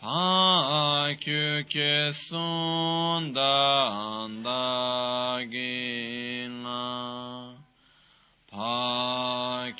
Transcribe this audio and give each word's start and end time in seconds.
Pakyuke 0.00 1.92
Sundan 2.14 3.34
Dagila 4.44 4.73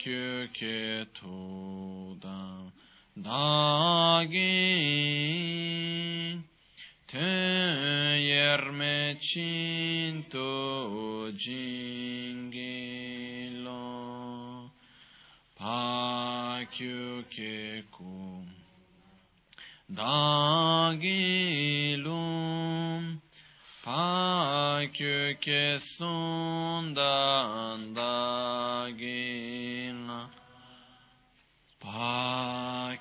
Pakyuke 0.04 1.09
Tudan 1.15 2.72
Dagi 3.16 4.37
Teyerme 7.09 9.16
Chinto 9.19 11.32
Jingilo 11.32 12.60
Pakyuke 15.59 17.84
Kum 17.91 18.47
Dagilum 19.91 21.00
Pakyuke 23.82 25.81
Sundan 25.81 27.94
Dagila 27.94 29.53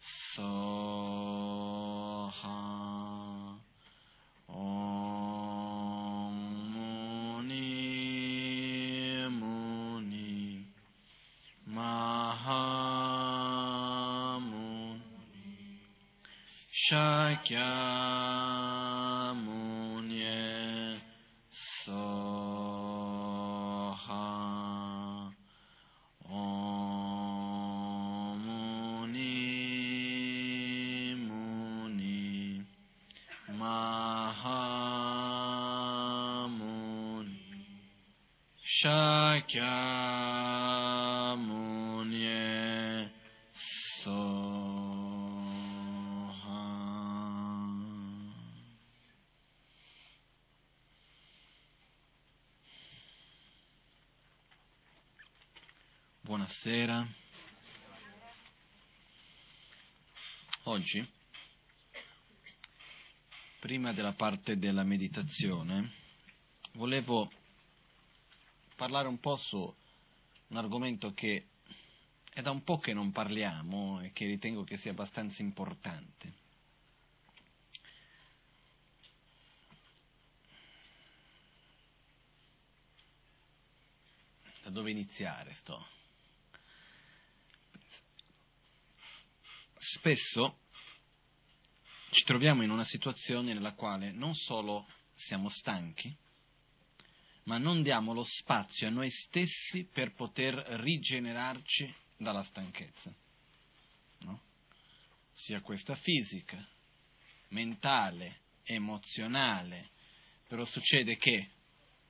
ساها 0.00 0.62
آمونی 4.48 4.88
مونی 9.28 10.66
مهامون 11.66 12.62
شکم 16.72 18.31
della 63.92 64.12
parte 64.12 64.56
della 64.56 64.84
meditazione, 64.84 65.92
volevo 66.72 67.30
parlare 68.76 69.08
un 69.08 69.18
po' 69.20 69.36
su 69.36 69.74
un 70.48 70.56
argomento 70.56 71.12
che 71.12 71.48
è 72.32 72.40
da 72.40 72.50
un 72.50 72.64
po' 72.64 72.78
che 72.78 72.94
non 72.94 73.12
parliamo 73.12 74.00
e 74.00 74.12
che 74.12 74.26
ritengo 74.26 74.64
che 74.64 74.76
sia 74.78 74.92
abbastanza 74.92 75.42
importante. 75.42 76.40
Da 84.62 84.70
dove 84.70 84.90
iniziare 84.90 85.54
sto? 85.54 85.86
Spesso 89.76 90.61
ci 92.12 92.24
troviamo 92.24 92.62
in 92.62 92.70
una 92.70 92.84
situazione 92.84 93.54
nella 93.54 93.72
quale 93.72 94.12
non 94.12 94.34
solo 94.34 94.86
siamo 95.14 95.48
stanchi, 95.48 96.14
ma 97.44 97.56
non 97.56 97.82
diamo 97.82 98.12
lo 98.12 98.22
spazio 98.22 98.86
a 98.86 98.90
noi 98.90 99.10
stessi 99.10 99.84
per 99.84 100.12
poter 100.12 100.54
rigenerarci 100.54 101.92
dalla 102.18 102.44
stanchezza. 102.44 103.12
No? 104.18 104.42
Sia 105.32 105.62
questa 105.62 105.94
fisica, 105.94 106.62
mentale, 107.48 108.40
emozionale, 108.64 109.90
però 110.46 110.66
succede 110.66 111.16
che 111.16 111.50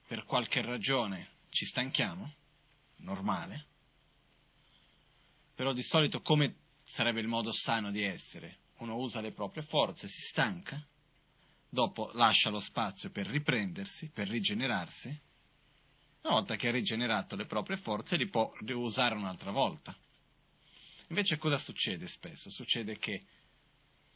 per 0.09 0.25
qualche 0.25 0.63
ragione 0.63 1.29
ci 1.51 1.65
stanchiamo, 1.65 2.35
normale, 2.97 3.67
però 5.55 5.73
di 5.73 5.83
solito 5.83 6.21
come 6.23 6.57
sarebbe 6.83 7.21
il 7.21 7.29
modo 7.29 7.53
sano 7.53 7.93
di 7.93 8.03
essere? 8.03 8.62
Uno 8.83 8.97
usa 8.97 9.21
le 9.21 9.31
proprie 9.31 9.63
forze, 9.63 10.09
si 10.09 10.21
stanca, 10.23 10.85
dopo 11.69 12.11
lascia 12.15 12.51
lo 12.51 12.59
spazio 12.59 13.11
per 13.11 13.29
riprendersi, 13.29 14.11
per 14.13 14.27
rigenerarsi, 14.27 15.07
una 16.23 16.35
volta 16.35 16.57
che 16.57 16.67
ha 16.67 16.73
rigenerato 16.73 17.37
le 17.37 17.47
proprie 17.47 17.77
forze 17.77 18.17
li 18.17 18.29
può 18.29 18.53
riusare 18.65 19.15
un'altra 19.15 19.53
volta. 19.53 19.97
Invece 21.09 21.39
cosa 21.39 21.59
succede 21.59 22.09
spesso? 22.09 22.51
Succede 22.51 22.99
che 22.99 23.25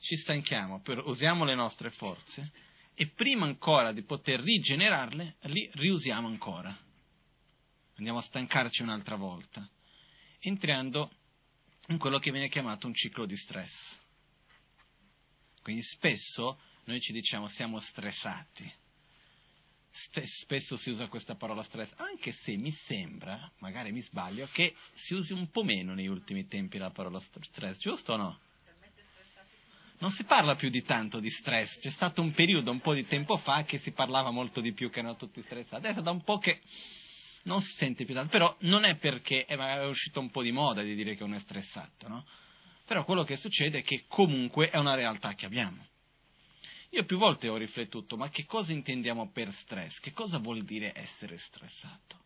ci 0.00 0.16
stanchiamo, 0.16 0.80
per, 0.80 0.98
usiamo 1.06 1.44
le 1.44 1.54
nostre 1.54 1.90
forze 1.90 2.50
e 2.94 3.06
prima 3.08 3.46
ancora 3.46 3.92
di 3.92 4.02
poter 4.02 4.40
rigenerarle, 4.40 5.36
li 5.42 5.70
riusiamo 5.74 6.26
ancora. 6.26 6.76
Andiamo 7.98 8.18
a 8.18 8.22
stancarci 8.22 8.82
un'altra 8.82 9.14
volta, 9.14 9.68
entrando 10.40 11.10
in 11.88 11.98
quello 11.98 12.18
che 12.18 12.32
viene 12.32 12.48
chiamato 12.48 12.88
un 12.88 12.94
ciclo 12.94 13.26
di 13.26 13.36
stress. 13.36 13.95
Quindi 15.66 15.82
spesso 15.82 16.60
noi 16.84 17.00
ci 17.00 17.12
diciamo 17.12 17.48
siamo 17.48 17.80
stressati. 17.80 18.72
spesso 19.90 20.76
si 20.76 20.90
usa 20.90 21.08
questa 21.08 21.34
parola 21.34 21.64
stress, 21.64 21.90
anche 21.96 22.30
se 22.30 22.56
mi 22.56 22.70
sembra, 22.70 23.50
magari 23.58 23.90
mi 23.90 24.00
sbaglio, 24.00 24.48
che 24.52 24.76
si 24.94 25.14
usi 25.14 25.32
un 25.32 25.50
po' 25.50 25.64
meno 25.64 25.92
negli 25.92 26.06
ultimi 26.06 26.46
tempi 26.46 26.78
la 26.78 26.92
parola 26.92 27.18
stress, 27.18 27.78
giusto 27.78 28.12
o 28.12 28.16
no? 28.16 28.38
Non 29.98 30.12
si 30.12 30.22
parla 30.22 30.54
più 30.54 30.68
di 30.68 30.82
tanto 30.82 31.18
di 31.18 31.30
stress, 31.30 31.80
c'è 31.80 31.90
stato 31.90 32.22
un 32.22 32.30
periodo 32.30 32.70
un 32.70 32.78
po' 32.78 32.94
di 32.94 33.04
tempo 33.04 33.36
fa 33.36 33.64
che 33.64 33.80
si 33.80 33.90
parlava 33.90 34.30
molto 34.30 34.60
di 34.60 34.72
più 34.72 34.88
che 34.88 35.00
erano 35.00 35.16
tutti 35.16 35.42
stressati, 35.42 35.84
adesso 35.84 36.00
da 36.00 36.12
un 36.12 36.22
po' 36.22 36.38
che 36.38 36.60
non 37.42 37.60
si 37.60 37.72
sente 37.72 38.04
più 38.04 38.14
tanto, 38.14 38.30
però 38.30 38.56
non 38.60 38.84
è 38.84 38.94
perché 38.98 39.46
è 39.46 39.84
uscito 39.84 40.20
un 40.20 40.30
po' 40.30 40.42
di 40.42 40.52
moda 40.52 40.82
di 40.82 40.94
dire 40.94 41.16
che 41.16 41.24
uno 41.24 41.34
è 41.34 41.40
stressato, 41.40 42.06
no? 42.06 42.24
Però 42.86 43.04
quello 43.04 43.24
che 43.24 43.36
succede 43.36 43.78
è 43.78 43.82
che 43.82 44.04
comunque 44.06 44.70
è 44.70 44.78
una 44.78 44.94
realtà 44.94 45.34
che 45.34 45.44
abbiamo. 45.44 45.84
Io 46.90 47.04
più 47.04 47.18
volte 47.18 47.48
ho 47.48 47.56
riflettuto, 47.56 48.16
ma 48.16 48.30
che 48.30 48.44
cosa 48.44 48.72
intendiamo 48.72 49.30
per 49.30 49.52
stress? 49.52 49.98
Che 49.98 50.12
cosa 50.12 50.38
vuol 50.38 50.62
dire 50.62 50.92
essere 50.94 51.36
stressato? 51.36 52.22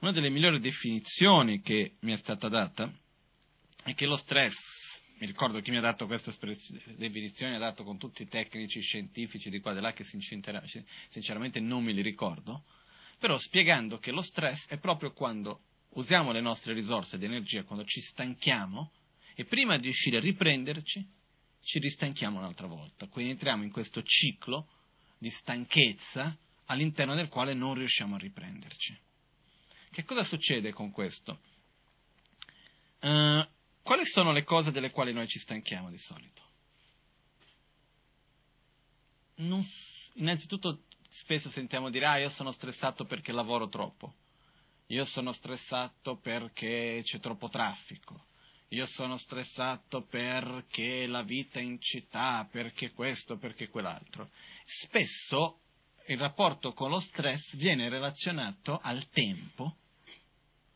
Una 0.00 0.12
delle 0.12 0.28
migliori 0.28 0.60
definizioni 0.60 1.60
che 1.62 1.96
mi 2.00 2.12
è 2.12 2.16
stata 2.16 2.48
data 2.48 2.92
è 3.82 3.94
che 3.94 4.06
lo 4.06 4.16
stress, 4.16 4.56
mi 5.18 5.26
ricordo 5.26 5.60
chi 5.60 5.70
mi 5.70 5.78
ha 5.78 5.82
dato 5.82 6.06
questa 6.06 6.32
definizione, 6.96 7.56
ha 7.56 7.58
dato 7.58 7.82
con 7.82 7.98
tutti 7.98 8.22
i 8.22 8.28
tecnici 8.28 8.80
scientifici 8.80 9.48
di 9.48 9.60
qua 9.60 9.72
e 9.72 9.74
di 9.74 9.80
là 9.80 9.92
che 9.92 10.04
sinceramente 10.04 11.60
non 11.60 11.82
me 11.82 11.92
li 11.92 12.02
ricordo, 12.02 12.64
però 13.18 13.38
spiegando 13.38 13.98
che 13.98 14.12
lo 14.12 14.22
stress 14.22 14.66
è 14.68 14.78
proprio 14.78 15.12
quando 15.12 15.62
usiamo 15.94 16.30
le 16.30 16.40
nostre 16.40 16.72
risorse 16.72 17.18
di 17.18 17.24
energia, 17.24 17.64
quando 17.64 17.84
ci 17.84 18.00
stanchiamo 18.00 18.92
e 19.40 19.46
prima 19.46 19.78
di 19.78 19.84
riuscire 19.84 20.18
a 20.18 20.20
riprenderci 20.20 21.02
ci 21.62 21.78
ristanchiamo 21.78 22.38
un'altra 22.38 22.66
volta. 22.66 23.06
Quindi 23.06 23.32
entriamo 23.32 23.62
in 23.62 23.70
questo 23.70 24.02
ciclo 24.02 24.68
di 25.16 25.30
stanchezza 25.30 26.36
all'interno 26.66 27.14
del 27.14 27.28
quale 27.28 27.54
non 27.54 27.74
riusciamo 27.74 28.16
a 28.16 28.18
riprenderci. 28.18 28.98
Che 29.90 30.04
cosa 30.04 30.24
succede 30.24 30.72
con 30.72 30.90
questo? 30.90 31.40
Uh, 33.00 33.42
quali 33.82 34.04
sono 34.04 34.30
le 34.32 34.44
cose 34.44 34.72
delle 34.72 34.90
quali 34.90 35.14
noi 35.14 35.26
ci 35.26 35.38
stanchiamo 35.38 35.88
di 35.88 35.98
solito? 35.98 36.42
Non, 39.36 39.66
innanzitutto 40.16 40.82
spesso 41.08 41.48
sentiamo 41.48 41.88
dire, 41.88 42.04
ah, 42.04 42.18
io 42.18 42.28
sono 42.28 42.52
stressato 42.52 43.06
perché 43.06 43.32
lavoro 43.32 43.70
troppo, 43.70 44.16
io 44.88 45.06
sono 45.06 45.32
stressato 45.32 46.18
perché 46.18 47.00
c'è 47.02 47.18
troppo 47.20 47.48
traffico, 47.48 48.26
io 48.72 48.86
sono 48.86 49.16
stressato 49.16 50.02
perché 50.02 51.06
la 51.06 51.22
vita 51.22 51.58
in 51.58 51.80
città, 51.80 52.46
perché 52.50 52.92
questo, 52.92 53.36
perché 53.36 53.68
quell'altro. 53.68 54.30
Spesso 54.64 55.60
il 56.06 56.18
rapporto 56.18 56.72
con 56.72 56.90
lo 56.90 57.00
stress 57.00 57.56
viene 57.56 57.88
relazionato 57.88 58.78
al 58.80 59.08
tempo, 59.08 59.76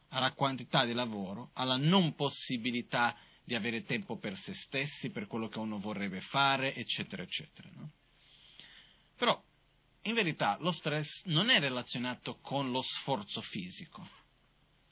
alla 0.09 0.33
quantità 0.33 0.85
di 0.85 0.93
lavoro, 0.93 1.51
alla 1.55 1.77
non 1.77 2.15
possibilità 2.15 3.17
di 3.45 3.55
avere 3.55 3.85
tempo 3.85 4.17
per 4.17 4.37
se 4.39 4.55
stessi, 4.55 5.11
per 5.11 5.27
quello 5.27 5.49
che 5.49 5.59
uno 5.59 5.79
vorrebbe 5.79 6.21
fare, 6.21 6.75
eccetera, 6.75 7.23
eccetera. 7.23 7.69
No? 7.75 7.91
Però 9.17 9.41
in 10.03 10.15
verità 10.15 10.57
lo 10.61 10.73
stress 10.73 11.25
non 11.27 11.49
è 11.49 11.61
relazionato 11.61 12.39
con 12.41 12.73
lo 12.73 12.83
sforzo 12.83 13.41
fisico. 13.41 14.23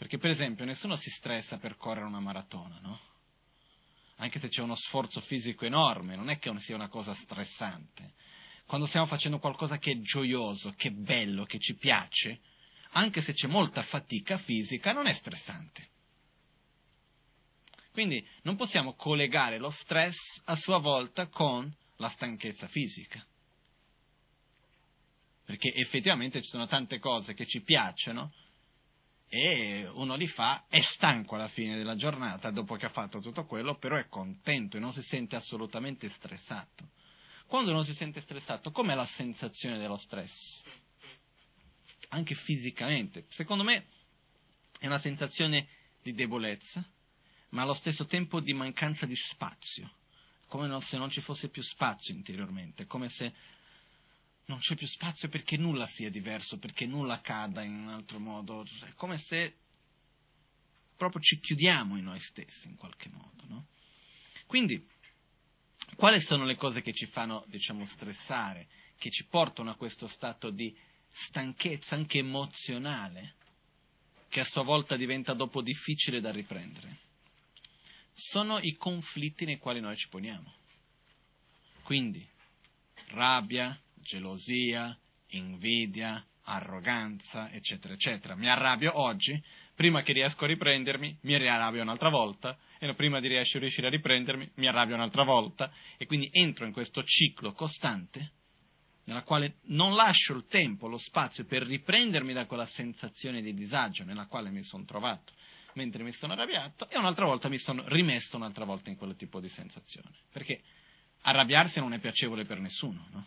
Perché 0.02 0.18
per 0.18 0.30
esempio 0.30 0.64
nessuno 0.64 0.96
si 0.96 1.10
stressa 1.10 1.58
per 1.58 1.76
correre 1.76 2.06
una 2.06 2.18
maratona, 2.18 2.80
no? 2.80 2.98
Anche 4.16 4.40
se 4.40 4.48
c'è 4.48 4.60
uno 4.60 4.74
sforzo 4.74 5.20
fisico 5.20 5.64
enorme, 5.64 6.16
non 6.16 6.28
è 6.28 6.40
che 6.40 6.52
sia 6.58 6.74
una 6.74 6.88
cosa 6.88 7.14
stressante. 7.14 8.14
Quando 8.66 8.88
stiamo 8.88 9.06
facendo 9.06 9.38
qualcosa 9.38 9.78
che 9.78 9.92
è 9.92 10.00
gioioso, 10.00 10.74
che 10.76 10.88
è 10.88 10.90
bello, 10.90 11.44
che 11.44 11.60
ci 11.60 11.76
piace, 11.76 12.40
anche 12.94 13.22
se 13.22 13.32
c'è 13.32 13.46
molta 13.46 13.82
fatica 13.82 14.38
fisica, 14.38 14.92
non 14.92 15.06
è 15.06 15.14
stressante. 15.14 15.90
Quindi 17.92 18.26
non 18.42 18.56
possiamo 18.56 18.94
collegare 18.94 19.58
lo 19.58 19.70
stress 19.70 20.42
a 20.46 20.56
sua 20.56 20.78
volta 20.78 21.28
con 21.28 21.72
la 21.98 22.08
stanchezza 22.08 22.66
fisica 22.66 23.24
perché 25.44 25.74
effettivamente 25.74 26.40
ci 26.40 26.48
sono 26.48 26.66
tante 26.66 26.98
cose 26.98 27.34
che 27.34 27.46
ci 27.46 27.60
piacciono 27.60 28.32
e 29.34 29.88
uno 29.94 30.14
li 30.14 30.26
fa, 30.26 30.66
è 30.68 30.82
stanco 30.82 31.36
alla 31.36 31.48
fine 31.48 31.74
della 31.78 31.96
giornata 31.96 32.50
dopo 32.50 32.76
che 32.76 32.84
ha 32.84 32.90
fatto 32.90 33.18
tutto 33.20 33.46
quello, 33.46 33.78
però 33.78 33.96
è 33.96 34.06
contento 34.06 34.76
e 34.76 34.80
non 34.80 34.92
si 34.92 35.00
sente 35.00 35.36
assolutamente 35.36 36.10
stressato. 36.10 36.90
Quando 37.46 37.70
uno 37.70 37.82
si 37.82 37.94
sente 37.94 38.20
stressato, 38.20 38.70
com'è 38.70 38.94
la 38.94 39.06
sensazione 39.06 39.78
dello 39.78 39.96
stress? 39.96 40.62
Anche 42.10 42.34
fisicamente. 42.34 43.24
Secondo 43.30 43.64
me 43.64 43.86
è 44.78 44.86
una 44.86 44.98
sensazione 44.98 45.66
di 46.02 46.12
debolezza, 46.12 46.86
ma 47.52 47.62
allo 47.62 47.72
stesso 47.72 48.04
tempo 48.04 48.38
di 48.38 48.52
mancanza 48.52 49.06
di 49.06 49.16
spazio, 49.16 49.90
come 50.46 50.78
se 50.82 50.98
non 50.98 51.08
ci 51.08 51.22
fosse 51.22 51.48
più 51.48 51.62
spazio 51.62 52.12
interiormente, 52.12 52.84
come 52.84 53.08
se 53.08 53.32
non 54.52 54.60
c'è 54.60 54.74
più 54.74 54.86
spazio 54.86 55.30
perché 55.30 55.56
nulla 55.56 55.86
sia 55.86 56.10
diverso, 56.10 56.58
perché 56.58 56.84
nulla 56.84 57.14
accada 57.14 57.62
in 57.62 57.72
un 57.72 57.88
altro 57.88 58.18
modo, 58.18 58.64
è 58.84 58.92
come 58.94 59.16
se 59.16 59.56
proprio 60.94 61.22
ci 61.22 61.40
chiudiamo 61.40 61.96
in 61.96 62.04
noi 62.04 62.20
stessi 62.20 62.68
in 62.68 62.76
qualche 62.76 63.08
modo. 63.08 63.44
No? 63.46 63.66
Quindi, 64.44 64.86
quali 65.96 66.20
sono 66.20 66.44
le 66.44 66.56
cose 66.56 66.82
che 66.82 66.92
ci 66.92 67.06
fanno, 67.06 67.46
diciamo, 67.48 67.86
stressare, 67.86 68.68
che 68.98 69.08
ci 69.08 69.24
portano 69.24 69.70
a 69.70 69.74
questo 69.74 70.06
stato 70.06 70.50
di 70.50 70.76
stanchezza 71.10 71.94
anche 71.94 72.18
emozionale, 72.18 73.36
che 74.28 74.40
a 74.40 74.44
sua 74.44 74.62
volta 74.62 74.96
diventa 74.96 75.32
dopo 75.32 75.62
difficile 75.62 76.20
da 76.20 76.30
riprendere? 76.30 76.98
Sono 78.12 78.58
i 78.58 78.74
conflitti 78.74 79.46
nei 79.46 79.56
quali 79.56 79.80
noi 79.80 79.96
ci 79.96 80.08
poniamo. 80.08 80.52
Quindi, 81.84 82.26
rabbia, 83.08 83.80
gelosia, 84.02 84.96
invidia, 85.28 86.24
arroganza, 86.44 87.50
eccetera, 87.50 87.94
eccetera. 87.94 88.34
Mi 88.34 88.48
arrabbio 88.48 89.00
oggi, 89.00 89.40
prima 89.74 90.02
che 90.02 90.12
riesco 90.12 90.44
a 90.44 90.48
riprendermi, 90.48 91.18
mi 91.22 91.38
riarrabbio 91.38 91.82
un'altra 91.82 92.10
volta, 92.10 92.58
e 92.78 92.94
prima 92.94 93.20
di 93.20 93.28
riuscire 93.28 93.86
a 93.86 93.90
riprendermi, 93.90 94.50
mi 94.56 94.66
arrabbio 94.66 94.94
un'altra 94.94 95.24
volta, 95.24 95.72
e 95.96 96.06
quindi 96.06 96.28
entro 96.32 96.66
in 96.66 96.72
questo 96.72 97.02
ciclo 97.04 97.52
costante, 97.52 98.32
nella 99.04 99.22
quale 99.22 99.56
non 99.66 99.94
lascio 99.94 100.34
il 100.34 100.46
tempo, 100.46 100.88
lo 100.88 100.98
spazio 100.98 101.44
per 101.44 101.62
riprendermi 101.62 102.32
da 102.32 102.46
quella 102.46 102.66
sensazione 102.66 103.40
di 103.40 103.54
disagio 103.54 104.04
nella 104.04 104.26
quale 104.26 104.50
mi 104.50 104.62
sono 104.62 104.84
trovato 104.84 105.32
mentre 105.74 106.02
mi 106.02 106.12
sono 106.12 106.34
arrabbiato, 106.34 106.88
e 106.90 106.98
un'altra 106.98 107.24
volta 107.24 107.48
mi 107.48 107.58
sono 107.58 107.82
rimesso 107.86 108.36
un'altra 108.36 108.64
volta 108.66 108.90
in 108.90 108.96
quel 108.96 109.16
tipo 109.16 109.40
di 109.40 109.48
sensazione. 109.48 110.10
Perché 110.30 110.60
arrabbiarsi 111.22 111.80
non 111.80 111.92
è 111.94 111.98
piacevole 111.98 112.44
per 112.44 112.60
nessuno, 112.60 113.06
no? 113.10 113.26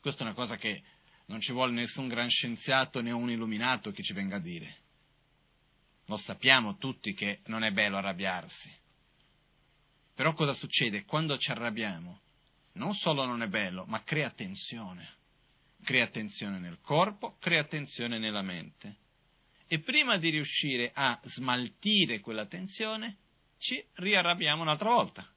Questa 0.00 0.22
è 0.22 0.26
una 0.26 0.34
cosa 0.34 0.56
che 0.56 0.82
non 1.26 1.40
ci 1.40 1.52
vuole 1.52 1.72
nessun 1.72 2.08
gran 2.08 2.28
scienziato 2.28 3.02
né 3.02 3.10
un 3.10 3.30
illuminato 3.30 3.90
che 3.90 4.02
ci 4.02 4.14
venga 4.14 4.36
a 4.36 4.40
dire. 4.40 4.76
Lo 6.06 6.16
sappiamo 6.16 6.76
tutti 6.76 7.12
che 7.12 7.40
non 7.46 7.62
è 7.62 7.70
bello 7.70 7.98
arrabbiarsi. 7.98 8.72
Però 10.14 10.32
cosa 10.32 10.54
succede? 10.54 11.04
Quando 11.04 11.38
ci 11.38 11.50
arrabbiamo, 11.50 12.20
non 12.72 12.94
solo 12.94 13.24
non 13.24 13.42
è 13.42 13.48
bello, 13.48 13.84
ma 13.86 14.02
crea 14.02 14.30
tensione. 14.30 15.18
Crea 15.82 16.08
tensione 16.08 16.58
nel 16.58 16.80
corpo, 16.80 17.36
crea 17.38 17.64
tensione 17.64 18.18
nella 18.18 18.42
mente. 18.42 18.96
E 19.66 19.80
prima 19.80 20.18
di 20.18 20.30
riuscire 20.30 20.90
a 20.94 21.20
smaltire 21.24 22.20
quella 22.20 22.46
tensione, 22.46 23.18
ci 23.58 23.82
riarrabbiamo 23.94 24.62
un'altra 24.62 24.88
volta. 24.88 25.30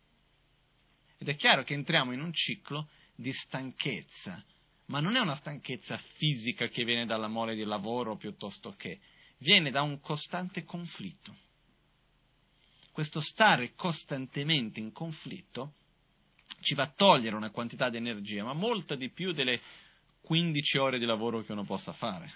Ed 1.17 1.29
è 1.29 1.35
chiaro 1.35 1.63
che 1.63 1.73
entriamo 1.73 2.13
in 2.13 2.21
un 2.21 2.33
ciclo 2.33 2.89
di 3.15 3.31
stanchezza, 3.31 4.43
ma 4.85 4.99
non 4.99 5.15
è 5.15 5.19
una 5.19 5.35
stanchezza 5.35 5.97
fisica 5.97 6.67
che 6.67 6.83
viene 6.83 7.05
dalla 7.05 7.27
mole 7.27 7.55
di 7.55 7.63
lavoro 7.63 8.15
piuttosto 8.15 8.73
che, 8.77 8.99
viene 9.37 9.71
da 9.71 9.81
un 9.81 9.99
costante 9.99 10.63
conflitto. 10.63 11.35
Questo 12.91 13.21
stare 13.21 13.73
costantemente 13.73 14.79
in 14.79 14.91
conflitto 14.91 15.73
ci 16.61 16.75
va 16.75 16.83
a 16.83 16.93
togliere 16.95 17.35
una 17.35 17.49
quantità 17.49 17.89
di 17.89 17.97
energia, 17.97 18.43
ma 18.43 18.53
molta 18.53 18.95
di 18.95 19.09
più 19.09 19.33
delle 19.33 19.61
15 20.21 20.77
ore 20.77 20.99
di 20.99 21.05
lavoro 21.05 21.43
che 21.43 21.51
uno 21.51 21.65
possa 21.65 21.91
fare. 21.91 22.31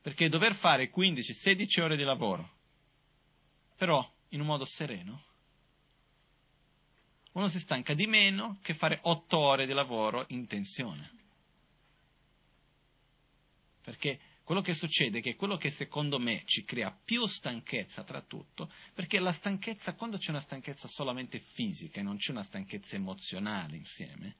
Perché 0.00 0.28
dover 0.28 0.54
fare 0.54 0.90
15-16 0.90 1.80
ore 1.80 1.96
di 1.96 2.04
lavoro, 2.04 2.56
però 3.76 4.06
in 4.28 4.40
un 4.40 4.46
modo 4.46 4.64
sereno, 4.64 5.24
uno 7.32 7.48
si 7.48 7.58
stanca 7.60 7.94
di 7.94 8.06
meno 8.06 8.58
che 8.62 8.74
fare 8.74 8.98
8 9.02 9.38
ore 9.38 9.66
di 9.66 9.72
lavoro 9.72 10.24
in 10.28 10.46
tensione. 10.46 11.10
Perché 13.82 14.20
quello 14.48 14.62
che 14.62 14.72
succede 14.72 15.18
è 15.18 15.20
che 15.20 15.36
quello 15.36 15.56
che 15.56 15.70
secondo 15.72 16.18
me 16.18 16.42
ci 16.46 16.64
crea 16.64 16.90
più 17.04 17.26
stanchezza 17.26 18.02
tra 18.02 18.22
tutto, 18.22 18.72
perché 18.94 19.18
la 19.18 19.32
stanchezza, 19.32 19.94
quando 19.94 20.16
c'è 20.16 20.30
una 20.30 20.40
stanchezza 20.40 20.88
solamente 20.88 21.38
fisica 21.52 22.00
e 22.00 22.02
non 22.02 22.16
c'è 22.16 22.30
una 22.30 22.42
stanchezza 22.42 22.96
emozionale 22.96 23.76
insieme, 23.76 24.36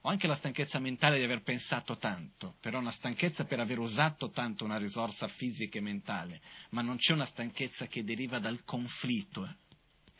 o 0.00 0.08
anche 0.08 0.26
la 0.26 0.34
stanchezza 0.34 0.78
mentale 0.78 1.18
di 1.18 1.24
aver 1.24 1.42
pensato 1.42 1.98
tanto, 1.98 2.56
però 2.60 2.78
una 2.78 2.90
stanchezza 2.90 3.44
per 3.44 3.60
aver 3.60 3.78
usato 3.78 4.30
tanto 4.30 4.64
una 4.64 4.78
risorsa 4.78 5.28
fisica 5.28 5.76
e 5.76 5.82
mentale, 5.82 6.40
ma 6.70 6.80
non 6.80 6.96
c'è 6.96 7.12
una 7.12 7.26
stanchezza 7.26 7.86
che 7.86 8.02
deriva 8.02 8.38
dal 8.38 8.64
conflitto 8.64 9.56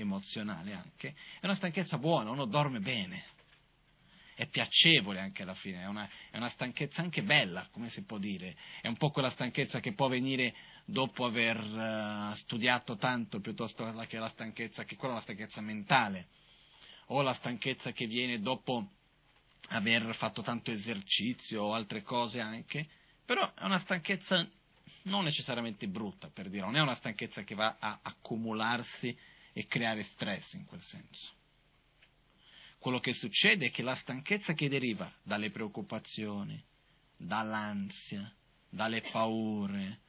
emozionale 0.02 0.74
anche, 0.74 1.14
è 1.40 1.44
una 1.44 1.54
stanchezza 1.54 1.98
buona, 1.98 2.30
uno 2.30 2.46
dorme 2.46 2.80
bene, 2.80 3.24
è 4.34 4.46
piacevole 4.46 5.20
anche 5.20 5.42
alla 5.42 5.54
fine, 5.54 5.82
è 5.82 5.86
una, 5.86 6.08
è 6.30 6.38
una, 6.38 6.48
stanchezza 6.48 7.02
anche 7.02 7.22
bella, 7.22 7.68
come 7.70 7.90
si 7.90 8.02
può 8.02 8.16
dire, 8.16 8.56
è 8.80 8.88
un 8.88 8.96
po' 8.96 9.10
quella 9.10 9.28
stanchezza 9.28 9.80
che 9.80 9.92
può 9.92 10.08
venire 10.08 10.54
dopo 10.86 11.26
aver 11.26 11.60
uh, 11.60 12.34
studiato 12.34 12.96
tanto 12.96 13.40
piuttosto 13.40 13.84
che 14.08 14.18
la 14.18 14.28
stanchezza, 14.28 14.84
che 14.84 14.96
quella 14.96 15.14
è 15.14 15.16
una 15.16 15.24
stanchezza 15.24 15.60
mentale, 15.60 16.28
o 17.06 17.20
la 17.20 17.34
stanchezza 17.34 17.92
che 17.92 18.06
viene 18.06 18.40
dopo 18.40 18.92
aver 19.68 20.14
fatto 20.14 20.42
tanto 20.42 20.70
esercizio 20.70 21.62
o 21.62 21.74
altre 21.74 22.02
cose 22.02 22.40
anche, 22.40 22.88
però 23.24 23.52
è 23.54 23.64
una 23.64 23.78
stanchezza 23.78 24.48
non 25.02 25.24
necessariamente 25.24 25.86
brutta, 25.86 26.28
per 26.28 26.48
dire, 26.48 26.64
non 26.64 26.76
è 26.76 26.80
una 26.80 26.94
stanchezza 26.94 27.42
che 27.42 27.54
va 27.54 27.76
a 27.78 28.00
accumularsi 28.02 29.16
e 29.52 29.66
creare 29.66 30.04
stress 30.04 30.52
in 30.54 30.64
quel 30.64 30.82
senso. 30.82 31.32
Quello 32.78 32.98
che 32.98 33.12
succede 33.12 33.66
è 33.66 33.70
che 33.70 33.82
la 33.82 33.94
stanchezza 33.94 34.54
che 34.54 34.68
deriva 34.68 35.12
dalle 35.22 35.50
preoccupazioni, 35.50 36.62
dall'ansia, 37.16 38.32
dalle 38.70 39.02
paure, 39.02 40.00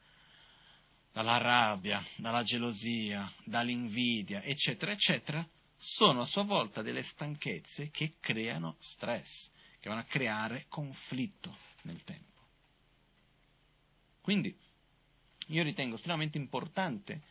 dalla 1.12 1.38
rabbia, 1.38 2.06
dalla 2.16 2.44
gelosia, 2.44 3.32
dall'invidia, 3.44 4.42
eccetera, 4.44 4.94
eccetera, 4.94 5.46
sono 5.78 6.22
a 6.22 6.26
sua 6.26 6.44
volta 6.44 6.82
delle 6.82 7.04
stanchezze 7.04 7.90
che 7.90 8.14
creano 8.20 8.78
stress, 8.80 9.50
che 9.80 9.90
vanno 9.90 10.02
a 10.02 10.06
creare 10.06 10.66
conflitto 10.70 11.58
nel 11.82 12.02
tempo. 12.04 12.30
Quindi 14.22 14.56
io 15.48 15.64
ritengo 15.64 15.96
estremamente 15.96 16.38
importante 16.38 17.22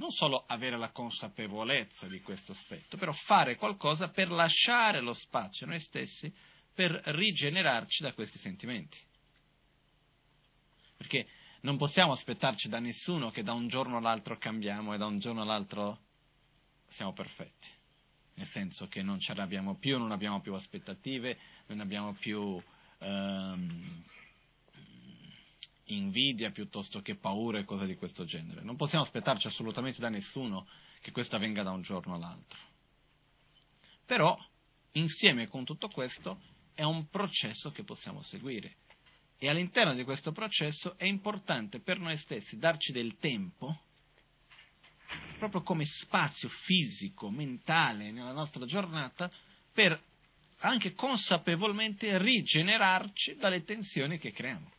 non 0.00 0.10
solo 0.10 0.44
avere 0.46 0.78
la 0.78 0.90
consapevolezza 0.92 2.08
di 2.08 2.22
questo 2.22 2.52
aspetto, 2.52 2.96
però 2.96 3.12
fare 3.12 3.56
qualcosa 3.56 4.08
per 4.08 4.30
lasciare 4.30 5.00
lo 5.00 5.12
spazio 5.12 5.66
a 5.66 5.68
noi 5.68 5.80
stessi 5.80 6.32
per 6.72 6.90
rigenerarci 7.04 8.02
da 8.02 8.14
questi 8.14 8.38
sentimenti. 8.38 8.96
Perché 10.96 11.28
non 11.60 11.76
possiamo 11.76 12.12
aspettarci 12.12 12.70
da 12.70 12.78
nessuno 12.78 13.30
che 13.30 13.42
da 13.42 13.52
un 13.52 13.68
giorno 13.68 13.98
all'altro 13.98 14.38
cambiamo 14.38 14.94
e 14.94 14.96
da 14.96 15.04
un 15.04 15.18
giorno 15.18 15.42
all'altro 15.42 15.98
siamo 16.88 17.12
perfetti. 17.12 17.68
Nel 18.36 18.46
senso 18.46 18.88
che 18.88 19.02
non 19.02 19.20
ci 19.20 19.32
arrabbiamo 19.32 19.76
più, 19.76 19.98
non 19.98 20.12
abbiamo 20.12 20.40
più 20.40 20.54
aspettative, 20.54 21.38
non 21.66 21.80
abbiamo 21.80 22.14
più 22.14 22.58
ehm, 23.00 24.02
invidia 25.96 26.50
piuttosto 26.50 27.00
che 27.00 27.16
paura 27.16 27.58
e 27.58 27.64
cose 27.64 27.86
di 27.86 27.96
questo 27.96 28.24
genere. 28.24 28.62
Non 28.62 28.76
possiamo 28.76 29.04
aspettarci 29.04 29.46
assolutamente 29.46 30.00
da 30.00 30.08
nessuno 30.08 30.66
che 31.00 31.10
questo 31.12 31.36
avvenga 31.36 31.62
da 31.62 31.70
un 31.70 31.82
giorno 31.82 32.14
all'altro. 32.14 32.58
Però, 34.04 34.36
insieme 34.92 35.48
con 35.48 35.64
tutto 35.64 35.88
questo, 35.88 36.40
è 36.74 36.82
un 36.82 37.08
processo 37.08 37.70
che 37.70 37.84
possiamo 37.84 38.22
seguire. 38.22 38.76
E 39.38 39.48
all'interno 39.48 39.94
di 39.94 40.04
questo 40.04 40.32
processo 40.32 40.98
è 40.98 41.04
importante 41.04 41.80
per 41.80 41.98
noi 41.98 42.16
stessi 42.16 42.58
darci 42.58 42.92
del 42.92 43.16
tempo, 43.18 43.80
proprio 45.38 45.62
come 45.62 45.84
spazio 45.84 46.48
fisico, 46.48 47.30
mentale 47.30 48.10
nella 48.10 48.32
nostra 48.32 48.64
giornata, 48.66 49.30
per 49.72 50.02
anche 50.58 50.92
consapevolmente 50.92 52.18
rigenerarci 52.18 53.36
dalle 53.36 53.62
tensioni 53.64 54.18
che 54.18 54.32
creiamo. 54.32 54.70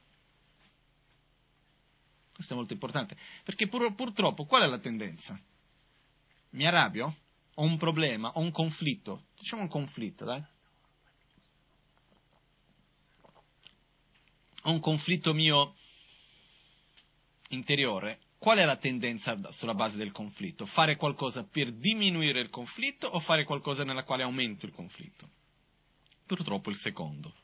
Questo 2.42 2.58
è 2.58 2.60
molto 2.60 2.74
importante, 2.74 3.16
perché 3.44 3.68
pur, 3.68 3.94
purtroppo 3.94 4.46
qual 4.46 4.64
è 4.64 4.66
la 4.66 4.80
tendenza? 4.80 5.40
Mi 6.52 6.66
arrabbio? 6.66 7.18
Ho 7.54 7.64
un 7.64 7.78
problema, 7.78 8.32
ho 8.32 8.40
un 8.40 8.50
conflitto. 8.50 9.26
Diciamo 9.38 9.62
un 9.62 9.68
conflitto, 9.68 10.26
dai. 10.26 10.44
Ho 14.64 14.72
un 14.72 14.80
conflitto 14.80 15.36
mio 15.36 15.76
interiore. 17.50 18.22
Qual 18.40 18.58
è 18.58 18.66
la 18.66 18.78
tendenza 18.78 19.40
sulla 19.52 19.76
base 19.76 19.98
del 19.98 20.12
conflitto? 20.12 20.66
Fare 20.66 20.96
qualcosa 20.96 21.44
per 21.44 21.72
diminuire 21.72 22.40
il 22.40 22.50
conflitto 22.50 23.06
o 23.06 23.20
fare 23.20 23.44
qualcosa 23.44 23.84
nella 23.84 24.04
quale 24.04 24.24
aumento 24.24 24.66
il 24.66 24.72
conflitto? 24.72 25.30
Purtroppo 26.26 26.72
il 26.72 26.78
secondo 26.78 27.41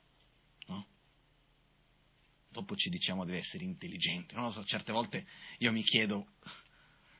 dopo 2.57 2.75
ci 2.75 2.89
diciamo 2.89 3.23
deve 3.23 3.37
essere 3.37 3.63
intelligente, 3.63 4.33
non 4.33 4.45
lo 4.45 4.51
so, 4.51 4.63
certe 4.63 4.91
volte 4.91 5.27
io 5.59 5.71
mi 5.71 5.83
chiedo, 5.83 6.27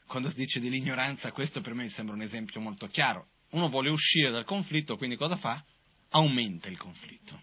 quando 0.08 0.30
si 0.30 0.36
dice 0.36 0.60
dell'ignoranza, 0.60 1.32
questo 1.32 1.62
per 1.62 1.76
me 1.76 1.88
sembra 1.90 2.16
un 2.16 2.22
esempio 2.22 2.60
molto 2.60 2.88
chiaro. 2.88 3.30
Uno 3.52 3.70
vuole 3.70 3.90
uscire 3.90 4.32
dal 4.32 4.46
conflitto, 4.46 4.98
quindi 4.98 5.16
cosa 5.16 5.38
fa? 5.38 5.64
Aumenta 6.10 6.70
il 6.70 6.78
conflitto. 6.78 7.42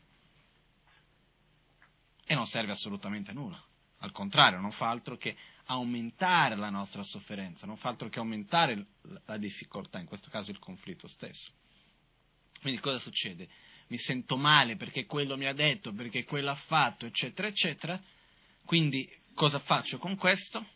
E 2.27 2.35
non 2.35 2.47
serve 2.47 2.73
assolutamente 2.73 3.31
a 3.31 3.35
nulla. 3.35 3.63
Al 3.99 4.11
contrario, 4.11 4.59
non 4.59 4.73
fa 4.73 4.91
altro 4.91 5.17
che 5.17 5.37
aumentare 5.67 6.57
la 6.57 6.71
nostra 6.71 7.03
sofferenza, 7.03 7.65
non 7.67 7.77
fa 7.77 7.91
altro 7.91 8.09
che 8.09 8.19
aumentare 8.19 8.87
la 9.25 9.39
difficoltà, 9.39 9.99
in 9.99 10.07
questo 10.07 10.29
caso 10.31 10.51
il 10.51 10.59
conflitto 10.59 11.07
stesso. 11.07 11.53
Quindi 12.61 12.81
cosa 12.81 12.99
succede? 12.99 13.49
Mi 13.89 13.99
sento 13.99 14.37
male 14.37 14.77
perché 14.77 15.07
quello 15.07 15.37
mi 15.37 15.47
ha 15.47 15.53
detto, 15.53 15.93
perché 15.93 16.25
quello 16.25 16.51
ha 16.51 16.57
fatto, 16.57 17.07
eccetera, 17.07 17.49
eccetera. 17.49 18.01
Quindi 18.65 19.09
cosa 19.35 19.59
faccio 19.59 19.99
con 19.99 20.17
questo? 20.17 20.67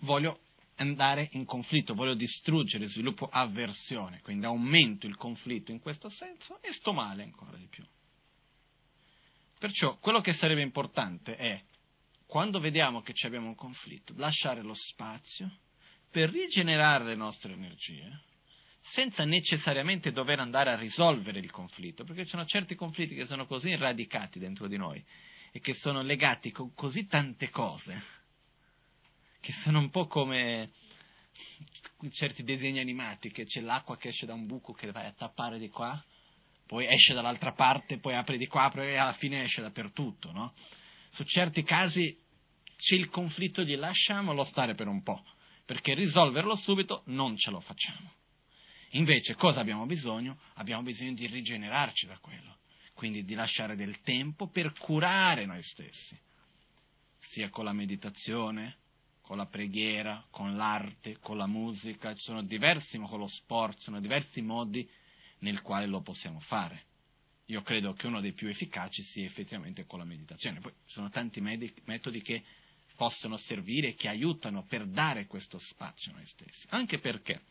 Voglio 0.00 0.40
andare 0.76 1.28
in 1.32 1.44
conflitto, 1.44 1.94
voglio 1.94 2.14
distruggere, 2.14 2.88
sviluppo 2.88 3.28
avversione, 3.30 4.20
quindi 4.20 4.46
aumento 4.46 5.06
il 5.06 5.16
conflitto 5.16 5.72
in 5.72 5.80
questo 5.80 6.08
senso 6.08 6.60
e 6.62 6.72
sto 6.72 6.92
male 6.92 7.22
ancora 7.22 7.56
di 7.56 7.66
più. 7.66 7.84
Perciò 9.58 9.96
quello 9.98 10.20
che 10.20 10.32
sarebbe 10.32 10.62
importante 10.62 11.36
è, 11.36 11.62
quando 12.26 12.60
vediamo 12.60 13.00
che 13.00 13.14
abbiamo 13.24 13.48
un 13.48 13.54
conflitto, 13.54 14.12
lasciare 14.16 14.60
lo 14.60 14.74
spazio 14.74 15.50
per 16.10 16.30
rigenerare 16.30 17.04
le 17.04 17.14
nostre 17.14 17.52
energie 17.52 18.24
senza 18.88 19.24
necessariamente 19.24 20.12
dover 20.12 20.38
andare 20.38 20.70
a 20.70 20.76
risolvere 20.76 21.40
il 21.40 21.50
conflitto, 21.50 22.04
perché 22.04 22.22
ci 22.22 22.30
sono 22.30 22.44
certi 22.44 22.76
conflitti 22.76 23.14
che 23.14 23.26
sono 23.26 23.46
così 23.46 23.74
radicati 23.74 24.38
dentro 24.38 24.68
di 24.68 24.76
noi 24.76 25.04
e 25.50 25.58
che 25.60 25.74
sono 25.74 26.02
legati 26.02 26.52
con 26.52 26.72
così 26.72 27.06
tante 27.06 27.50
cose, 27.50 28.02
che 29.40 29.52
sono 29.52 29.80
un 29.80 29.90
po' 29.90 30.06
come 30.06 30.70
certi 32.10 32.44
disegni 32.44 32.78
animati, 32.78 33.30
che 33.30 33.44
c'è 33.44 33.60
l'acqua 33.60 33.96
che 33.96 34.08
esce 34.08 34.24
da 34.24 34.34
un 34.34 34.46
buco 34.46 34.72
che 34.72 34.92
vai 34.92 35.06
a 35.06 35.12
tappare 35.12 35.58
di 35.58 35.68
qua, 35.68 36.02
poi 36.64 36.86
esce 36.86 37.12
dall'altra 37.12 37.52
parte, 37.52 37.98
poi 37.98 38.14
apre 38.14 38.36
di 38.36 38.46
qua, 38.46 38.72
e 38.72 38.96
alla 38.96 39.14
fine 39.14 39.42
esce 39.42 39.62
dappertutto, 39.62 40.30
no? 40.30 40.54
Su 41.10 41.24
certi 41.24 41.64
casi 41.64 42.16
c'è 42.76 42.94
il 42.94 43.08
conflitto 43.08 43.64
di 43.64 43.74
lasciamolo 43.74 44.44
stare 44.44 44.74
per 44.74 44.86
un 44.86 45.02
po', 45.02 45.24
perché 45.64 45.94
risolverlo 45.94 46.54
subito 46.54 47.02
non 47.06 47.36
ce 47.36 47.50
lo 47.50 47.60
facciamo 47.60 48.14
Invece 48.90 49.34
cosa 49.34 49.60
abbiamo 49.60 49.86
bisogno? 49.86 50.38
Abbiamo 50.54 50.82
bisogno 50.82 51.14
di 51.14 51.26
rigenerarci 51.26 52.06
da 52.06 52.18
quello, 52.18 52.58
quindi 52.94 53.24
di 53.24 53.34
lasciare 53.34 53.76
del 53.76 54.00
tempo 54.00 54.48
per 54.48 54.72
curare 54.72 55.44
noi 55.44 55.62
stessi, 55.62 56.18
sia 57.18 57.50
con 57.50 57.64
la 57.64 57.72
meditazione, 57.72 58.76
con 59.20 59.36
la 59.36 59.46
preghiera, 59.46 60.24
con 60.30 60.56
l'arte, 60.56 61.18
con 61.18 61.36
la 61.36 61.46
musica, 61.46 62.14
ci 62.14 62.22
sono 62.22 62.42
diversi, 62.42 62.96
con 62.98 63.18
lo 63.18 63.26
sport, 63.26 63.78
sono 63.80 64.00
diversi 64.00 64.40
modi 64.40 64.88
nel 65.40 65.62
quale 65.62 65.86
lo 65.86 66.00
possiamo 66.00 66.38
fare. 66.40 66.84
Io 67.46 67.62
credo 67.62 67.92
che 67.92 68.06
uno 68.06 68.20
dei 68.20 68.32
più 68.32 68.48
efficaci 68.48 69.02
sia 69.02 69.24
effettivamente 69.24 69.84
con 69.84 69.98
la 69.98 70.04
meditazione. 70.04 70.60
Poi 70.60 70.72
ci 70.86 70.92
sono 70.92 71.10
tanti 71.10 71.40
metodi 71.40 72.20
che 72.22 72.42
possono 72.96 73.36
servire, 73.36 73.94
che 73.94 74.08
aiutano 74.08 74.64
per 74.64 74.86
dare 74.86 75.26
questo 75.26 75.58
spazio 75.58 76.12
a 76.12 76.14
noi 76.14 76.26
stessi. 76.26 76.66
Anche 76.70 76.98
perché? 76.98 77.42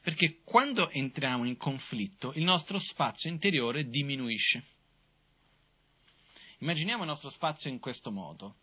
Perché 0.00 0.40
quando 0.44 0.90
entriamo 0.90 1.44
in 1.44 1.56
conflitto 1.56 2.32
il 2.34 2.44
nostro 2.44 2.78
spazio 2.78 3.30
interiore 3.30 3.88
diminuisce. 3.88 4.64
Immaginiamo 6.58 7.02
il 7.02 7.08
nostro 7.08 7.30
spazio 7.30 7.70
in 7.70 7.78
questo 7.78 8.10
modo, 8.10 8.56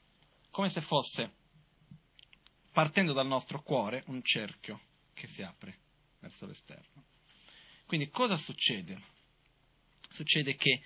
come 0.50 0.70
se 0.70 0.82
fosse, 0.82 1.34
partendo 2.72 3.14
dal 3.14 3.28
nostro 3.28 3.62
cuore, 3.62 4.04
un 4.08 4.22
cerchio 4.22 4.82
che 5.14 5.28
si 5.28 5.42
apre 5.42 5.78
verso 6.20 6.46
l'esterno. 6.46 7.06
Quindi 7.86 8.10
cosa 8.10 8.36
succede? 8.36 9.02
Succede 10.12 10.56
che 10.56 10.82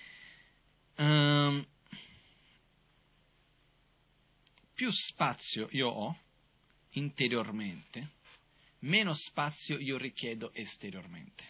um, 0.97 1.65
più 4.73 4.91
spazio 4.91 5.67
io 5.71 5.87
ho 5.87 6.17
interiormente, 6.91 8.11
meno 8.79 9.13
spazio 9.13 9.77
io 9.77 9.97
richiedo 9.97 10.53
esteriormente. 10.53 11.43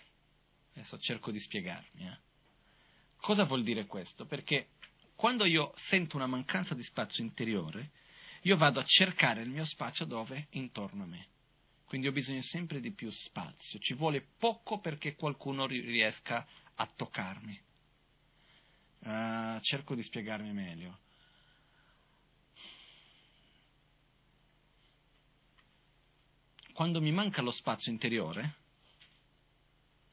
Adesso 0.73 0.97
cerco 0.99 1.31
di 1.31 1.39
spiegarmi. 1.39 2.07
Eh. 2.07 2.17
Cosa 3.17 3.43
vuol 3.43 3.63
dire 3.63 3.85
questo? 3.85 4.25
Perché 4.25 4.69
quando 5.15 5.45
io 5.45 5.73
sento 5.75 6.15
una 6.15 6.27
mancanza 6.27 6.73
di 6.73 6.83
spazio 6.83 7.23
interiore, 7.23 7.91
io 8.43 8.55
vado 8.55 8.79
a 8.79 8.85
cercare 8.85 9.41
il 9.41 9.49
mio 9.49 9.65
spazio 9.65 10.05
dove? 10.05 10.47
Intorno 10.51 11.03
a 11.03 11.07
me. 11.07 11.27
Quindi 11.85 12.07
ho 12.07 12.11
bisogno 12.11 12.41
sempre 12.41 12.79
di 12.79 12.91
più 12.91 13.09
spazio. 13.09 13.79
Ci 13.79 13.95
vuole 13.95 14.25
poco 14.37 14.79
perché 14.79 15.15
qualcuno 15.15 15.65
riesca 15.65 16.47
a 16.75 16.85
toccarmi. 16.85 17.61
Uh, 18.99 19.59
cerco 19.61 19.95
di 19.95 20.03
spiegarmi 20.03 20.53
meglio. 20.53 20.99
Quando 26.79 27.01
mi 27.01 27.11
manca 27.11 27.41
lo 27.41 27.51
spazio 27.51 27.91
interiore, 27.91 28.55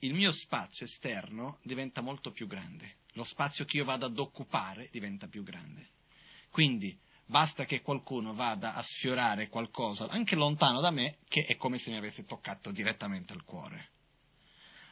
il 0.00 0.14
mio 0.14 0.32
spazio 0.32 0.84
esterno 0.84 1.60
diventa 1.62 2.00
molto 2.00 2.32
più 2.32 2.48
grande, 2.48 2.96
lo 3.12 3.22
spazio 3.22 3.64
che 3.64 3.76
io 3.76 3.84
vado 3.84 4.06
ad 4.06 4.18
occupare 4.18 4.88
diventa 4.90 5.28
più 5.28 5.44
grande. 5.44 5.90
Quindi 6.50 6.98
basta 7.24 7.64
che 7.66 7.82
qualcuno 7.82 8.34
vada 8.34 8.74
a 8.74 8.82
sfiorare 8.82 9.46
qualcosa, 9.46 10.08
anche 10.08 10.34
lontano 10.34 10.80
da 10.80 10.90
me, 10.90 11.18
che 11.28 11.44
è 11.44 11.54
come 11.54 11.78
se 11.78 11.90
mi 11.90 11.98
avesse 11.98 12.24
toccato 12.24 12.72
direttamente 12.72 13.32
al 13.32 13.44
cuore. 13.44 13.90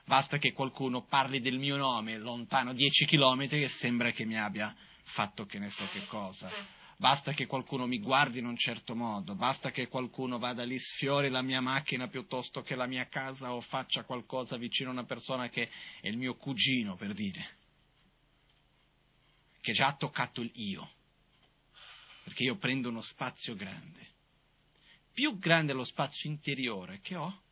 Basta 0.04 0.38
che 0.38 0.52
qualcuno 0.52 1.02
parli 1.06 1.40
del 1.40 1.58
mio 1.58 1.76
nome 1.76 2.18
lontano 2.18 2.72
10 2.72 3.04
chilometri 3.04 3.64
e 3.64 3.68
sembra 3.68 4.12
che 4.12 4.24
mi 4.24 4.38
abbia 4.38 4.72
fatto 5.06 5.44
che 5.44 5.58
ne 5.58 5.70
so 5.70 5.84
che 5.90 6.06
cosa 6.06 6.48
basta 7.04 7.34
che 7.34 7.44
qualcuno 7.44 7.86
mi 7.86 7.98
guardi 7.98 8.38
in 8.38 8.46
un 8.46 8.56
certo 8.56 8.94
modo, 8.94 9.34
basta 9.34 9.70
che 9.70 9.88
qualcuno 9.88 10.38
vada 10.38 10.64
lì, 10.64 10.78
sfiori 10.78 11.28
la 11.28 11.42
mia 11.42 11.60
macchina 11.60 12.08
piuttosto 12.08 12.62
che 12.62 12.74
la 12.74 12.86
mia 12.86 13.08
casa 13.08 13.52
o 13.52 13.60
faccia 13.60 14.04
qualcosa 14.04 14.56
vicino 14.56 14.88
a 14.88 14.94
una 14.94 15.04
persona 15.04 15.50
che 15.50 15.68
è 16.00 16.08
il 16.08 16.16
mio 16.16 16.34
cugino, 16.36 16.96
per 16.96 17.12
dire, 17.12 17.58
che 19.60 19.74
già 19.74 19.88
ha 19.88 19.96
toccato 19.96 20.40
il 20.40 20.50
io, 20.54 20.90
perché 22.22 22.44
io 22.44 22.56
prendo 22.56 22.88
uno 22.88 23.02
spazio 23.02 23.54
grande. 23.54 24.12
Più 25.12 25.38
grande 25.38 25.72
è 25.72 25.74
lo 25.74 25.84
spazio 25.84 26.30
interiore 26.30 27.00
che 27.00 27.16
ho, 27.16 27.42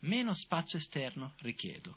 meno 0.00 0.34
spazio 0.34 0.76
esterno 0.76 1.32
richiedo. 1.38 1.96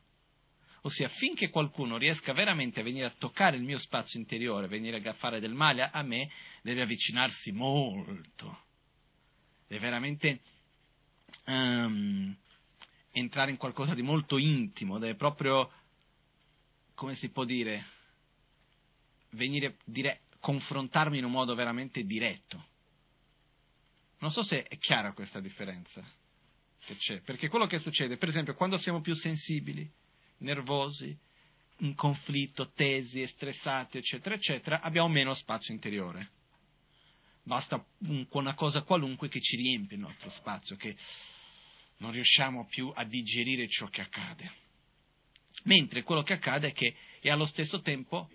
Ossia, 0.84 1.10
finché 1.10 1.50
qualcuno 1.50 1.98
riesca 1.98 2.34
veramente 2.34 2.80
a 2.80 2.84
venire 2.84 3.06
a 3.06 3.14
toccare 3.16 3.56
il 3.56 3.64
mio 3.64 3.78
spazio 3.78 4.20
interiore, 4.20 4.68
venire 4.68 4.98
a 5.08 5.14
fare 5.14 5.40
del 5.40 5.54
male 5.54 5.88
a 5.92 6.02
me, 6.02 6.32
deve 6.64 6.82
avvicinarsi 6.82 7.52
molto. 7.52 8.64
Deve 9.68 9.80
veramente 9.80 10.42
um, 11.46 12.36
entrare 13.12 13.52
in 13.52 13.58
qualcosa 13.58 13.94
di 13.94 14.02
molto 14.02 14.40
intimo, 14.40 14.98
deve 14.98 15.14
proprio, 15.14 15.72
come 16.96 17.14
si 17.14 17.30
può 17.30 17.44
dire, 17.44 17.86
venire, 19.32 19.78
dire, 19.86 20.22
confrontarmi 20.40 21.20
in 21.20 21.26
un 21.26 21.32
modo 21.32 21.54
veramente 21.54 22.04
diretto. 22.04 22.70
Non 24.18 24.32
so 24.32 24.42
se 24.42 24.64
è 24.64 24.78
chiara 24.80 25.14
questa 25.14 25.40
differenza 25.40 26.04
che 26.80 26.96
c'è, 26.96 27.22
perché 27.22 27.50
quello 27.50 27.68
che 27.68 27.78
succede, 27.78 28.18
per 28.18 28.30
esempio, 28.30 28.56
quando 28.56 28.78
siamo 28.78 29.02
più 29.02 29.14
sensibili, 29.14 29.88
nervosi, 30.42 31.18
in 31.78 31.96
conflitto, 31.96 32.72
tesi, 32.72 33.26
stressati, 33.26 33.98
eccetera, 33.98 34.36
eccetera, 34.36 34.82
abbiamo 34.82 35.08
meno 35.08 35.34
spazio 35.34 35.74
interiore. 35.74 36.30
Basta 37.44 37.84
una 38.30 38.54
cosa 38.54 38.84
qualunque 38.84 39.28
che 39.28 39.42
ci 39.42 39.56
riempie 39.56 39.98
il 39.98 40.04
nostro 40.04 40.30
spazio, 40.30 40.76
che 40.76 40.96
non 41.98 42.12
riusciamo 42.12 42.68
più 42.68 42.92
a 42.94 43.04
digerire 43.04 43.68
ciò 43.68 43.88
che 43.88 44.02
accade. 44.02 44.52
Mentre 45.64 46.04
quello 46.04 46.22
che 46.22 46.34
accade 46.34 46.70
è 46.70 46.72
che 46.72 46.96
e 47.20 47.30
allo 47.30 47.46
stesso 47.46 47.82
tempo 47.82 48.30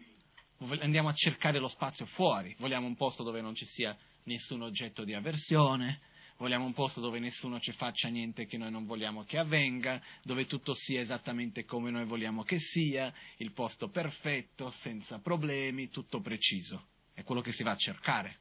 andiamo 0.81 1.09
a 1.09 1.15
cercare 1.15 1.59
lo 1.59 1.69
spazio 1.69 2.07
fuori, 2.07 2.55
vogliamo 2.59 2.87
un 2.87 2.97
posto 2.97 3.23
dove 3.23 3.41
non 3.41 3.55
ci 3.55 3.67
sia 3.67 3.97
nessun 4.25 4.63
oggetto 4.63 5.05
di 5.05 5.15
avversione, 5.15 6.01
vogliamo 6.39 6.65
un 6.65 6.73
posto 6.73 7.01
dove 7.01 7.19
nessuno 7.19 7.59
ci 7.61 7.73
faccia 7.73 8.09
niente 8.09 8.47
che 8.47 8.59
noi 8.59 8.71
non 8.71 8.85
vogliamo 8.85 9.25
che 9.25 9.39
avvenga, 9.39 10.03
dove 10.23 10.47
tutto 10.47 10.75
sia 10.75 11.01
esattamente 11.01 11.65
come 11.65 11.91
noi 11.91 12.05
vogliamo 12.05 12.43
che 12.43 12.59
sia, 12.59 13.13
il 13.39 13.53
posto 13.53 13.89
perfetto, 13.89 14.71
senza 14.71 15.19
problemi, 15.19 15.89
tutto 15.89 16.21
preciso. 16.21 16.89
È 17.13 17.23
quello 17.23 17.41
che 17.41 17.53
si 17.53 17.63
va 17.63 17.73
a 17.73 17.77
cercare. 17.77 18.39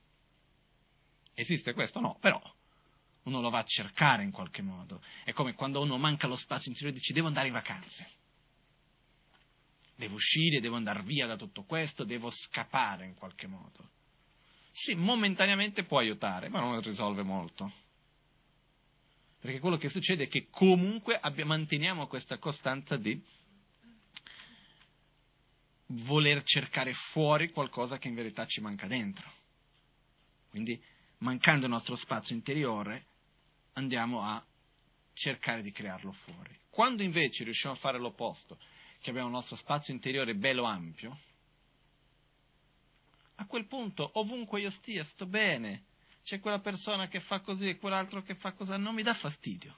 Esiste 1.34 1.74
questo? 1.74 2.00
No, 2.00 2.18
però 2.20 2.42
uno 3.24 3.42
lo 3.42 3.50
va 3.50 3.60
a 3.60 3.66
cercare 3.66 4.24
in 4.24 4.32
qualche 4.32 4.62
modo. 4.62 5.02
È 5.24 5.32
come 5.34 5.54
quando 5.54 5.82
uno 5.82 5.98
manca 5.98 6.28
lo 6.28 6.36
spazio 6.36 6.70
interiore 6.70 6.96
e 6.96 7.00
dice 7.00 7.14
devo 7.14 7.28
andare 7.28 7.48
in 7.48 7.54
vacanze. 7.54 8.10
Devo 9.96 10.16
uscire, 10.16 10.60
devo 10.60 10.76
andare 10.76 11.04
via 11.04 11.26
da 11.26 11.38
tutto 11.38 11.64
questo, 11.64 12.04
devo 12.04 12.30
scappare 12.30 13.06
in 13.06 13.14
qualche 13.14 13.48
modo. 13.48 13.92
Sì, 14.72 14.94
momentaneamente 14.94 15.86
può 15.86 16.00
aiutare, 16.00 16.50
ma 16.50 16.60
non 16.60 16.82
risolve 16.82 17.24
molto. 17.24 17.72
Perché 19.46 19.60
quello 19.60 19.78
che 19.78 19.90
succede 19.90 20.24
è 20.24 20.28
che 20.28 20.48
comunque 20.50 21.20
abbia, 21.20 21.46
manteniamo 21.46 22.08
questa 22.08 22.40
costanza 22.40 22.98
di 22.98 23.22
voler 25.86 26.42
cercare 26.42 26.96
fuori 26.96 27.52
qualcosa 27.52 28.00
che 28.00 28.08
in 28.08 28.16
verità 28.16 28.48
ci 28.48 28.60
manca 28.60 28.88
dentro. 28.88 29.32
Quindi, 30.50 30.82
mancando 31.20 31.66
il 31.66 31.72
nostro 31.72 31.96
spazio 31.96 32.34
interiore, 32.34 33.06
andiamo 33.74 34.24
a 34.24 34.44
cercare 35.14 35.62
di 35.62 35.72
crearlo 35.72 36.12
fuori. 36.12 36.58
Quando 36.72 37.04
invece 37.04 37.44
riusciamo 37.44 37.76
a 37.76 37.78
fare 37.78 38.00
l'opposto, 38.00 38.58
che 39.00 39.12
abbiamo 39.12 39.28
il 39.28 39.36
nostro 39.36 39.58
spazio 39.58 39.94
interiore 39.94 40.34
bello 40.34 40.64
ampio, 40.64 41.20
a 43.36 43.46
quel 43.46 43.68
punto 43.68 44.10
ovunque 44.14 44.62
io 44.62 44.72
stia 44.72 45.04
sto 45.04 45.28
bene, 45.28 45.84
c'è 46.26 46.40
quella 46.40 46.60
persona 46.60 47.08
che 47.08 47.20
fa 47.20 47.40
così 47.40 47.70
e 47.70 47.78
quell'altro 47.78 48.24
che 48.24 48.34
fa 48.34 48.54
così, 48.54 48.72
non 48.80 48.96
mi 48.96 49.04
dà 49.04 49.14
fastidio. 49.14 49.78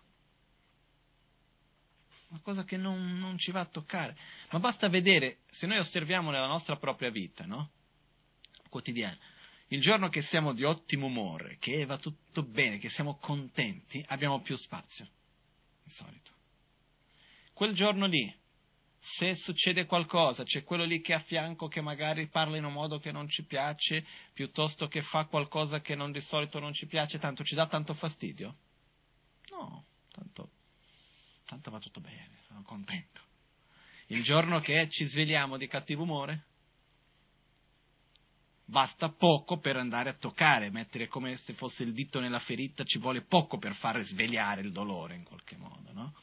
Una 2.30 2.40
cosa 2.42 2.64
che 2.64 2.78
non, 2.78 3.20
non 3.20 3.38
ci 3.38 3.52
va 3.52 3.60
a 3.60 3.66
toccare. 3.66 4.18
Ma 4.52 4.60
basta 4.60 4.88
vedere, 4.88 5.40
se 5.50 5.68
noi 5.68 5.78
osserviamo 5.78 6.32
nella 6.32 6.48
nostra 6.48 6.78
propria 6.78 7.10
vita, 7.10 7.46
no? 7.46 7.72
Quotidiana, 8.70 9.18
il 9.68 9.82
giorno 9.82 10.08
che 10.08 10.22
siamo 10.22 10.54
di 10.54 10.64
ottimo 10.64 11.08
umore, 11.08 11.58
che 11.60 11.86
va 11.86 11.98
tutto 11.98 12.44
bene, 12.44 12.78
che 12.78 12.88
siamo 12.88 13.18
contenti, 13.18 14.04
abbiamo 14.08 14.40
più 14.40 14.56
spazio, 14.56 15.06
di 15.84 15.92
solito. 15.92 16.32
Quel 17.52 17.74
giorno 17.74 18.06
lì, 18.06 18.34
se 19.10 19.36
succede 19.36 19.86
qualcosa, 19.86 20.44
c'è 20.44 20.64
quello 20.64 20.84
lì 20.84 21.00
che 21.00 21.14
è 21.14 21.16
a 21.16 21.20
fianco 21.20 21.68
che 21.68 21.82
magari 21.82 22.28
parla 22.28 22.58
in 22.58 22.66
un 22.66 22.74
modo 22.74 23.00
che 23.00 23.12
non 23.12 23.30
ci 23.30 23.46
piace, 23.46 24.06
piuttosto 24.34 24.88
che 24.88 25.02
fa 25.02 25.26
qualcosa 25.26 25.80
che 25.80 25.96
non, 25.96 26.12
di 26.12 26.20
solito 26.22 26.60
non 26.60 26.74
ci 26.74 26.88
piace, 26.88 27.18
tanto 27.18 27.44
ci 27.44 27.56
dà 27.56 27.68
tanto 27.68 27.94
fastidio? 27.94 28.56
No, 29.52 29.86
tanto, 30.12 30.50
tanto 31.46 31.72
va 31.72 31.80
tutto 31.80 32.02
bene, 32.02 32.38
sono 32.48 32.62
contento. 32.64 33.22
Il 34.08 34.24
giorno 34.24 34.60
che 34.60 34.90
ci 34.90 35.06
svegliamo 35.06 35.58
di 35.58 35.68
cattivo 35.68 36.04
umore, 36.04 36.44
basta 38.66 39.10
poco 39.10 39.58
per 39.58 39.78
andare 39.78 40.10
a 40.10 40.18
toccare, 40.18 40.70
mettere 40.70 41.08
come 41.08 41.38
se 41.38 41.54
fosse 41.54 41.84
il 41.84 41.94
dito 41.94 42.20
nella 42.20 42.40
ferita, 42.40 42.84
ci 42.84 43.00
vuole 43.00 43.22
poco 43.22 43.58
per 43.58 43.74
fare 43.74 44.04
svegliare 44.04 44.62
il 44.62 44.74
dolore 44.74 45.16
in 45.16 45.24
qualche 45.24 45.56
modo, 45.56 45.94
no? 45.94 46.14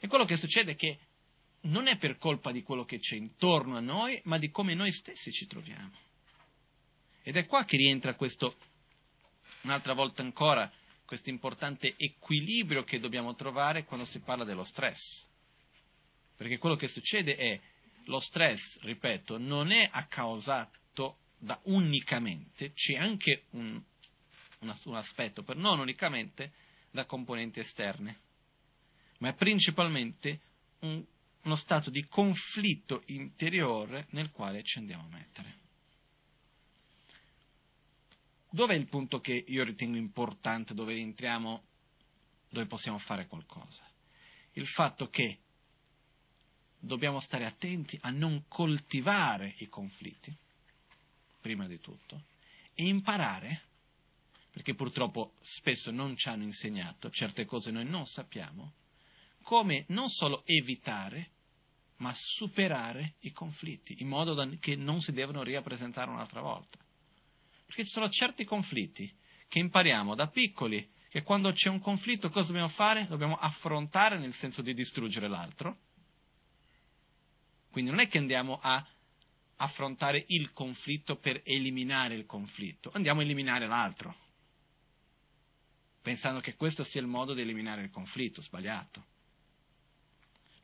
E 0.00 0.08
quello 0.08 0.24
che 0.24 0.36
succede 0.36 0.72
è 0.72 0.76
che 0.76 0.98
non 1.66 1.86
è 1.86 1.96
per 1.98 2.18
colpa 2.18 2.52
di 2.52 2.62
quello 2.62 2.84
che 2.84 2.98
c'è 2.98 3.16
intorno 3.16 3.76
a 3.76 3.80
noi, 3.80 4.20
ma 4.24 4.38
di 4.38 4.50
come 4.50 4.74
noi 4.74 4.92
stessi 4.92 5.30
ci 5.32 5.46
troviamo. 5.46 5.98
Ed 7.22 7.36
è 7.36 7.46
qua 7.46 7.64
che 7.64 7.76
rientra 7.76 8.14
questo, 8.14 8.56
un'altra 9.62 9.94
volta 9.94 10.22
ancora, 10.22 10.70
questo 11.04 11.30
importante 11.30 11.94
equilibrio 11.96 12.84
che 12.84 12.98
dobbiamo 12.98 13.34
trovare 13.34 13.84
quando 13.84 14.06
si 14.06 14.20
parla 14.20 14.44
dello 14.44 14.64
stress. 14.64 15.24
Perché 16.36 16.58
quello 16.58 16.76
che 16.76 16.88
succede 16.88 17.36
è, 17.36 17.60
lo 18.04 18.20
stress, 18.20 18.78
ripeto, 18.80 19.38
non 19.38 19.70
è 19.70 19.88
accausato 19.90 21.18
da 21.38 21.58
unicamente, 21.64 22.72
c'è 22.72 22.94
anche 22.94 23.44
un, 23.50 23.82
un, 24.60 24.76
un 24.84 24.94
aspetto, 24.94 25.42
per 25.42 25.56
non 25.56 25.78
unicamente 25.78 26.52
da 26.90 27.04
componenti 27.04 27.60
esterne, 27.60 28.18
ma 29.18 29.30
è 29.30 29.34
principalmente 29.34 30.40
un 30.80 31.04
uno 31.46 31.54
stato 31.54 31.90
di 31.90 32.04
conflitto 32.06 33.02
interiore 33.06 34.08
nel 34.10 34.30
quale 34.30 34.62
ci 34.64 34.78
andiamo 34.78 35.04
a 35.04 35.08
mettere. 35.08 35.54
Dov'è 38.50 38.74
il 38.74 38.88
punto 38.88 39.20
che 39.20 39.44
io 39.46 39.64
ritengo 39.64 39.96
importante, 39.96 40.74
dove 40.74 40.94
rientriamo, 40.94 41.62
dove 42.48 42.66
possiamo 42.66 42.98
fare 42.98 43.26
qualcosa? 43.26 43.82
Il 44.52 44.66
fatto 44.66 45.08
che 45.08 45.38
dobbiamo 46.78 47.20
stare 47.20 47.44
attenti 47.44 47.96
a 48.02 48.10
non 48.10 48.44
coltivare 48.48 49.54
i 49.58 49.68
conflitti, 49.68 50.34
prima 51.40 51.66
di 51.68 51.78
tutto, 51.78 52.24
e 52.74 52.86
imparare, 52.86 53.62
perché 54.50 54.74
purtroppo 54.74 55.34
spesso 55.42 55.92
non 55.92 56.16
ci 56.16 56.28
hanno 56.28 56.42
insegnato, 56.42 57.10
certe 57.10 57.44
cose 57.44 57.70
noi 57.70 57.84
non 57.84 58.06
sappiamo, 58.06 58.72
come 59.42 59.84
non 59.88 60.08
solo 60.08 60.42
evitare, 60.44 61.34
ma 61.98 62.12
superare 62.14 63.14
i 63.20 63.32
conflitti, 63.32 63.96
in 64.00 64.08
modo 64.08 64.34
da, 64.34 64.48
che 64.60 64.76
non 64.76 65.00
si 65.00 65.12
devono 65.12 65.42
riappresentare 65.42 66.10
un'altra 66.10 66.40
volta. 66.40 66.78
Perché 67.64 67.84
ci 67.84 67.90
sono 67.90 68.08
certi 68.08 68.44
conflitti 68.44 69.12
che 69.48 69.58
impariamo 69.58 70.14
da 70.14 70.28
piccoli, 70.28 70.88
che 71.08 71.22
quando 71.22 71.52
c'è 71.52 71.68
un 71.68 71.80
conflitto 71.80 72.30
cosa 72.30 72.48
dobbiamo 72.48 72.68
fare? 72.68 73.06
Dobbiamo 73.06 73.36
affrontare 73.36 74.18
nel 74.18 74.34
senso 74.34 74.62
di 74.62 74.74
distruggere 74.74 75.28
l'altro. 75.28 75.78
Quindi 77.70 77.90
non 77.90 78.00
è 78.00 78.08
che 78.08 78.18
andiamo 78.18 78.58
a 78.60 78.86
affrontare 79.56 80.24
il 80.28 80.52
conflitto 80.52 81.16
per 81.16 81.40
eliminare 81.44 82.14
il 82.14 82.26
conflitto, 82.26 82.90
andiamo 82.92 83.20
a 83.20 83.24
eliminare 83.24 83.66
l'altro, 83.66 84.14
pensando 86.02 86.40
che 86.40 86.56
questo 86.56 86.84
sia 86.84 87.00
il 87.00 87.06
modo 87.06 87.32
di 87.32 87.40
eliminare 87.40 87.82
il 87.82 87.90
conflitto, 87.90 88.42
sbagliato. 88.42 89.14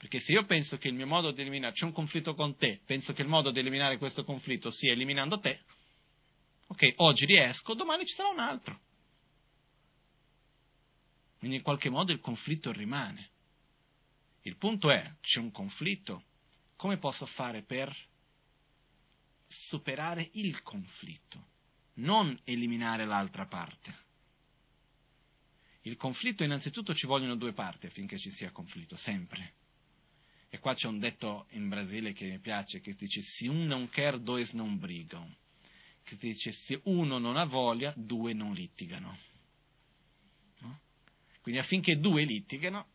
Perché 0.02 0.18
se 0.18 0.32
io 0.32 0.44
penso 0.46 0.78
che 0.78 0.88
il 0.88 0.94
mio 0.94 1.06
modo 1.06 1.30
di 1.30 1.42
eliminare, 1.42 1.74
c'è 1.74 1.84
un 1.84 1.92
conflitto 1.92 2.34
con 2.34 2.56
te, 2.56 2.80
penso 2.84 3.12
che 3.12 3.22
il 3.22 3.28
modo 3.28 3.52
di 3.52 3.60
eliminare 3.60 3.98
questo 3.98 4.24
conflitto 4.24 4.68
sia 4.72 4.90
eliminando 4.90 5.38
te, 5.38 5.62
ok, 6.66 6.94
oggi 6.96 7.24
riesco, 7.24 7.74
domani 7.74 8.04
ci 8.04 8.16
sarà 8.16 8.30
un 8.30 8.40
altro. 8.40 8.80
Quindi 11.38 11.58
in 11.58 11.62
qualche 11.62 11.88
modo 11.88 12.10
il 12.10 12.18
conflitto 12.18 12.72
rimane. 12.72 13.30
Il 14.40 14.56
punto 14.56 14.90
è, 14.90 15.08
c'è 15.20 15.38
un 15.38 15.52
conflitto, 15.52 16.24
come 16.74 16.98
posso 16.98 17.24
fare 17.26 17.62
per 17.62 17.96
superare 19.46 20.30
il 20.32 20.62
conflitto, 20.62 21.46
non 21.94 22.36
eliminare 22.42 23.04
l'altra 23.04 23.46
parte? 23.46 23.96
Il 25.82 25.94
conflitto 25.94 26.42
innanzitutto 26.42 26.92
ci 26.92 27.06
vogliono 27.06 27.36
due 27.36 27.52
parti 27.52 27.86
affinché 27.86 28.18
ci 28.18 28.32
sia 28.32 28.50
conflitto, 28.50 28.96
sempre. 28.96 29.60
E 30.54 30.58
qua 30.58 30.74
c'è 30.74 30.86
un 30.86 30.98
detto 30.98 31.46
in 31.52 31.70
Brasile 31.70 32.12
che 32.12 32.26
mi 32.26 32.38
piace, 32.38 32.80
che 32.80 32.92
dice 32.92 33.22
se 33.22 33.48
un 33.48 33.64
non 33.64 33.88
quer, 33.88 34.18
dois 34.18 34.50
non 34.50 34.78
brigam. 34.78 35.34
Che 36.02 36.16
dice 36.18 36.52
se 36.52 36.78
uno 36.84 37.16
non 37.16 37.38
ha 37.38 37.46
voglia, 37.46 37.94
due 37.96 38.34
non 38.34 38.52
litigano. 38.52 39.16
No? 40.58 40.80
Quindi 41.40 41.58
affinché 41.58 41.96
due 41.98 42.24
litigano, 42.24 42.88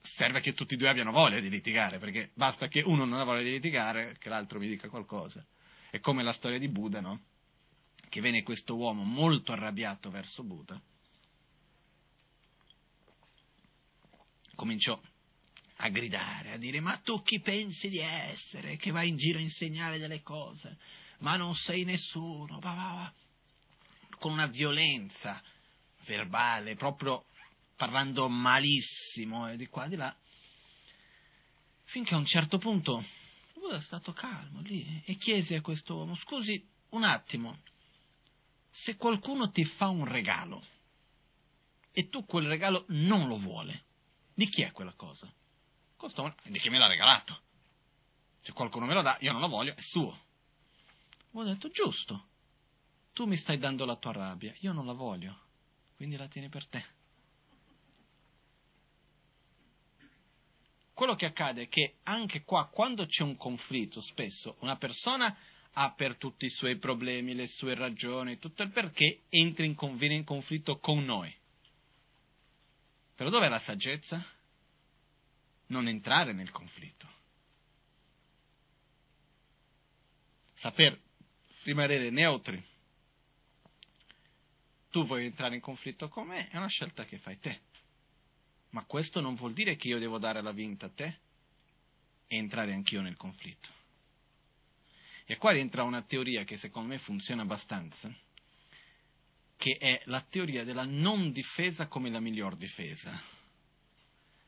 serve 0.00 0.38
che 0.40 0.52
tutti 0.52 0.74
e 0.74 0.76
due 0.76 0.88
abbiano 0.88 1.10
voglia 1.10 1.40
di 1.40 1.50
litigare, 1.50 1.98
perché 1.98 2.30
basta 2.34 2.68
che 2.68 2.82
uno 2.82 3.04
non 3.04 3.18
ha 3.18 3.24
voglia 3.24 3.42
di 3.42 3.50
litigare, 3.50 4.16
che 4.20 4.28
l'altro 4.28 4.60
mi 4.60 4.68
dica 4.68 4.88
qualcosa. 4.88 5.44
È 5.90 5.98
come 5.98 6.22
la 6.22 6.32
storia 6.32 6.60
di 6.60 6.68
Buddha, 6.68 7.00
no? 7.00 7.20
Che 8.08 8.20
venne 8.20 8.44
questo 8.44 8.76
uomo 8.76 9.02
molto 9.02 9.50
arrabbiato 9.50 10.08
verso 10.08 10.44
Buddha. 10.44 10.80
Cominciò 14.54 15.00
a 15.76 15.88
gridare, 15.88 16.52
a 16.52 16.56
dire 16.56 16.80
ma 16.80 16.96
tu 16.98 17.22
chi 17.22 17.40
pensi 17.40 17.88
di 17.88 17.98
essere 17.98 18.76
che 18.76 18.90
vai 18.90 19.08
in 19.08 19.16
giro 19.16 19.38
a 19.38 19.42
insegnare 19.42 19.98
delle 19.98 20.22
cose, 20.22 20.78
ma 21.18 21.36
non 21.36 21.54
sei 21.54 21.84
nessuno, 21.84 22.58
va, 22.60 22.72
va, 22.72 22.92
va. 22.94 23.14
con 24.18 24.32
una 24.32 24.46
violenza 24.46 25.42
verbale, 26.04 26.76
proprio 26.76 27.26
parlando 27.76 28.28
malissimo 28.28 29.48
e 29.48 29.56
di 29.56 29.66
qua 29.66 29.84
e 29.84 29.88
di 29.88 29.96
là, 29.96 30.16
finché 31.84 32.14
a 32.14 32.18
un 32.18 32.26
certo 32.26 32.58
punto 32.58 33.04
Buddha 33.52 33.76
è 33.76 33.82
stato 33.82 34.12
calmo 34.12 34.60
lì 34.60 35.02
e 35.04 35.16
chiese 35.16 35.56
a 35.56 35.60
questo 35.60 35.96
uomo, 35.96 36.14
scusi 36.14 36.64
un 36.90 37.02
attimo, 37.02 37.58
se 38.70 38.96
qualcuno 38.96 39.50
ti 39.50 39.64
fa 39.64 39.88
un 39.88 40.06
regalo 40.06 40.64
e 41.90 42.08
tu 42.08 42.24
quel 42.24 42.46
regalo 42.46 42.84
non 42.88 43.26
lo 43.26 43.38
vuole, 43.38 43.84
di 44.34 44.46
chi 44.48 44.62
è 44.62 44.70
quella 44.70 44.92
cosa? 44.92 45.30
Costone, 45.96 46.34
di 46.44 46.58
chi 46.58 46.68
me 46.68 46.78
l'ha 46.78 46.86
regalato. 46.86 47.40
Se 48.40 48.52
qualcuno 48.52 48.86
me 48.86 48.94
lo 48.94 49.02
dà, 49.02 49.16
io 49.20 49.32
non 49.32 49.40
lo 49.40 49.48
voglio, 49.48 49.74
è 49.74 49.80
suo. 49.80 50.24
Ho 51.32 51.44
detto, 51.44 51.68
giusto, 51.68 52.28
tu 53.12 53.26
mi 53.26 53.36
stai 53.36 53.58
dando 53.58 53.84
la 53.84 53.96
tua 53.96 54.12
rabbia, 54.12 54.54
io 54.60 54.72
non 54.72 54.86
la 54.86 54.92
voglio, 54.92 55.38
quindi 55.96 56.16
la 56.16 56.28
tieni 56.28 56.48
per 56.48 56.66
te. 56.66 56.84
Quello 60.94 61.14
che 61.14 61.26
accade 61.26 61.62
è 61.62 61.68
che 61.68 61.96
anche 62.04 62.42
qua, 62.42 62.68
quando 62.68 63.04
c'è 63.04 63.22
un 63.22 63.36
conflitto, 63.36 64.00
spesso 64.00 64.56
una 64.60 64.76
persona 64.76 65.36
ha 65.72 65.92
per 65.92 66.16
tutti 66.16 66.46
i 66.46 66.50
suoi 66.50 66.78
problemi, 66.78 67.34
le 67.34 67.46
sue 67.46 67.74
ragioni, 67.74 68.38
tutto 68.38 68.62
il 68.62 68.70
perché, 68.70 69.24
entra 69.28 69.64
in, 69.64 69.76
viene 69.96 70.14
in 70.14 70.24
conflitto 70.24 70.78
con 70.78 71.04
noi. 71.04 71.34
Però 73.14 73.28
dov'è 73.28 73.48
la 73.48 73.58
saggezza? 73.58 74.24
Non 75.66 75.88
entrare 75.88 76.32
nel 76.32 76.50
conflitto. 76.50 77.08
Saper 80.54 80.98
rimanere 81.64 82.10
neutri. 82.10 82.62
Tu 84.90 85.04
vuoi 85.04 85.26
entrare 85.26 85.54
in 85.54 85.60
conflitto 85.60 86.08
con 86.08 86.28
me, 86.28 86.48
è 86.48 86.56
una 86.56 86.68
scelta 86.68 87.04
che 87.04 87.18
fai 87.18 87.38
te. 87.38 87.60
Ma 88.70 88.84
questo 88.84 89.20
non 89.20 89.34
vuol 89.34 89.52
dire 89.52 89.76
che 89.76 89.88
io 89.88 89.98
devo 89.98 90.18
dare 90.18 90.40
la 90.40 90.52
vinta 90.52 90.86
a 90.86 90.90
te 90.90 91.18
e 92.26 92.36
entrare 92.36 92.72
anch'io 92.72 93.02
nel 93.02 93.16
conflitto. 93.16 93.68
E 95.24 95.36
qua 95.36 95.50
rientra 95.50 95.82
una 95.82 96.02
teoria 96.02 96.44
che 96.44 96.56
secondo 96.56 96.88
me 96.88 96.98
funziona 96.98 97.42
abbastanza, 97.42 98.14
che 99.56 99.76
è 99.76 100.00
la 100.04 100.20
teoria 100.22 100.64
della 100.64 100.84
non 100.84 101.32
difesa 101.32 101.88
come 101.88 102.10
la 102.10 102.20
miglior 102.20 102.56
difesa. 102.56 103.20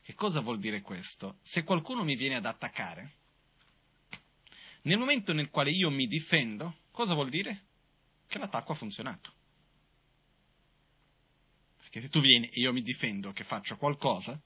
Che 0.09 0.15
cosa 0.15 0.39
vuol 0.39 0.57
dire 0.57 0.81
questo? 0.81 1.37
Se 1.43 1.63
qualcuno 1.63 2.03
mi 2.03 2.15
viene 2.15 2.37
ad 2.37 2.45
attaccare, 2.47 3.11
nel 4.81 4.97
momento 4.97 5.33
nel 5.33 5.51
quale 5.51 5.69
io 5.69 5.91
mi 5.91 6.07
difendo, 6.07 6.77
cosa 6.89 7.13
vuol 7.13 7.29
dire? 7.29 7.65
Che 8.25 8.39
l'attacco 8.39 8.71
ha 8.71 8.75
funzionato. 8.75 9.31
Perché 11.77 12.01
se 12.01 12.09
tu 12.09 12.21
vieni 12.21 12.47
e 12.47 12.59
io 12.59 12.73
mi 12.73 12.81
difendo 12.81 13.33
che 13.33 13.43
faccio 13.43 13.77
qualcosa, 13.77 14.41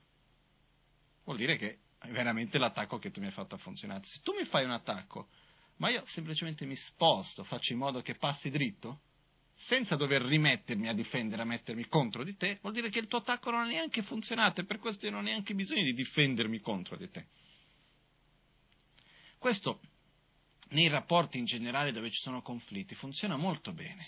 vuol 1.24 1.38
dire 1.38 1.56
che 1.56 1.80
veramente 2.10 2.58
l'attacco 2.58 2.98
che 2.98 3.12
tu 3.12 3.22
mi 3.22 3.28
hai 3.28 3.32
fatto 3.32 3.56
ha 3.56 3.60
funzionato. 3.60 4.06
Se 4.06 4.20
tu 4.22 4.34
mi 4.34 4.44
fai 4.44 4.66
un 4.66 4.72
attacco, 4.72 5.30
ma 5.78 5.90
io 5.90 6.04
semplicemente 6.08 6.66
mi 6.66 6.76
sposto, 6.76 7.46
faccio 7.46 7.72
in 7.72 7.80
modo 7.80 8.02
che 8.02 8.16
passi 8.16 8.50
dritto, 8.50 9.00
senza 9.66 9.96
dover 9.96 10.22
rimettermi 10.22 10.88
a 10.88 10.94
difendere, 10.94 11.42
a 11.42 11.46
mettermi 11.46 11.88
contro 11.88 12.24
di 12.24 12.36
te, 12.36 12.60
vuol 12.62 12.74
dire 12.74 12.90
che 12.90 13.00
il 13.00 13.08
tuo 13.08 13.20
attacco 13.20 13.52
non 13.52 13.62
ha 13.62 13.66
neanche 13.66 14.02
funzionato 14.02 14.62
e 14.62 14.66
per 14.66 14.78
questo 14.78 15.06
io 15.06 15.12
non 15.12 15.22
ho 15.22 15.24
neanche 15.24 15.54
bisogno 15.54 15.84
di 15.84 15.94
difendermi 15.94 16.60
contro 16.60 16.98
di 16.98 17.10
te. 17.10 17.28
Questo 19.38 19.80
nei 20.70 20.88
rapporti 20.88 21.38
in 21.38 21.46
generale 21.46 21.92
dove 21.92 22.10
ci 22.10 22.22
sono 22.22 22.42
conflitti 22.42 22.96
funziona 22.96 23.38
molto 23.38 23.74
bene. 23.74 24.08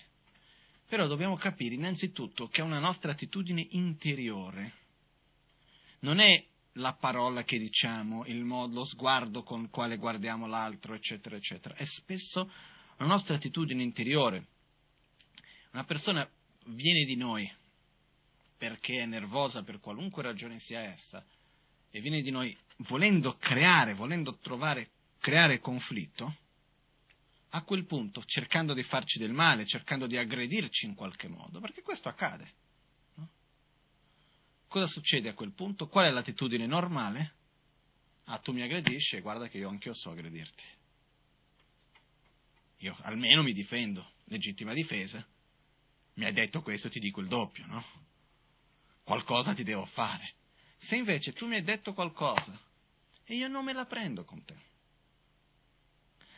Però 0.88 1.08
dobbiamo 1.08 1.36
capire 1.36 1.76
innanzitutto 1.76 2.48
che 2.48 2.62
è 2.62 2.63
una 2.63 2.80
nostra 2.80 3.12
attitudine 3.12 3.65
interiore. 3.72 4.74
Non 6.00 6.20
è 6.20 6.46
la 6.74 6.94
parola 6.94 7.44
che 7.44 7.58
diciamo, 7.58 8.26
il 8.26 8.44
modo, 8.44 8.76
lo 8.76 8.86
sguardo 8.86 9.44
con 9.44 9.62
il 9.62 9.70
quale 9.70 9.98
guardiamo 9.98 10.48
l'altro, 10.48 10.94
eccetera, 10.94 11.36
eccetera. 11.36 11.76
È 11.76 11.86
spesso 11.86 12.52
una 12.98 13.10
nostra 13.10 13.36
attitudine 13.36 13.82
interiore 13.82 14.48
una 15.76 15.84
persona 15.84 16.28
viene 16.68 17.04
di 17.04 17.18
noi 17.18 17.52
perché 18.58 19.02
è 19.02 19.06
nervosa 19.06 19.62
per 19.62 19.82
qualunque 19.82 20.24
ragione 20.24 20.58
sia 20.60 20.80
essa 20.80 21.24
e 21.92 22.00
viene 22.00 22.22
di 22.22 22.32
noi 22.32 22.58
volendo 22.78 23.36
creare, 23.38 23.94
volendo 23.94 24.38
trovare, 24.38 24.90
creare 25.20 25.60
conflitto, 25.60 26.34
a 27.50 27.62
quel 27.64 27.86
punto 27.86 28.24
cercando 28.26 28.74
di 28.74 28.84
farci 28.84 29.20
del 29.20 29.34
male, 29.34 29.66
cercando 29.66 30.08
di 30.08 30.18
aggredirci 30.18 30.86
in 30.86 30.96
qualche 30.96 31.28
modo, 31.28 31.60
perché 31.60 31.82
questo 31.82 32.08
accade. 32.08 32.54
Cosa 34.68 34.88
succede 34.88 35.30
a 35.30 35.34
quel 35.34 35.52
punto? 35.52 35.88
Qual 35.88 36.06
è 36.06 36.10
l'attitudine 36.10 36.66
normale? 36.66 37.34
Ah, 38.26 38.40
tu 38.40 38.54
mi 38.54 38.62
aggredisci 38.62 39.18
e 39.18 39.22
guarda 39.22 39.50
che 39.50 39.58
io 39.58 39.70
anch'io 39.70 39.94
so 39.94 40.12
aggredirti. 40.12 40.64
Io 42.80 42.96
almeno 43.02 43.44
mi 43.44 43.52
difendo, 43.52 44.12
legittima 44.26 44.74
difesa. 44.74 45.26
Mi 46.15 46.25
hai 46.25 46.34
detto 46.34 46.62
questo, 46.62 46.89
ti 46.89 46.99
dico 46.99 47.21
il 47.21 47.28
doppio, 47.28 47.65
no? 47.65 47.84
Qualcosa 49.04 49.54
ti 49.54 49.63
devo 49.63 49.86
fare. 49.86 50.34
Se 50.78 50.95
invece 50.95 51.34
tu 51.34 51.47
mi 51.47 51.56
hai 51.56 51.63
detto 51.63 51.93
qualcosa 51.93 52.58
e 53.23 53.36
io 53.36 53.47
non 53.47 53.65
me 53.65 53.73
la 53.73 53.86
prendo 53.86 54.23
con 54.23 54.43
te, 54.43 54.56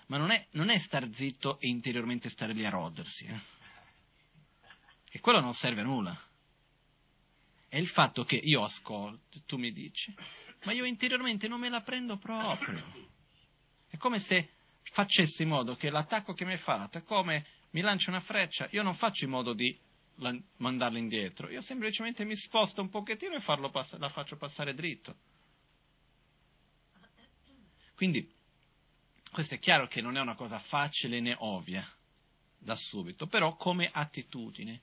ma 0.08 0.18
non 0.18 0.32
è, 0.32 0.48
non 0.52 0.70
è 0.70 0.78
star 0.80 1.10
zitto 1.14 1.60
e 1.60 1.68
interiormente 1.68 2.30
stare 2.30 2.54
lì 2.54 2.66
a 2.66 2.70
rodersi, 2.70 3.26
eh? 3.26 3.40
E 5.10 5.20
quello 5.20 5.40
non 5.40 5.54
serve 5.54 5.82
a 5.82 5.86
nulla. 5.86 6.22
È 7.68 7.78
il 7.78 7.88
fatto 7.88 8.24
che 8.24 8.36
io 8.36 8.64
ascolto, 8.64 9.42
tu 9.46 9.58
mi 9.58 9.72
dici, 9.72 10.14
ma 10.64 10.72
io 10.72 10.86
interiormente 10.86 11.48
non 11.48 11.60
me 11.60 11.70
la 11.70 11.82
prendo 11.82 12.18
proprio. 12.18 12.84
È 13.88 13.98
come 13.98 14.20
se 14.20 14.50
facessi 14.84 15.44
in 15.44 15.50
modo 15.50 15.76
che 15.76 15.90
l'attacco 15.90 16.34
che 16.34 16.46
mi 16.46 16.54
hai 16.54 16.58
fatto 16.58 16.98
è 16.98 17.04
come 17.04 17.46
mi 17.72 17.82
lancia 17.82 18.10
una 18.10 18.20
freccia, 18.22 18.68
io 18.72 18.84
non 18.84 18.96
faccio 18.96 19.26
in 19.26 19.32
modo 19.32 19.54
di 19.54 19.78
la, 20.16 20.36
mandarla 20.58 20.98
indietro, 20.98 21.50
io 21.50 21.62
semplicemente 21.62 22.24
mi 22.26 22.36
sposto 22.36 22.82
un 22.82 22.90
pochettino 22.90 23.36
e 23.36 23.42
pass- 23.72 23.98
la 23.98 24.10
faccio 24.10 24.38
passare 24.38 24.74
dritto. 24.74 25.16
Quindi 27.96 28.32
questo 29.32 29.56
è 29.56 29.60
chiaro 29.60 29.88
che 29.88 30.02
non 30.02 30.18
è 30.18 30.22
una 30.22 30.36
cosa 30.36 30.60
facile 30.60 31.20
né 31.20 31.36
ovvia 31.40 31.86
da 32.58 32.76
subito, 32.76 33.28
però 33.28 33.56
come 33.56 33.90
attitudine. 33.92 34.82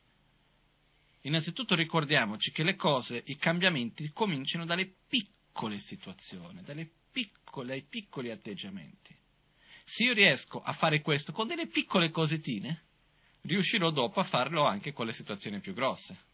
Innanzitutto 1.23 1.75
ricordiamoci 1.75 2.51
che 2.51 2.62
le 2.62 2.77
cose, 2.77 3.23
i 3.27 3.37
cambiamenti 3.37 4.11
cominciano 4.12 4.64
dalle 4.64 4.92
piccole 5.09 5.79
situazioni, 5.79 6.62
dalle 6.62 6.90
piccole, 7.11 7.68
dai 7.68 7.83
piccoli 7.83 8.31
atteggiamenti. 8.31 9.16
Se 9.85 10.03
io 10.03 10.14
riesco 10.14 10.61
a 10.61 10.73
fare 10.73 11.01
questo 11.01 11.33
con 11.33 11.47
delle 11.47 11.68
piccole 11.68 12.11
cosettine, 12.11 12.83
riuscirò 13.42 13.90
dopo 13.90 14.20
a 14.20 14.25
farlo 14.25 14.64
anche 14.64 14.92
con 14.92 15.07
le 15.07 15.12
situazioni 15.12 15.61
più 15.61 15.75
grosse. 15.75 16.33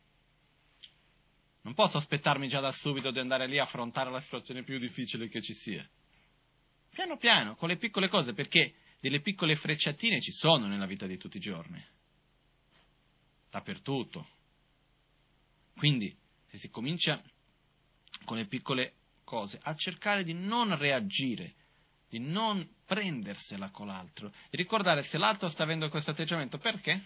Non 1.63 1.75
posso 1.75 1.99
aspettarmi 1.99 2.49
già 2.49 2.61
da 2.61 2.73
subito 2.73 3.11
di 3.11 3.19
andare 3.19 3.47
lì 3.47 3.59
a 3.59 3.65
affrontare 3.65 4.11
la 4.11 4.21
situazione 4.21 4.63
più 4.63 4.79
difficile 4.79 5.29
che 5.29 5.43
ci 5.43 5.53
sia. 5.53 5.87
Piano 6.89 7.19
piano, 7.19 7.55
con 7.55 7.69
le 7.69 7.77
piccole 7.77 8.09
cose, 8.09 8.33
perché 8.33 8.75
delle 9.01 9.21
piccole 9.21 9.57
frecciatine 9.57 10.21
ci 10.21 10.33
sono 10.33 10.67
nella 10.67 10.87
vita 10.87 11.07
di 11.07 11.19
tutti 11.19 11.37
i 11.37 11.41
giorni. 11.41 11.85
Dappertutto. 13.51 14.29
Quindi, 15.77 16.17
se 16.47 16.59
si 16.59 16.71
comincia 16.71 17.23
con 18.25 18.37
le 18.37 18.47
piccole 18.47 18.95
cose, 19.25 19.59
a 19.63 19.75
cercare 19.75 20.25
di 20.25 20.33
non 20.33 20.77
reagire, 20.77 21.55
di 22.11 22.19
non 22.19 22.69
prendersela 22.85 23.71
con 23.71 23.87
l'altro, 23.87 24.33
di 24.51 24.57
ricordare 24.57 25.05
se 25.05 25.17
l'altro 25.17 25.49
sta 25.49 25.63
avendo 25.63 25.89
questo 25.89 26.11
atteggiamento, 26.11 26.59
perché? 26.59 27.01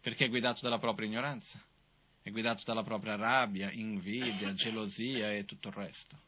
Perché 0.00 0.24
è 0.24 0.28
guidato 0.30 0.60
dalla 0.62 0.78
propria 0.78 1.06
ignoranza, 1.06 1.62
è 2.22 2.30
guidato 2.30 2.62
dalla 2.64 2.82
propria 2.82 3.16
rabbia, 3.16 3.70
invidia, 3.70 4.54
gelosia 4.54 5.32
e 5.32 5.44
tutto 5.44 5.68
il 5.68 5.74
resto. 5.74 6.18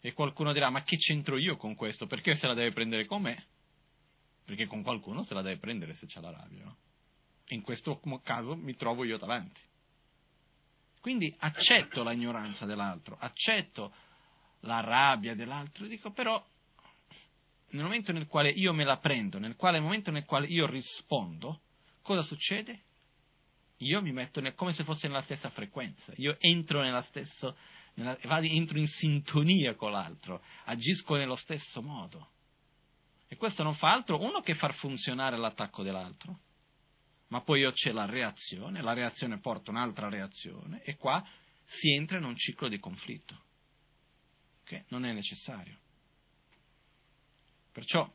E 0.00 0.12
qualcuno 0.12 0.52
dirà, 0.52 0.70
ma 0.70 0.82
che 0.82 0.96
c'entro 0.96 1.38
io 1.38 1.56
con 1.56 1.76
questo? 1.76 2.06
Perché 2.06 2.34
se 2.34 2.48
la 2.48 2.54
deve 2.54 2.72
prendere 2.72 3.06
con 3.06 3.22
me? 3.22 3.46
Perché 4.44 4.66
con 4.66 4.82
qualcuno 4.82 5.22
se 5.22 5.34
la 5.34 5.42
deve 5.42 5.58
prendere 5.58 5.94
se 5.94 6.06
c'ha 6.06 6.20
la 6.20 6.32
rabbia, 6.32 6.64
no? 6.64 6.76
In 7.50 7.62
questo 7.62 8.00
caso 8.22 8.56
mi 8.56 8.74
trovo 8.74 9.04
io 9.04 9.18
davanti. 9.18 9.60
Quindi 11.00 11.32
accetto 11.38 12.02
la 12.02 12.12
ignoranza 12.12 12.66
dell'altro, 12.66 13.16
accetto 13.18 13.94
la 14.60 14.80
rabbia 14.80 15.34
dell'altro, 15.34 15.86
dico 15.86 16.10
però 16.10 16.44
nel 17.70 17.82
momento 17.82 18.12
nel 18.12 18.26
quale 18.26 18.50
io 18.50 18.72
me 18.72 18.84
la 18.84 18.96
prendo, 18.98 19.38
nel, 19.38 19.56
quale, 19.56 19.78
nel 19.78 19.86
momento 19.86 20.10
nel 20.10 20.24
quale 20.24 20.46
io 20.46 20.66
rispondo, 20.66 21.60
cosa 22.02 22.22
succede? 22.22 22.84
Io 23.78 24.00
mi 24.02 24.12
metto 24.12 24.40
nel, 24.40 24.54
come 24.54 24.72
se 24.72 24.84
fosse 24.84 25.06
nella 25.06 25.22
stessa 25.22 25.50
frequenza, 25.50 26.12
io 26.16 26.36
entro 26.40 26.80
nella 26.80 27.02
stessa, 27.02 27.54
nella, 27.94 28.18
entro 28.40 28.78
in 28.78 28.88
sintonia 28.88 29.74
con 29.74 29.92
l'altro, 29.92 30.42
agisco 30.64 31.16
nello 31.16 31.36
stesso 31.36 31.82
modo. 31.82 32.30
E 33.28 33.36
questo 33.36 33.62
non 33.62 33.74
fa 33.74 33.92
altro, 33.92 34.20
uno, 34.20 34.40
che 34.40 34.54
far 34.54 34.72
funzionare 34.72 35.36
l'attacco 35.36 35.82
dell'altro, 35.82 36.40
ma 37.28 37.42
poi 37.42 37.60
io 37.60 37.72
c'è 37.72 37.92
la 37.92 38.06
reazione, 38.06 38.80
la 38.80 38.94
reazione 38.94 39.38
porta 39.38 39.70
un'altra 39.70 40.08
reazione, 40.08 40.82
e 40.82 40.96
qua 40.96 41.22
si 41.64 41.92
entra 41.92 42.16
in 42.16 42.24
un 42.24 42.34
ciclo 42.34 42.68
di 42.68 42.78
conflitto, 42.78 43.42
che 44.68 44.84
non 44.88 45.06
è 45.06 45.12
necessario. 45.12 45.78
Perciò, 47.72 48.12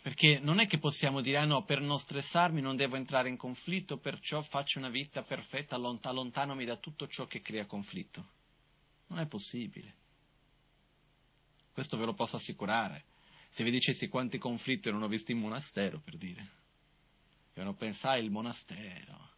perché 0.00 0.38
non 0.38 0.60
è 0.60 0.68
che 0.68 0.78
possiamo 0.78 1.20
dire, 1.20 1.38
ah 1.38 1.44
no, 1.44 1.64
per 1.64 1.80
non 1.80 1.98
stressarmi 1.98 2.60
non 2.60 2.76
devo 2.76 2.94
entrare 2.94 3.28
in 3.28 3.36
conflitto, 3.36 3.98
perciò 3.98 4.40
faccio 4.42 4.78
una 4.78 4.88
vita 4.88 5.22
perfetta, 5.22 5.74
allontanomi 5.74 6.64
da 6.64 6.76
tutto 6.76 7.08
ciò 7.08 7.26
che 7.26 7.40
crea 7.40 7.66
conflitto. 7.66 8.26
Non 9.08 9.18
è 9.18 9.26
possibile. 9.26 9.96
Questo 11.72 11.96
ve 11.96 12.04
lo 12.04 12.14
posso 12.14 12.36
assicurare. 12.36 13.04
Se 13.50 13.64
vi 13.64 13.70
dicessi 13.70 14.08
quanti 14.08 14.38
conflitti 14.38 14.90
non 14.90 15.02
ho 15.02 15.08
visto 15.08 15.32
in 15.32 15.38
monastero, 15.38 16.00
per 16.00 16.16
dire. 16.16 16.48
E 17.54 17.62
non 17.64 17.76
pensai 17.76 18.22
il 18.22 18.30
monastero, 18.30 19.32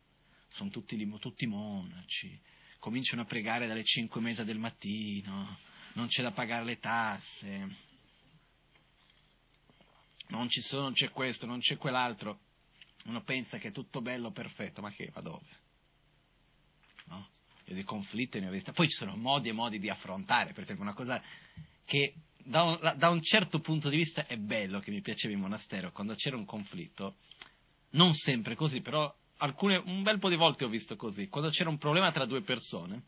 sono 0.49 0.69
tutti, 0.69 0.97
tutti 1.19 1.47
monaci, 1.47 2.41
cominciano 2.81 3.23
a 3.23 3.27
pregare 3.27 3.69
dalle 3.69 3.85
cinque 3.85 4.21
e 4.21 4.25
mezza 4.25 4.43
del 4.43 4.59
mattino, 4.59 5.59
non 5.93 6.09
c'è 6.09 6.23
da 6.23 6.33
pagare 6.33 6.65
le 6.65 6.79
tasse, 6.79 7.77
non 10.29 10.49
sono, 10.49 10.83
non 10.83 10.93
c'è 10.93 11.11
questo, 11.11 11.47
non 11.47 11.61
c'è 11.61 11.77
quell'altro. 11.77 12.41
Uno 13.05 13.23
pensa 13.23 13.59
che 13.59 13.69
è 13.69 13.73
tutto 13.73 14.01
bello, 14.01 14.31
perfetto, 14.31 14.81
ma 14.81 14.91
che 14.91 15.11
va 15.13 15.21
dove? 15.21 15.47
No? 17.07 17.29
Io 17.67 17.75
di 17.75 17.85
conflitti 17.85 18.41
ne 18.41 18.49
ho 18.49 18.51
visti. 18.51 18.73
Poi 18.73 18.89
ci 18.89 18.97
sono 18.97 19.17
modi 19.17 19.49
e 19.49 19.53
modi 19.53 19.79
di 19.79 19.89
affrontare, 19.89 20.53
per 20.53 20.65
esempio 20.65 20.85
una 20.85 20.95
cosa 20.95 21.23
che 21.85 22.15
da 22.37 22.63
un, 22.63 22.95
da 22.97 23.09
un 23.11 23.23
certo 23.23 23.61
punto 23.61 23.89
di 23.89 23.97
vista 23.97 24.27
è 24.27 24.37
bello, 24.37 24.81
che 24.81 24.91
mi 24.91 25.03
piaceva 25.03 25.35
in 25.35 25.41
monastero, 25.41 25.93
quando 25.93 26.15
c'era 26.15 26.37
un 26.37 26.45
conflitto, 26.45 27.17
non 27.91 28.15
sempre 28.15 28.55
così, 28.55 28.81
però 28.81 29.13
alcune, 29.41 29.77
un 29.77 30.03
bel 30.03 30.19
po' 30.19 30.29
di 30.29 30.37
volte 30.37 30.65
ho 30.65 30.69
visto 30.69 30.97
così, 30.97 31.29
quando 31.29 31.51
c'era 31.51 31.71
un 31.71 31.79
problema 31.79 32.13
tra 32.13 32.25
due 32.25 32.43
persone, 32.43 33.03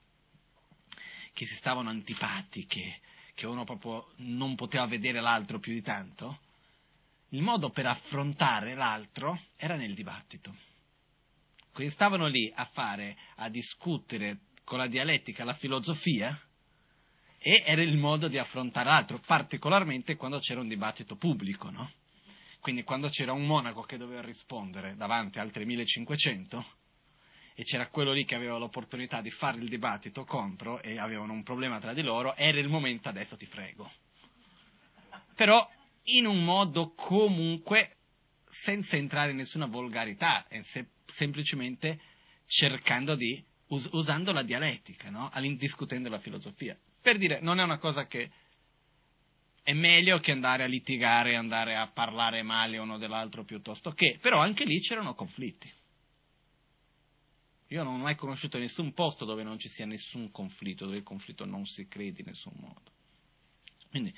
che 1.32 1.46
si 1.46 1.54
stavano 1.54 1.88
antipatiche, 1.88 3.00
che 3.34 3.46
uno 3.46 3.64
proprio 3.64 4.12
non 4.16 4.54
poteva 4.54 4.86
vedere 4.86 5.20
l'altro 5.20 5.58
più 5.58 5.72
di 5.72 5.82
tanto, 5.82 6.40
il 7.30 7.42
modo 7.42 7.70
per 7.70 7.86
affrontare 7.86 8.74
l'altro 8.74 9.40
era 9.56 9.76
nel 9.76 9.94
dibattito. 9.94 10.54
Quindi 11.72 11.92
stavano 11.94 12.26
lì 12.26 12.52
a 12.54 12.66
fare, 12.66 13.16
a 13.36 13.48
discutere 13.48 14.40
con 14.64 14.78
la 14.78 14.86
dialettica 14.86 15.44
la 15.44 15.54
filosofia 15.54 16.38
e 17.38 17.62
era 17.66 17.82
il 17.82 17.96
modo 17.96 18.28
di 18.28 18.38
affrontare 18.38 18.88
l'altro, 18.88 19.18
particolarmente 19.18 20.16
quando 20.16 20.38
c'era 20.38 20.60
un 20.60 20.68
dibattito 20.68 21.16
pubblico, 21.16 21.70
no? 21.70 21.90
Quindi 22.62 22.84
quando 22.84 23.08
c'era 23.08 23.32
un 23.32 23.44
monaco 23.44 23.82
che 23.82 23.96
doveva 23.96 24.22
rispondere 24.22 24.94
davanti 24.94 25.40
a 25.40 25.42
altri 25.42 25.64
1500, 25.64 26.64
e 27.54 27.64
c'era 27.64 27.88
quello 27.88 28.12
lì 28.12 28.24
che 28.24 28.36
aveva 28.36 28.56
l'opportunità 28.56 29.20
di 29.20 29.32
fare 29.32 29.58
il 29.58 29.68
dibattito 29.68 30.24
contro 30.24 30.80
e 30.80 30.96
avevano 30.96 31.32
un 31.32 31.42
problema 31.42 31.80
tra 31.80 31.92
di 31.92 32.02
loro, 32.02 32.36
era 32.36 32.60
il 32.60 32.68
momento 32.68 33.08
adesso 33.08 33.36
ti 33.36 33.46
frego. 33.46 33.90
Però 35.34 35.68
in 36.04 36.26
un 36.26 36.44
modo 36.44 36.92
comunque 36.94 37.96
senza 38.48 38.94
entrare 38.94 39.32
in 39.32 39.38
nessuna 39.38 39.66
volgarità, 39.66 40.46
se, 40.62 40.90
semplicemente 41.06 42.00
cercando 42.46 43.16
di, 43.16 43.44
us, 43.70 43.88
usando 43.90 44.30
la 44.30 44.44
dialettica, 44.44 45.10
no? 45.10 45.32
discutendo 45.56 46.08
la 46.08 46.20
filosofia. 46.20 46.78
Per 47.00 47.18
dire, 47.18 47.40
non 47.40 47.58
è 47.58 47.64
una 47.64 47.78
cosa 47.78 48.06
che 48.06 48.30
è 49.62 49.72
meglio 49.72 50.18
che 50.18 50.32
andare 50.32 50.64
a 50.64 50.66
litigare, 50.66 51.36
andare 51.36 51.76
a 51.76 51.88
parlare 51.88 52.42
male 52.42 52.78
uno 52.78 52.98
dell'altro 52.98 53.44
piuttosto 53.44 53.92
che, 53.92 54.18
però 54.20 54.40
anche 54.40 54.64
lì 54.64 54.80
c'erano 54.80 55.14
conflitti. 55.14 55.70
Io 57.68 57.82
non 57.84 57.94
ho 57.94 58.02
mai 58.02 58.16
conosciuto 58.16 58.58
nessun 58.58 58.92
posto 58.92 59.24
dove 59.24 59.44
non 59.44 59.58
ci 59.58 59.68
sia 59.68 59.86
nessun 59.86 60.30
conflitto, 60.30 60.84
dove 60.84 60.98
il 60.98 61.02
conflitto 61.02 61.44
non 61.44 61.64
si 61.64 61.86
crede 61.86 62.20
in 62.20 62.26
nessun 62.26 62.52
modo. 62.56 62.90
Quindi 63.88 64.14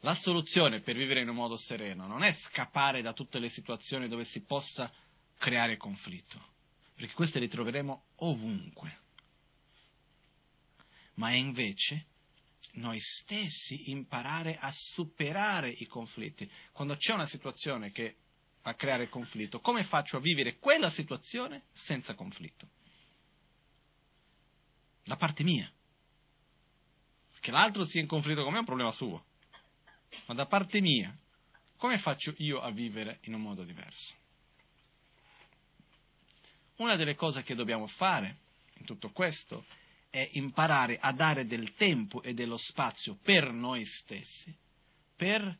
la 0.00 0.14
soluzione 0.14 0.80
per 0.80 0.96
vivere 0.96 1.20
in 1.20 1.28
un 1.28 1.36
modo 1.36 1.56
sereno 1.56 2.06
non 2.06 2.22
è 2.22 2.32
scappare 2.32 3.02
da 3.02 3.12
tutte 3.12 3.38
le 3.38 3.48
situazioni 3.48 4.08
dove 4.08 4.24
si 4.24 4.42
possa 4.42 4.92
creare 5.38 5.76
conflitto, 5.76 6.40
perché 6.94 7.12
queste 7.12 7.38
le 7.38 7.48
troveremo 7.48 8.04
ovunque. 8.16 9.04
ma 11.16 11.30
è 11.30 11.34
invece 11.34 12.06
noi 12.76 12.98
stessi 13.00 13.90
imparare 13.90 14.58
a 14.58 14.70
superare 14.72 15.70
i 15.70 15.86
conflitti. 15.86 16.50
Quando 16.72 16.96
c'è 16.96 17.12
una 17.12 17.26
situazione 17.26 17.90
che 17.90 18.16
va 18.62 18.70
a 18.70 18.74
creare 18.74 19.08
conflitto, 19.08 19.60
come 19.60 19.84
faccio 19.84 20.16
a 20.16 20.20
vivere 20.20 20.58
quella 20.58 20.90
situazione 20.90 21.66
senza 21.72 22.14
conflitto? 22.14 22.68
Da 25.04 25.16
parte 25.16 25.42
mia. 25.44 25.70
Che 27.38 27.50
l'altro 27.50 27.84
sia 27.86 28.00
in 28.00 28.06
conflitto 28.06 28.42
con 28.42 28.50
me 28.50 28.56
è 28.56 28.60
un 28.60 28.66
problema 28.66 28.90
suo. 28.90 29.24
Ma 30.26 30.34
da 30.34 30.46
parte 30.46 30.80
mia, 30.80 31.16
come 31.76 31.98
faccio 31.98 32.34
io 32.38 32.60
a 32.60 32.70
vivere 32.70 33.18
in 33.22 33.34
un 33.34 33.40
modo 33.40 33.62
diverso? 33.64 34.14
Una 36.76 36.96
delle 36.96 37.14
cose 37.14 37.42
che 37.42 37.54
dobbiamo 37.54 37.86
fare 37.86 38.36
in 38.74 38.84
tutto 38.84 39.10
questo 39.10 39.64
è 40.16 40.30
imparare 40.32 40.96
a 40.98 41.12
dare 41.12 41.44
del 41.44 41.74
tempo 41.74 42.22
e 42.22 42.32
dello 42.32 42.56
spazio 42.56 43.18
per 43.22 43.52
noi 43.52 43.84
stessi, 43.84 44.56
per 45.14 45.58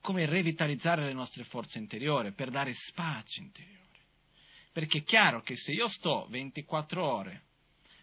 come 0.00 0.26
revitalizzare 0.26 1.04
le 1.04 1.12
nostre 1.12 1.44
forze 1.44 1.78
interiori, 1.78 2.32
per 2.32 2.50
dare 2.50 2.72
spazio 2.74 3.44
interiore. 3.44 3.76
Perché 4.72 4.98
è 4.98 5.02
chiaro 5.04 5.42
che 5.42 5.54
se 5.54 5.70
io 5.70 5.88
sto 5.88 6.26
24 6.28 7.08
ore, 7.08 7.44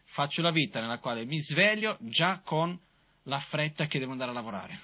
faccio 0.06 0.42
la 0.42 0.52
vita 0.52 0.80
nella 0.80 1.00
quale 1.00 1.26
mi 1.26 1.42
sveglio 1.42 1.98
già 2.00 2.40
con 2.40 2.80
la 3.24 3.40
fretta 3.40 3.86
che 3.86 4.00
devo 4.00 4.14
andare 4.14 4.32
a 4.32 4.36
lavorare. 4.36 4.80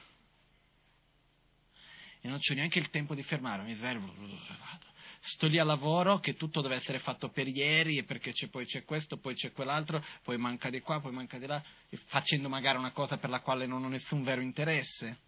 E 2.21 2.27
non 2.27 2.39
c'è 2.39 2.53
neanche 2.53 2.79
il 2.79 2.89
tempo 2.89 3.15
di 3.15 3.23
fermare, 3.23 3.63
mi 3.63 3.73
sveglio, 3.75 4.01
vado 4.01 4.87
sto 5.21 5.47
lì 5.47 5.59
a 5.59 5.63
lavoro 5.63 6.19
che 6.19 6.35
tutto 6.35 6.61
deve 6.61 6.75
essere 6.75 6.99
fatto 6.99 7.29
per 7.29 7.47
ieri 7.47 7.97
e 7.97 8.03
perché 8.03 8.31
c'è, 8.31 8.47
poi 8.47 8.65
c'è 8.65 8.83
questo, 8.83 9.17
poi 9.17 9.35
c'è 9.35 9.51
quell'altro, 9.51 10.03
poi 10.23 10.37
manca 10.37 10.69
di 10.69 10.79
qua, 10.79 11.01
poi 11.01 11.11
manca 11.11 11.37
di 11.37 11.45
là, 11.45 11.61
facendo 12.05 12.49
magari 12.49 12.77
una 12.77 12.91
cosa 12.91 13.17
per 13.17 13.29
la 13.29 13.41
quale 13.41 13.65
non 13.65 13.83
ho 13.83 13.89
nessun 13.89 14.23
vero 14.23 14.41
interesse. 14.41 15.19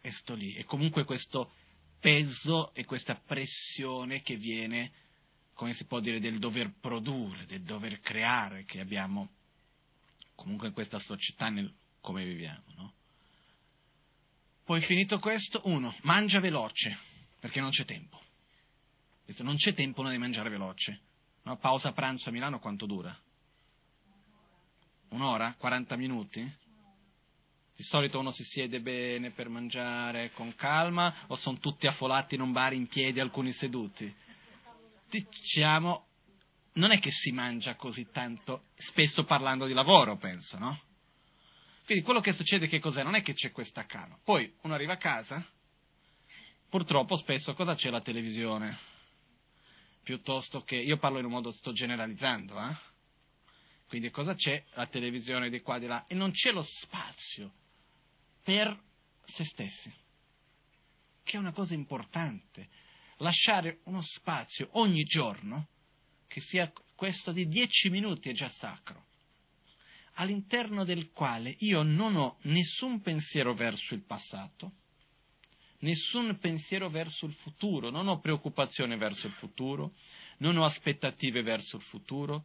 E 0.00 0.12
sto 0.12 0.34
lì. 0.34 0.54
E 0.54 0.64
comunque 0.64 1.04
questo 1.04 1.52
peso 1.98 2.74
e 2.74 2.84
questa 2.84 3.14
pressione 3.14 4.20
che 4.22 4.36
viene, 4.36 4.92
come 5.54 5.72
si 5.72 5.86
può 5.86 6.00
dire, 6.00 6.20
del 6.20 6.38
dover 6.38 6.74
produrre, 6.78 7.46
del 7.46 7.62
dover 7.62 8.00
creare 8.00 8.64
che 8.64 8.80
abbiamo 8.80 9.30
comunque 10.34 10.68
in 10.68 10.74
questa 10.74 10.98
società 10.98 11.48
nel 11.48 11.72
come 12.00 12.24
viviamo, 12.24 12.64
no? 12.76 12.92
Poi 14.64 14.80
finito 14.80 15.18
questo, 15.18 15.60
uno, 15.64 15.94
mangia 16.02 16.40
veloce, 16.40 16.98
perché 17.38 17.60
non 17.60 17.70
c'è 17.70 17.84
tempo 17.84 18.22
non 19.38 19.56
c'è 19.56 19.72
tempo 19.72 20.08
di 20.08 20.18
mangiare 20.18 20.50
veloce. 20.50 21.00
No? 21.42 21.56
Pausa 21.56 21.92
pranzo 21.92 22.28
a 22.28 22.32
Milano 22.32 22.58
quanto 22.58 22.86
dura? 22.86 23.16
Un'ora? 25.10 25.54
40 25.58 25.96
minuti? 25.96 26.40
Di 27.76 27.82
solito 27.82 28.18
uno 28.18 28.30
si 28.30 28.44
siede 28.44 28.80
bene 28.80 29.30
per 29.30 29.48
mangiare 29.48 30.30
con 30.32 30.54
calma 30.54 31.26
o 31.28 31.34
sono 31.36 31.58
tutti 31.58 31.86
affolati 31.86 32.34
in 32.34 32.40
un 32.40 32.52
bar 32.52 32.72
in 32.72 32.86
piedi, 32.86 33.18
alcuni 33.18 33.52
seduti? 33.52 34.14
Diciamo, 35.10 36.06
non 36.74 36.90
è 36.90 36.98
che 36.98 37.10
si 37.10 37.32
mangia 37.32 37.74
così 37.74 38.08
tanto, 38.12 38.66
spesso 38.74 39.24
parlando 39.24 39.66
di 39.66 39.72
lavoro, 39.72 40.16
penso, 40.16 40.58
no? 40.58 40.80
Quindi 41.84 42.04
quello 42.04 42.20
che 42.20 42.32
succede 42.32 42.66
che 42.66 42.80
cos'è? 42.80 43.02
Non 43.02 43.14
è 43.14 43.22
che 43.22 43.34
c'è 43.34 43.50
questa 43.50 43.84
calma. 43.84 44.18
Poi 44.22 44.54
uno 44.62 44.74
arriva 44.74 44.94
a 44.94 44.98
casa, 44.98 45.44
purtroppo 46.68 47.16
spesso 47.16 47.54
cosa 47.54 47.74
c'è 47.74 47.90
la 47.90 48.00
televisione? 48.00 48.92
piuttosto 50.04 50.62
che, 50.62 50.76
io 50.76 50.98
parlo 50.98 51.18
in 51.18 51.24
un 51.24 51.32
modo, 51.32 51.50
sto 51.50 51.72
generalizzando, 51.72 52.60
eh? 52.60 52.76
quindi 53.88 54.10
cosa 54.10 54.34
c'è? 54.34 54.62
La 54.74 54.86
televisione 54.86 55.48
di 55.48 55.60
qua 55.60 55.78
di 55.78 55.86
là, 55.86 56.04
e 56.06 56.14
non 56.14 56.30
c'è 56.30 56.52
lo 56.52 56.62
spazio 56.62 57.52
per 58.42 58.78
se 59.24 59.44
stessi, 59.44 59.92
che 61.24 61.36
è 61.36 61.40
una 61.40 61.52
cosa 61.52 61.74
importante, 61.74 62.68
lasciare 63.16 63.80
uno 63.84 64.02
spazio 64.02 64.68
ogni 64.72 65.02
giorno, 65.04 65.68
che 66.28 66.40
sia 66.40 66.70
questo 66.94 67.32
di 67.32 67.48
dieci 67.48 67.88
minuti 67.88 68.28
è 68.28 68.32
già 68.32 68.48
sacro, 68.48 69.06
all'interno 70.14 70.84
del 70.84 71.10
quale 71.10 71.54
io 71.60 71.82
non 71.82 72.16
ho 72.16 72.38
nessun 72.42 73.00
pensiero 73.00 73.54
verso 73.54 73.94
il 73.94 74.02
passato, 74.02 74.72
nessun 75.80 76.38
pensiero 76.38 76.88
verso 76.88 77.26
il 77.26 77.34
futuro, 77.34 77.90
non 77.90 78.08
ho 78.08 78.20
preoccupazione 78.20 78.96
verso 78.96 79.26
il 79.26 79.32
futuro, 79.32 79.94
non 80.38 80.56
ho 80.56 80.64
aspettative 80.64 81.42
verso 81.42 81.76
il 81.76 81.82
futuro, 81.82 82.44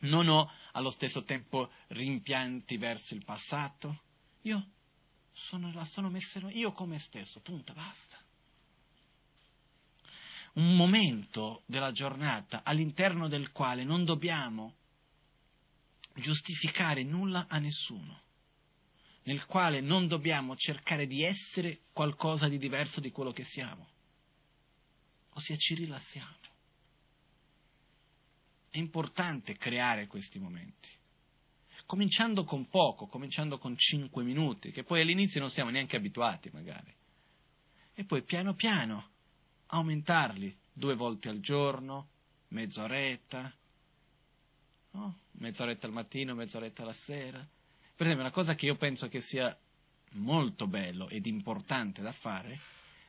non 0.00 0.28
ho 0.28 0.50
allo 0.72 0.90
stesso 0.90 1.24
tempo 1.24 1.70
rimpianti 1.88 2.76
verso 2.76 3.14
il 3.14 3.24
passato. 3.24 4.02
Io 4.42 4.66
sono, 5.32 5.84
sono 5.84 6.08
messa 6.08 6.38
io 6.50 6.72
come 6.72 6.98
stesso, 6.98 7.40
punto, 7.40 7.72
basta. 7.72 8.18
Un 10.54 10.74
momento 10.74 11.62
della 11.66 11.92
giornata 11.92 12.62
all'interno 12.62 13.28
del 13.28 13.52
quale 13.52 13.84
non 13.84 14.04
dobbiamo 14.04 14.76
giustificare 16.16 17.02
nulla 17.02 17.46
a 17.48 17.58
nessuno 17.58 18.24
nel 19.26 19.44
quale 19.46 19.80
non 19.80 20.06
dobbiamo 20.06 20.56
cercare 20.56 21.06
di 21.06 21.22
essere 21.22 21.80
qualcosa 21.92 22.48
di 22.48 22.58
diverso 22.58 23.00
di 23.00 23.10
quello 23.10 23.32
che 23.32 23.44
siamo. 23.44 23.88
Ossia 25.30 25.56
ci 25.56 25.74
rilassiamo. 25.74 26.34
È 28.70 28.78
importante 28.78 29.56
creare 29.56 30.06
questi 30.06 30.38
momenti. 30.38 30.88
Cominciando 31.86 32.44
con 32.44 32.68
poco, 32.68 33.06
cominciando 33.06 33.58
con 33.58 33.76
cinque 33.76 34.22
minuti, 34.22 34.70
che 34.70 34.84
poi 34.84 35.00
all'inizio 35.00 35.40
non 35.40 35.50
siamo 35.50 35.70
neanche 35.70 35.96
abituati 35.96 36.50
magari. 36.52 36.94
E 37.94 38.04
poi 38.04 38.22
piano 38.22 38.54
piano 38.54 39.10
aumentarli 39.66 40.56
due 40.72 40.94
volte 40.94 41.28
al 41.28 41.40
giorno, 41.40 42.10
mezz'oretta, 42.48 43.52
no? 44.96 45.18
mezz'oretta 45.32 45.86
al 45.86 45.92
mattino, 45.92 46.34
mezz'oretta 46.34 46.82
alla 46.82 46.92
sera 46.92 47.46
per 47.96 48.04
esempio, 48.04 48.26
una 48.26 48.34
cosa 48.34 48.54
che 48.54 48.66
io 48.66 48.76
penso 48.76 49.08
che 49.08 49.22
sia 49.22 49.58
molto 50.12 50.66
bello 50.66 51.08
ed 51.08 51.24
importante 51.24 52.02
da 52.02 52.12
fare 52.12 52.60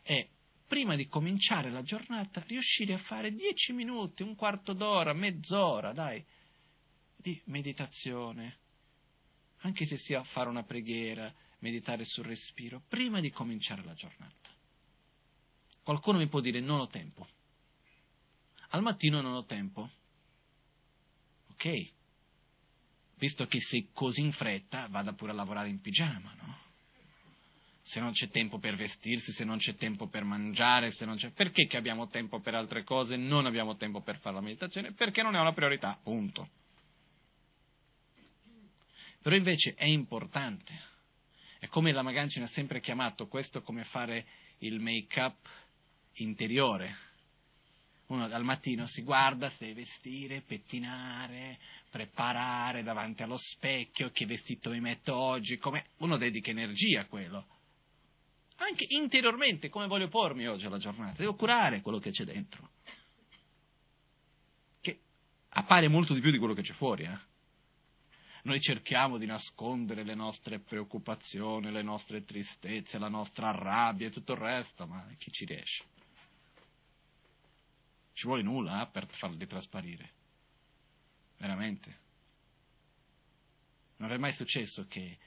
è, 0.01 0.25
prima 0.65 0.95
di 0.95 1.07
cominciare 1.07 1.69
la 1.69 1.81
giornata, 1.81 2.41
riuscire 2.47 2.93
a 2.93 2.97
fare 2.97 3.33
dieci 3.33 3.73
minuti, 3.73 4.23
un 4.23 4.35
quarto 4.35 4.71
d'ora, 4.71 5.11
mezz'ora, 5.11 5.91
dai, 5.91 6.25
di 7.17 7.39
meditazione, 7.47 8.59
anche 9.61 9.85
se 9.85 9.97
sia 9.97 10.23
fare 10.23 10.47
una 10.47 10.63
preghiera, 10.63 11.33
meditare 11.59 12.05
sul 12.05 12.23
respiro, 12.23 12.81
prima 12.87 13.19
di 13.19 13.29
cominciare 13.29 13.83
la 13.83 13.93
giornata. 13.93 14.49
Qualcuno 15.83 16.17
mi 16.17 16.29
può 16.29 16.39
dire 16.39 16.61
non 16.61 16.79
ho 16.79 16.87
tempo. 16.87 17.27
Al 18.69 18.81
mattino 18.81 19.19
non 19.19 19.33
ho 19.33 19.43
tempo. 19.43 19.89
Ok, 21.57 21.91
visto 23.15 23.47
che 23.47 23.59
sei 23.59 23.89
così 23.91 24.21
in 24.21 24.31
fretta, 24.31 24.87
vada 24.91 25.13
pure 25.13 25.31
a 25.31 25.33
lavorare 25.33 25.69
in 25.69 25.81
pigiama, 25.81 26.31
no? 26.39 26.59
Se 27.81 27.99
non 27.99 28.11
c'è 28.11 28.29
tempo 28.29 28.59
per 28.59 28.75
vestirsi, 28.75 29.31
se 29.31 29.43
non 29.43 29.57
c'è 29.57 29.73
tempo 29.75 30.07
per 30.07 30.23
mangiare, 30.23 30.91
se 30.91 31.05
non 31.05 31.15
c'è... 31.15 31.31
Perché 31.31 31.65
che 31.65 31.77
abbiamo 31.77 32.09
tempo 32.09 32.41
per 32.41 32.53
altre 32.53 32.83
cose 32.83 33.15
non 33.15 33.47
abbiamo 33.47 33.75
tempo 33.75 34.01
per 34.01 34.19
fare 34.19 34.35
la 34.35 34.41
meditazione? 34.41 34.91
Perché 34.91 35.23
non 35.23 35.35
è 35.35 35.39
una 35.39 35.53
priorità, 35.53 35.97
punto. 36.03 36.47
Però 39.23 39.35
invece 39.35 39.73
è 39.73 39.85
importante. 39.85 40.79
È 41.57 41.65
come 41.69 41.91
la 41.91 42.03
Magancina 42.03 42.45
ha 42.45 42.49
sempre 42.49 42.81
chiamato 42.81 43.27
questo 43.27 43.63
come 43.63 43.83
fare 43.85 44.27
il 44.59 44.79
make-up 44.79 45.37
interiore. 46.17 47.06
Uno 48.07 48.23
al 48.23 48.43
mattino 48.43 48.87
si 48.87 49.01
guarda, 49.01 49.49
si 49.49 49.57
deve 49.59 49.81
vestire, 49.81 50.41
pettinare, 50.41 51.59
preparare 51.89 52.81
davanti 52.81 53.21
allo 53.23 53.37
specchio, 53.37 54.11
che 54.11 54.25
vestito 54.25 54.69
mi 54.69 54.79
metto 54.79 55.13
oggi, 55.15 55.57
come 55.57 55.87
uno 55.97 56.15
dedica 56.17 56.49
energia 56.49 57.01
a 57.01 57.05
quello. 57.05 57.45
Anche 58.57 58.85
interiormente, 58.89 59.69
come 59.69 59.87
voglio 59.87 60.07
pormi 60.07 60.47
oggi 60.47 60.65
alla 60.65 60.77
giornata, 60.77 61.17
devo 61.17 61.35
curare 61.35 61.81
quello 61.81 61.99
che 61.99 62.11
c'è 62.11 62.23
dentro. 62.23 62.69
Che 64.79 64.99
appare 65.49 65.89
molto 65.89 66.13
di 66.13 66.21
più 66.21 66.31
di 66.31 66.37
quello 66.37 66.53
che 66.53 66.61
c'è 66.63 66.73
fuori, 66.73 67.03
eh? 67.03 67.35
Noi 68.43 68.61
cerchiamo 68.61 69.17
di 69.17 69.25
nascondere 69.25 70.03
le 70.03 70.15
nostre 70.15 70.59
preoccupazioni, 70.59 71.69
le 71.69 71.81
nostre 71.81 72.23
tristezze, 72.23 72.97
la 72.97 73.09
nostra 73.09 73.51
rabbia 73.51 74.07
e 74.07 74.11
tutto 74.11 74.31
il 74.31 74.39
resto, 74.39 74.87
ma 74.87 75.05
chi 75.17 75.29
ci 75.31 75.43
riesce? 75.43 75.83
Ci 78.17 78.25
vuole 78.25 78.41
nulla 78.41 78.81
eh, 78.81 78.89
per 78.89 79.05
farli 79.05 79.45
trasparire 79.45 80.09
veramente. 81.37 81.99
Non 83.97 84.11
è 84.11 84.17
mai 84.17 84.31
successo 84.31 84.87
che 84.87 85.19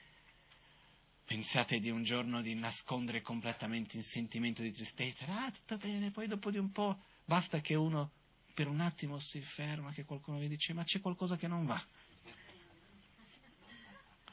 pensate 1.25 1.79
di 1.79 1.89
un 1.89 2.03
giorno 2.03 2.43
di 2.43 2.53
nascondere 2.57 3.21
completamente 3.21 3.97
il 3.97 4.03
sentimento 4.03 4.61
di 4.61 4.73
tristezza, 4.73 5.25
ah 5.25 5.53
tutto 5.53 5.77
bene, 5.77 6.11
poi 6.11 6.27
dopo 6.27 6.51
di 6.51 6.59
un 6.59 6.73
po' 6.73 7.01
basta 7.25 7.61
che 7.61 7.77
uno 7.77 8.11
per 8.55 8.67
un 8.67 8.81
attimo 8.81 9.21
si 9.21 9.41
ferma, 9.41 9.93
che 9.93 10.05
qualcuno 10.05 10.41
vi 10.41 10.49
dice 10.49 10.73
ma 10.73 10.83
c'è 10.83 10.99
qualcosa 10.99 11.37
che 11.37 11.47
non 11.47 11.67
va. 11.67 11.81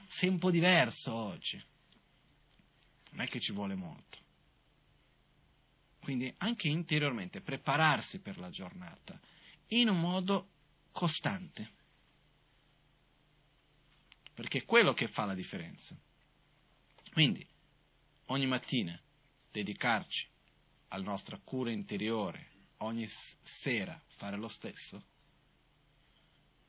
sei 0.07 0.29
un 0.29 0.39
po' 0.39 0.49
diverso 0.49 1.13
oggi. 1.13 1.63
Non 3.11 3.21
è 3.21 3.27
che 3.27 3.39
ci 3.39 3.51
vuole 3.51 3.75
molto. 3.75 4.25
Quindi 6.07 6.33
anche 6.37 6.69
interiormente 6.69 7.41
prepararsi 7.41 8.19
per 8.19 8.37
la 8.37 8.49
giornata 8.49 9.19
in 9.71 9.89
un 9.89 9.99
modo 9.99 10.47
costante. 10.93 11.73
Perché 14.33 14.59
è 14.59 14.63
quello 14.63 14.93
che 14.93 15.09
fa 15.09 15.25
la 15.25 15.33
differenza. 15.33 15.99
Quindi, 17.11 17.45
ogni 18.27 18.45
mattina 18.45 18.97
dedicarci 19.51 20.29
alla 20.87 21.03
nostra 21.03 21.41
cura 21.43 21.71
interiore, 21.71 22.51
ogni 22.77 23.05
sera 23.43 24.01
fare 24.15 24.37
lo 24.37 24.47
stesso, 24.47 25.03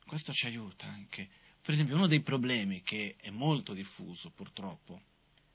questo 0.05 0.33
ci 0.33 0.47
aiuta 0.47 0.85
anche. 0.85 1.29
Per 1.61 1.73
esempio, 1.73 1.95
uno 1.95 2.07
dei 2.07 2.23
problemi 2.23 2.81
che 2.81 3.15
è 3.17 3.29
molto 3.29 3.73
diffuso 3.73 4.31
purtroppo 4.31 5.01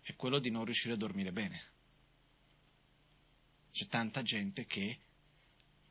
è 0.01 0.15
quello 0.17 0.39
di 0.39 0.49
non 0.49 0.65
riuscire 0.65 0.95
a 0.95 0.97
dormire 0.97 1.33
bene. 1.33 1.73
C'è 3.75 3.89
tanta 3.89 4.23
gente 4.23 4.67
che 4.67 5.01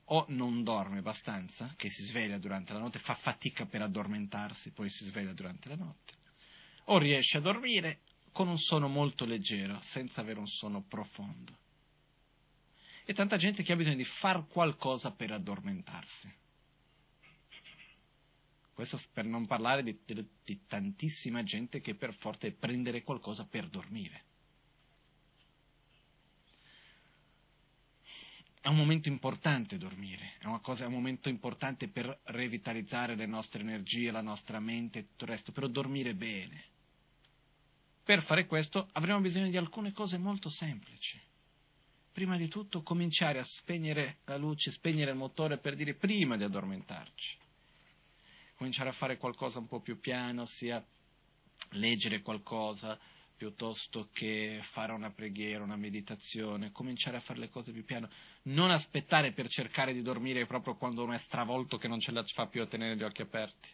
o 0.05 0.25
non 0.29 0.63
dorme 0.63 0.99
abbastanza, 0.99 1.73
che 1.75 1.89
si 1.89 2.05
sveglia 2.05 2.37
durante 2.37 2.71
la 2.71 2.79
notte, 2.79 2.99
fa 2.99 3.15
fatica 3.15 3.65
per 3.65 3.81
addormentarsi, 3.81 4.71
poi 4.71 4.89
si 4.89 5.03
sveglia 5.03 5.33
durante 5.33 5.67
la 5.67 5.75
notte, 5.75 6.13
o 6.85 6.97
riesce 6.97 7.39
a 7.39 7.41
dormire 7.41 7.99
con 8.31 8.47
un 8.47 8.57
sonno 8.57 8.87
molto 8.87 9.25
leggero, 9.25 9.81
senza 9.81 10.21
avere 10.21 10.39
un 10.39 10.47
sonno 10.47 10.81
profondo. 10.81 11.57
E 13.03 13.13
tanta 13.13 13.35
gente 13.35 13.63
che 13.63 13.73
ha 13.73 13.75
bisogno 13.75 13.97
di 13.97 14.05
far 14.05 14.47
qualcosa 14.47 15.11
per 15.11 15.31
addormentarsi. 15.31 16.33
Questo 18.73 18.97
per 19.11 19.25
non 19.25 19.45
parlare 19.45 19.83
di, 19.83 19.99
di, 20.05 20.25
di 20.41 20.65
tantissima 20.67 21.43
gente 21.43 21.81
che 21.81 21.95
per 21.95 22.13
forza 22.13 22.47
deve 22.47 22.55
prendere 22.55 23.03
qualcosa 23.03 23.45
per 23.45 23.67
dormire. 23.67 24.23
È 28.63 28.69
un 28.69 28.77
momento 28.77 29.09
importante 29.09 29.77
dormire, 29.77 30.37
è, 30.39 30.47
cosa, 30.61 30.85
è, 30.85 30.87
un 30.87 30.93
momento 30.93 31.27
importante 31.27 31.89
per 31.89 32.21
revitalizzare 32.27 33.13
le 33.13 33.25
nostre 33.25 33.59
energie, 33.59 34.09
la 34.09 34.21
nostra 34.21 34.61
mente 34.61 34.99
e 34.99 35.07
tutto 35.09 35.25
il 35.25 35.31
resto, 35.31 35.51
però 35.51 35.67
dormire 35.67 36.15
bene. 36.15 36.63
Per 38.01 38.21
fare 38.23 38.45
questo 38.45 38.87
avremo 38.93 39.19
bisogno 39.19 39.49
di 39.49 39.57
alcune 39.57 39.91
cose 39.91 40.17
molto 40.17 40.47
semplici. 40.47 41.19
Prima 42.13 42.37
di 42.37 42.47
tutto 42.47 42.83
cominciare 42.83 43.39
a 43.39 43.43
spegnere 43.43 44.19
la 44.23 44.37
luce, 44.37 44.71
spegnere 44.71 45.11
il 45.11 45.17
motore 45.17 45.57
per 45.57 45.75
dire 45.75 45.95
prima 45.95 46.37
di 46.37 46.45
addormentarci 46.45 47.41
cominciare 48.55 48.91
a 48.91 48.93
fare 48.93 49.17
qualcosa 49.17 49.59
un 49.59 49.67
po' 49.67 49.81
più 49.81 49.99
piano, 49.99 50.45
sia 50.45 50.81
leggere 51.71 52.21
qualcosa 52.21 52.97
piuttosto 53.43 54.07
che 54.13 54.61
fare 54.71 54.93
una 54.93 55.11
preghiera, 55.11 55.65
una 55.65 55.75
meditazione, 55.75 56.71
cominciare 56.71 57.17
a 57.17 57.19
fare 57.19 57.39
le 57.39 57.49
cose 57.49 57.73
più 57.73 57.83
piano, 57.83 58.09
non 58.43 58.71
aspettare 58.71 59.33
per 59.33 59.49
cercare 59.49 59.91
di 59.91 60.01
dormire 60.01 60.45
proprio 60.45 60.75
quando 60.75 61.03
uno 61.03 61.11
è 61.11 61.17
stravolto 61.17 61.77
che 61.77 61.89
non 61.89 61.99
ce 61.99 62.13
la 62.13 62.23
fa 62.23 62.47
più 62.47 62.61
a 62.61 62.67
tenere 62.67 62.95
gli 62.95 63.03
occhi 63.03 63.21
aperti. 63.21 63.67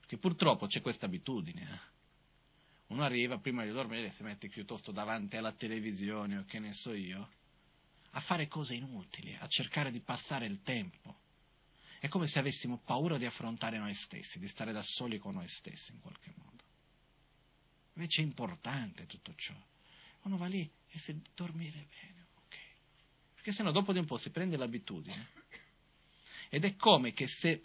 Perché 0.00 0.18
purtroppo 0.18 0.66
c'è 0.66 0.80
questa 0.80 1.06
abitudine. 1.06 1.62
Eh? 1.62 1.90
Uno 2.88 3.04
arriva 3.04 3.38
prima 3.38 3.62
di 3.62 3.70
dormire 3.70 4.08
e 4.08 4.12
si 4.12 4.24
mette 4.24 4.48
piuttosto 4.48 4.90
davanti 4.90 5.36
alla 5.36 5.52
televisione 5.52 6.38
o 6.38 6.44
che 6.44 6.58
ne 6.58 6.72
so 6.72 6.92
io, 6.92 7.28
a 8.10 8.20
fare 8.20 8.48
cose 8.48 8.74
inutili, 8.74 9.36
a 9.38 9.46
cercare 9.46 9.92
di 9.92 10.00
passare 10.00 10.46
il 10.46 10.62
tempo. 10.62 11.16
È 12.00 12.08
come 12.08 12.26
se 12.26 12.40
avessimo 12.40 12.82
paura 12.84 13.18
di 13.18 13.24
affrontare 13.24 13.78
noi 13.78 13.94
stessi, 13.94 14.40
di 14.40 14.48
stare 14.48 14.72
da 14.72 14.82
soli 14.82 15.18
con 15.18 15.34
noi 15.34 15.46
stessi 15.46 15.92
in 15.92 16.00
qualche 16.00 16.32
modo. 16.34 16.61
Invece 17.94 18.22
è 18.22 18.24
importante 18.24 19.06
tutto 19.06 19.34
ciò. 19.36 19.54
Uno 20.22 20.36
va 20.36 20.46
lì 20.46 20.68
e 20.88 20.98
si 20.98 21.20
dormire 21.34 21.86
bene, 21.88 22.26
ok? 22.36 22.56
Perché 23.34 23.52
sennò 23.52 23.70
dopo 23.70 23.92
di 23.92 23.98
un 23.98 24.06
po' 24.06 24.18
si 24.18 24.30
prende 24.30 24.56
l'abitudine. 24.56 25.28
Ed 26.48 26.64
è 26.64 26.76
come 26.76 27.12
che 27.12 27.26
se 27.26 27.64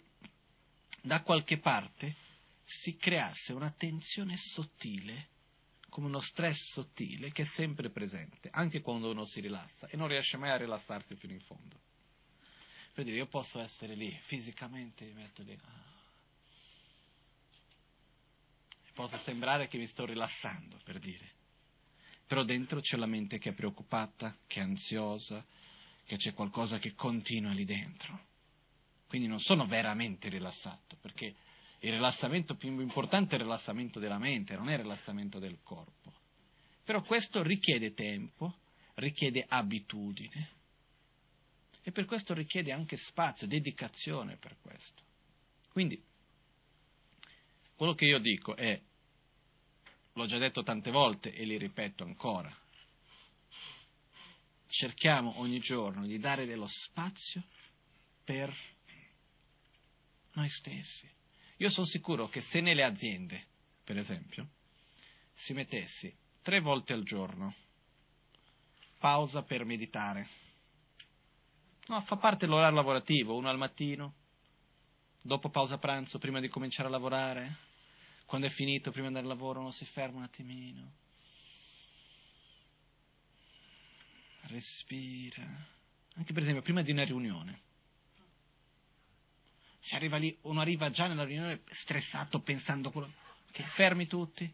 da 1.02 1.22
qualche 1.22 1.58
parte 1.58 2.16
si 2.64 2.96
creasse 2.96 3.52
una 3.52 3.70
tensione 3.70 4.36
sottile, 4.36 5.28
come 5.88 6.06
uno 6.06 6.20
stress 6.20 6.72
sottile 6.72 7.32
che 7.32 7.42
è 7.42 7.46
sempre 7.46 7.90
presente, 7.90 8.48
anche 8.52 8.80
quando 8.80 9.10
uno 9.10 9.24
si 9.24 9.40
rilassa 9.40 9.88
e 9.88 9.96
non 9.96 10.08
riesce 10.08 10.36
mai 10.36 10.50
a 10.50 10.56
rilassarsi 10.56 11.16
fino 11.16 11.32
in 11.32 11.40
fondo. 11.40 11.80
Per 12.92 13.04
dire, 13.04 13.16
io 13.16 13.26
posso 13.26 13.60
essere 13.60 13.94
lì, 13.94 14.10
fisicamente 14.26 15.04
mi 15.04 15.14
metto 15.14 15.42
lì. 15.42 15.58
Ah. 15.62 15.97
Posso 18.98 19.16
sembrare 19.18 19.68
che 19.68 19.78
mi 19.78 19.86
sto 19.86 20.04
rilassando, 20.06 20.80
per 20.82 20.98
dire. 20.98 21.30
Però 22.26 22.42
dentro 22.42 22.80
c'è 22.80 22.96
la 22.96 23.06
mente 23.06 23.38
che 23.38 23.50
è 23.50 23.54
preoccupata, 23.54 24.36
che 24.48 24.58
è 24.58 24.64
ansiosa, 24.64 25.46
che 26.04 26.16
c'è 26.16 26.32
qualcosa 26.32 26.80
che 26.80 26.94
continua 26.94 27.52
lì 27.52 27.64
dentro. 27.64 28.26
Quindi 29.06 29.28
non 29.28 29.38
sono 29.38 29.66
veramente 29.66 30.28
rilassato, 30.28 30.96
perché 31.00 31.26
il 31.78 31.92
rilassamento 31.92 32.56
più 32.56 32.76
importante 32.80 33.36
è 33.36 33.38
il 33.38 33.44
rilassamento 33.44 34.00
della 34.00 34.18
mente, 34.18 34.56
non 34.56 34.68
è 34.68 34.72
il 34.72 34.80
rilassamento 34.80 35.38
del 35.38 35.60
corpo. 35.62 36.12
Però 36.82 37.00
questo 37.02 37.40
richiede 37.44 37.94
tempo, 37.94 38.56
richiede 38.94 39.44
abitudine, 39.46 40.48
e 41.82 41.92
per 41.92 42.04
questo 42.04 42.34
richiede 42.34 42.72
anche 42.72 42.96
spazio, 42.96 43.46
dedicazione 43.46 44.38
per 44.38 44.56
questo. 44.60 45.04
Quindi, 45.70 46.02
quello 47.76 47.94
che 47.94 48.06
io 48.06 48.18
dico 48.18 48.56
è, 48.56 48.86
l'ho 50.18 50.26
già 50.26 50.38
detto 50.38 50.62
tante 50.62 50.90
volte 50.90 51.32
e 51.32 51.44
li 51.44 51.56
ripeto 51.56 52.02
ancora, 52.02 52.52
cerchiamo 54.66 55.38
ogni 55.38 55.60
giorno 55.60 56.06
di 56.06 56.18
dare 56.18 56.44
dello 56.44 56.66
spazio 56.68 57.44
per 58.24 58.54
noi 60.32 60.48
stessi. 60.50 61.08
Io 61.58 61.70
sono 61.70 61.86
sicuro 61.86 62.28
che 62.28 62.40
se 62.40 62.60
nelle 62.60 62.84
aziende, 62.84 63.46
per 63.84 63.96
esempio, 63.96 64.50
si 65.34 65.52
mettessi 65.52 66.14
tre 66.42 66.60
volte 66.60 66.92
al 66.92 67.04
giorno 67.04 67.54
pausa 68.98 69.42
per 69.42 69.64
meditare, 69.64 70.28
No, 71.88 72.02
fa 72.02 72.16
parte 72.16 72.44
dell'orario 72.44 72.76
lavorativo, 72.76 73.34
uno 73.34 73.48
al 73.48 73.56
mattino, 73.56 74.12
dopo 75.22 75.48
pausa 75.48 75.78
pranzo, 75.78 76.18
prima 76.18 76.38
di 76.38 76.48
cominciare 76.48 76.88
a 76.88 76.90
lavorare, 76.90 77.67
quando 78.28 78.46
è 78.46 78.50
finito, 78.50 78.90
prima 78.90 79.08
di 79.08 79.16
andare 79.16 79.32
al 79.32 79.38
lavoro, 79.38 79.60
uno 79.60 79.70
si 79.70 79.86
ferma 79.86 80.18
un 80.18 80.24
attimino, 80.24 80.92
respira, 84.48 85.46
anche 86.14 86.34
per 86.34 86.42
esempio 86.42 86.60
prima 86.60 86.82
di 86.82 86.90
una 86.90 87.04
riunione. 87.04 87.60
Si 89.78 89.94
arriva 89.94 90.18
lì, 90.18 90.36
uno 90.42 90.60
arriva 90.60 90.90
già 90.90 91.06
nella 91.06 91.24
riunione 91.24 91.62
stressato, 91.70 92.40
pensando 92.40 92.90
quello, 92.90 93.10
che 93.50 93.62
fermi 93.62 94.06
tutti, 94.06 94.52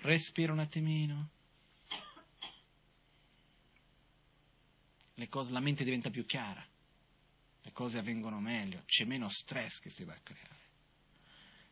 respira 0.00 0.52
un 0.52 0.58
attimino, 0.58 1.30
cose, 5.28 5.52
la 5.52 5.60
mente 5.60 5.84
diventa 5.84 6.10
più 6.10 6.26
chiara, 6.26 6.66
le 7.62 7.70
cose 7.70 7.98
avvengono 7.98 8.40
meglio, 8.40 8.82
c'è 8.86 9.04
meno 9.04 9.28
stress 9.28 9.78
che 9.78 9.90
si 9.90 10.02
va 10.02 10.14
a 10.14 10.20
creare. 10.20 10.57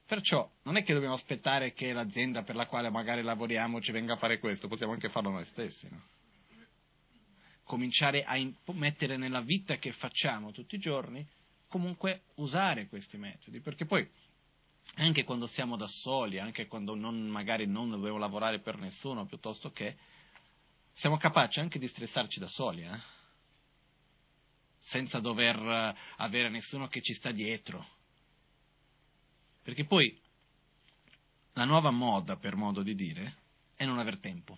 Perciò 0.06 0.48
non 0.62 0.76
è 0.76 0.84
che 0.84 0.92
dobbiamo 0.92 1.14
aspettare 1.14 1.72
che 1.72 1.92
l'azienda 1.92 2.44
per 2.44 2.54
la 2.54 2.66
quale 2.66 2.90
magari 2.90 3.22
lavoriamo 3.22 3.80
ci 3.80 3.90
venga 3.90 4.12
a 4.12 4.16
fare 4.16 4.38
questo, 4.38 4.68
possiamo 4.68 4.92
anche 4.92 5.08
farlo 5.08 5.30
noi 5.30 5.44
stessi, 5.46 5.88
no? 5.90 6.00
Cominciare 7.64 8.22
a 8.22 8.36
mettere 8.72 9.16
nella 9.16 9.40
vita 9.40 9.76
che 9.78 9.90
facciamo 9.90 10.52
tutti 10.52 10.76
i 10.76 10.78
giorni, 10.78 11.26
comunque 11.66 12.22
usare 12.36 12.86
questi 12.86 13.16
metodi, 13.16 13.58
perché 13.58 13.84
poi 13.84 14.08
anche 14.94 15.24
quando 15.24 15.48
siamo 15.48 15.76
da 15.76 15.88
soli, 15.88 16.38
anche 16.38 16.68
quando 16.68 16.94
non, 16.94 17.26
magari 17.26 17.66
non 17.66 17.90
dobbiamo 17.90 18.18
lavorare 18.18 18.60
per 18.60 18.78
nessuno, 18.78 19.26
piuttosto 19.26 19.72
che 19.72 19.96
siamo 20.92 21.16
capaci 21.16 21.58
anche 21.58 21.80
di 21.80 21.88
stressarci 21.88 22.38
da 22.38 22.46
soli, 22.46 22.82
eh? 22.82 23.00
senza 24.78 25.18
dover 25.18 25.94
avere 26.18 26.48
nessuno 26.48 26.86
che 26.86 27.00
ci 27.00 27.12
sta 27.12 27.32
dietro. 27.32 27.94
Perché 29.66 29.84
poi 29.84 30.16
la 31.54 31.64
nuova 31.64 31.90
moda, 31.90 32.36
per 32.36 32.54
modo 32.54 32.84
di 32.84 32.94
dire, 32.94 33.34
è 33.74 33.84
non 33.84 33.98
aver 33.98 34.20
tempo. 34.20 34.56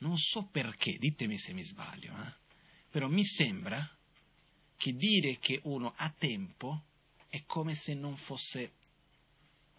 Non 0.00 0.18
so 0.18 0.50
perché, 0.52 0.98
ditemi 0.98 1.38
se 1.38 1.54
mi 1.54 1.64
sbaglio, 1.64 2.12
eh? 2.12 2.34
però 2.90 3.08
mi 3.08 3.24
sembra 3.24 3.90
che 4.76 4.92
dire 4.92 5.38
che 5.38 5.60
uno 5.62 5.94
ha 5.96 6.12
tempo 6.18 6.82
è 7.30 7.42
come 7.46 7.74
se 7.74 7.94
non 7.94 8.18
fosse 8.18 8.72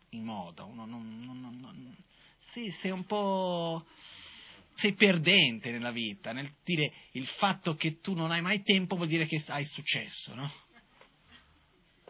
in 0.10 0.24
moda, 0.24 0.64
uno 0.64 0.88
non, 0.88 1.20
non, 1.20 1.40
non, 1.40 1.60
non 1.60 1.96
sì, 2.54 2.72
sei 2.82 2.90
un 2.90 3.06
po' 3.06 3.86
sei 4.74 4.94
perdente 4.96 5.70
nella 5.70 5.92
vita, 5.92 6.32
nel 6.32 6.56
dire 6.64 6.92
il 7.12 7.28
fatto 7.28 7.76
che 7.76 8.00
tu 8.00 8.16
non 8.16 8.32
hai 8.32 8.42
mai 8.42 8.64
tempo 8.64 8.96
vuol 8.96 9.10
dire 9.10 9.28
che 9.28 9.44
hai 9.46 9.66
successo, 9.66 10.34
no? 10.34 10.65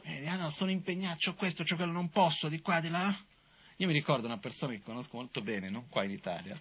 E, 0.08 0.28
ah 0.28 0.36
no, 0.36 0.52
sono 0.52 0.70
impegnato, 0.70 1.32
ho 1.32 1.34
questo, 1.34 1.64
ho 1.64 1.76
quello, 1.76 1.92
non 1.92 2.10
posso, 2.10 2.48
di 2.48 2.62
qua, 2.62 2.80
di 2.80 2.90
là. 2.90 3.14
Io 3.78 3.88
mi 3.88 3.94
ricordo 3.94 4.28
una 4.28 4.38
persona 4.38 4.74
che 4.74 4.82
conosco 4.82 5.18
molto 5.18 5.42
bene, 5.42 5.70
non 5.70 5.88
qua 5.90 6.04
in 6.04 6.12
Italia, 6.12 6.60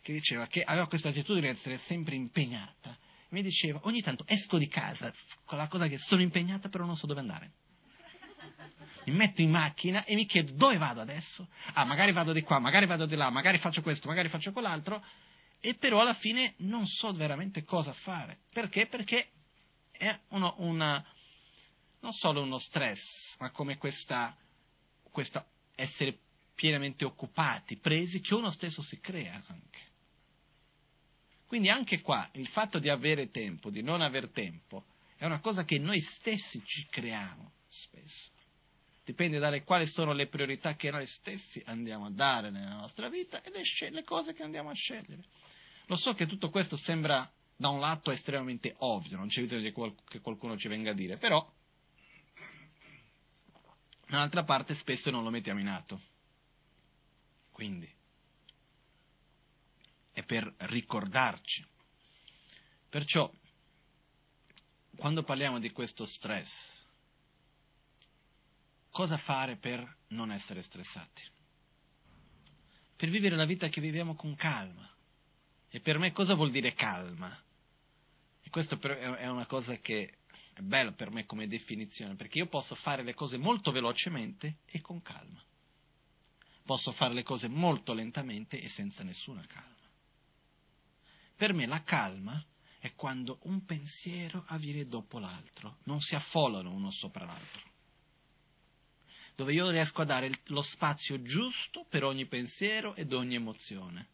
che 0.00 0.12
diceva 0.12 0.46
che 0.48 0.62
aveva 0.62 0.88
questa 0.88 1.10
attitudine 1.10 1.52
di 1.52 1.56
essere 1.56 1.78
sempre 1.78 2.16
impegnata. 2.16 2.98
Mi 3.28 3.42
diceva, 3.42 3.80
ogni 3.84 4.02
tanto 4.02 4.24
esco 4.26 4.58
di 4.58 4.66
casa 4.66 5.14
con 5.44 5.58
la 5.58 5.68
cosa 5.68 5.86
che 5.86 5.96
sono 5.96 6.22
impegnata 6.22 6.68
però 6.68 6.84
non 6.84 6.96
so 6.96 7.06
dove 7.06 7.20
andare. 7.20 7.52
Mi 9.04 9.14
metto 9.14 9.42
in 9.42 9.50
macchina 9.50 10.04
e 10.04 10.14
mi 10.16 10.26
chiedo 10.26 10.52
dove 10.52 10.76
vado 10.76 11.00
adesso? 11.00 11.48
Ah, 11.74 11.84
magari 11.84 12.12
vado 12.12 12.32
di 12.32 12.42
qua, 12.42 12.58
magari 12.58 12.86
vado 12.86 13.06
di 13.06 13.14
là, 13.14 13.30
magari 13.30 13.58
faccio 13.58 13.80
questo, 13.80 14.08
magari 14.08 14.28
faccio 14.28 14.52
quell'altro, 14.52 15.04
e 15.60 15.74
però 15.74 16.00
alla 16.00 16.14
fine 16.14 16.54
non 16.58 16.84
so 16.84 17.12
veramente 17.12 17.62
cosa 17.62 17.92
fare. 17.92 18.40
Perché? 18.52 18.86
Perché 18.86 19.30
è 19.92 20.18
uno, 20.30 20.54
una, 20.58 21.04
non 22.02 22.12
solo 22.12 22.42
uno 22.42 22.58
stress, 22.58 23.36
ma 23.38 23.50
come 23.50 23.78
questa, 23.78 24.36
questa 25.10 25.46
essere 25.74 26.18
pienamente 26.54 27.04
occupati, 27.04 27.78
presi, 27.78 28.20
che 28.20 28.34
uno 28.34 28.50
stesso 28.50 28.82
si 28.82 29.00
crea 29.00 29.34
anche. 29.34 29.90
Quindi 31.46 31.68
anche 31.68 32.00
qua 32.00 32.28
il 32.34 32.48
fatto 32.48 32.78
di 32.78 32.88
avere 32.88 33.30
tempo, 33.30 33.70
di 33.70 33.82
non 33.82 34.00
aver 34.00 34.30
tempo, 34.30 34.86
è 35.16 35.24
una 35.24 35.40
cosa 35.40 35.64
che 35.64 35.78
noi 35.78 36.00
stessi 36.00 36.62
ci 36.64 36.86
creiamo 36.86 37.52
spesso. 37.68 38.30
Dipende 39.04 39.38
dalle 39.38 39.62
quali 39.62 39.86
sono 39.86 40.12
le 40.12 40.28
priorità 40.28 40.74
che 40.74 40.90
noi 40.90 41.06
stessi 41.06 41.62
andiamo 41.66 42.06
a 42.06 42.10
dare 42.10 42.50
nella 42.50 42.76
nostra 42.76 43.08
vita 43.08 43.42
e 43.42 43.50
le, 43.50 43.90
le 43.90 44.04
cose 44.04 44.32
che 44.32 44.42
andiamo 44.42 44.70
a 44.70 44.74
scegliere. 44.74 45.24
Lo 45.86 45.96
so 45.96 46.14
che 46.14 46.26
tutto 46.26 46.50
questo 46.50 46.76
sembra 46.76 47.30
da 47.54 47.68
un 47.68 47.80
lato 47.80 48.10
estremamente 48.10 48.74
ovvio, 48.78 49.16
non 49.16 49.28
c'è 49.28 49.42
bisogno 49.42 49.98
che 50.08 50.20
qualcuno 50.20 50.56
ci 50.56 50.68
venga 50.68 50.90
a 50.90 50.94
dire, 50.94 51.16
però 51.18 51.48
dall'altra 54.16 54.44
parte 54.44 54.74
spesso 54.74 55.10
non 55.10 55.22
lo 55.22 55.30
mettiamo 55.30 55.60
in 55.60 55.68
atto. 55.68 56.00
Quindi 57.50 57.90
è 60.12 60.22
per 60.24 60.52
ricordarci. 60.58 61.66
Perciò, 62.88 63.32
quando 64.96 65.22
parliamo 65.22 65.58
di 65.58 65.70
questo 65.70 66.04
stress, 66.04 66.50
cosa 68.90 69.16
fare 69.16 69.56
per 69.56 69.96
non 70.08 70.30
essere 70.30 70.62
stressati? 70.62 71.22
Per 72.96 73.08
vivere 73.08 73.34
la 73.36 73.46
vita 73.46 73.68
che 73.68 73.80
viviamo 73.80 74.14
con 74.14 74.34
calma. 74.36 74.88
E 75.70 75.80
per 75.80 75.98
me 75.98 76.12
cosa 76.12 76.34
vuol 76.34 76.50
dire 76.50 76.74
calma? 76.74 77.34
E 78.42 78.50
questo 78.50 78.78
è 78.78 79.26
una 79.26 79.46
cosa 79.46 79.76
che 79.76 80.18
è 80.54 80.60
bella 80.60 80.92
per 80.92 81.10
me 81.10 81.24
come 81.24 81.46
definizione, 81.46 82.14
perché 82.14 82.38
io 82.38 82.46
posso 82.46 82.74
fare 82.74 83.02
le 83.02 83.14
cose 83.14 83.36
molto 83.36 83.70
velocemente 83.70 84.58
e 84.66 84.80
con 84.80 85.00
calma. 85.02 85.42
Posso 86.64 86.92
fare 86.92 87.14
le 87.14 87.22
cose 87.22 87.48
molto 87.48 87.92
lentamente 87.92 88.60
e 88.60 88.68
senza 88.68 89.02
nessuna 89.02 89.44
calma. 89.46 89.70
Per 91.36 91.52
me 91.54 91.66
la 91.66 91.82
calma 91.82 92.44
è 92.78 92.94
quando 92.94 93.38
un 93.42 93.64
pensiero 93.64 94.44
avviene 94.48 94.86
dopo 94.86 95.18
l'altro, 95.18 95.78
non 95.84 96.00
si 96.00 96.14
affollano 96.14 96.72
uno 96.72 96.90
sopra 96.90 97.24
l'altro. 97.24 97.70
Dove 99.34 99.52
io 99.52 99.70
riesco 99.70 100.02
a 100.02 100.04
dare 100.04 100.30
lo 100.46 100.62
spazio 100.62 101.22
giusto 101.22 101.86
per 101.88 102.04
ogni 102.04 102.26
pensiero 102.26 102.94
ed 102.94 103.12
ogni 103.12 103.34
emozione 103.34 104.08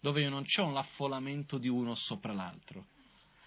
dove 0.00 0.22
io 0.22 0.30
non 0.30 0.44
c'è 0.44 0.62
un 0.62 0.76
affollamento 0.76 1.58
di 1.58 1.68
uno 1.68 1.94
sopra 1.94 2.32
l'altro. 2.32 2.86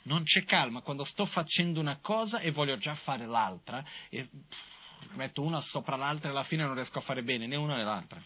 Non 0.04 0.24
c'è 0.24 0.44
calma 0.44 0.82
quando 0.82 1.04
sto 1.04 1.26
facendo 1.26 1.80
una 1.80 2.00
cosa 2.00 2.40
e 2.40 2.52
voglio 2.52 2.78
già 2.78 2.96
fare 2.96 3.26
l'altra 3.26 3.84
e 4.10 4.28
pff, 4.28 5.14
metto 5.14 5.44
una 5.44 5.60
sopra 5.60 5.96
l'altra 5.96 6.30
e 6.30 6.32
alla 6.32 6.44
fine 6.44 6.64
non 6.64 6.74
riesco 6.74 6.98
a 6.98 7.02
fare 7.02 7.24
bene 7.24 7.46
né 7.48 7.56
una 7.56 7.76
né 7.76 7.84
l'altra. 7.84 8.24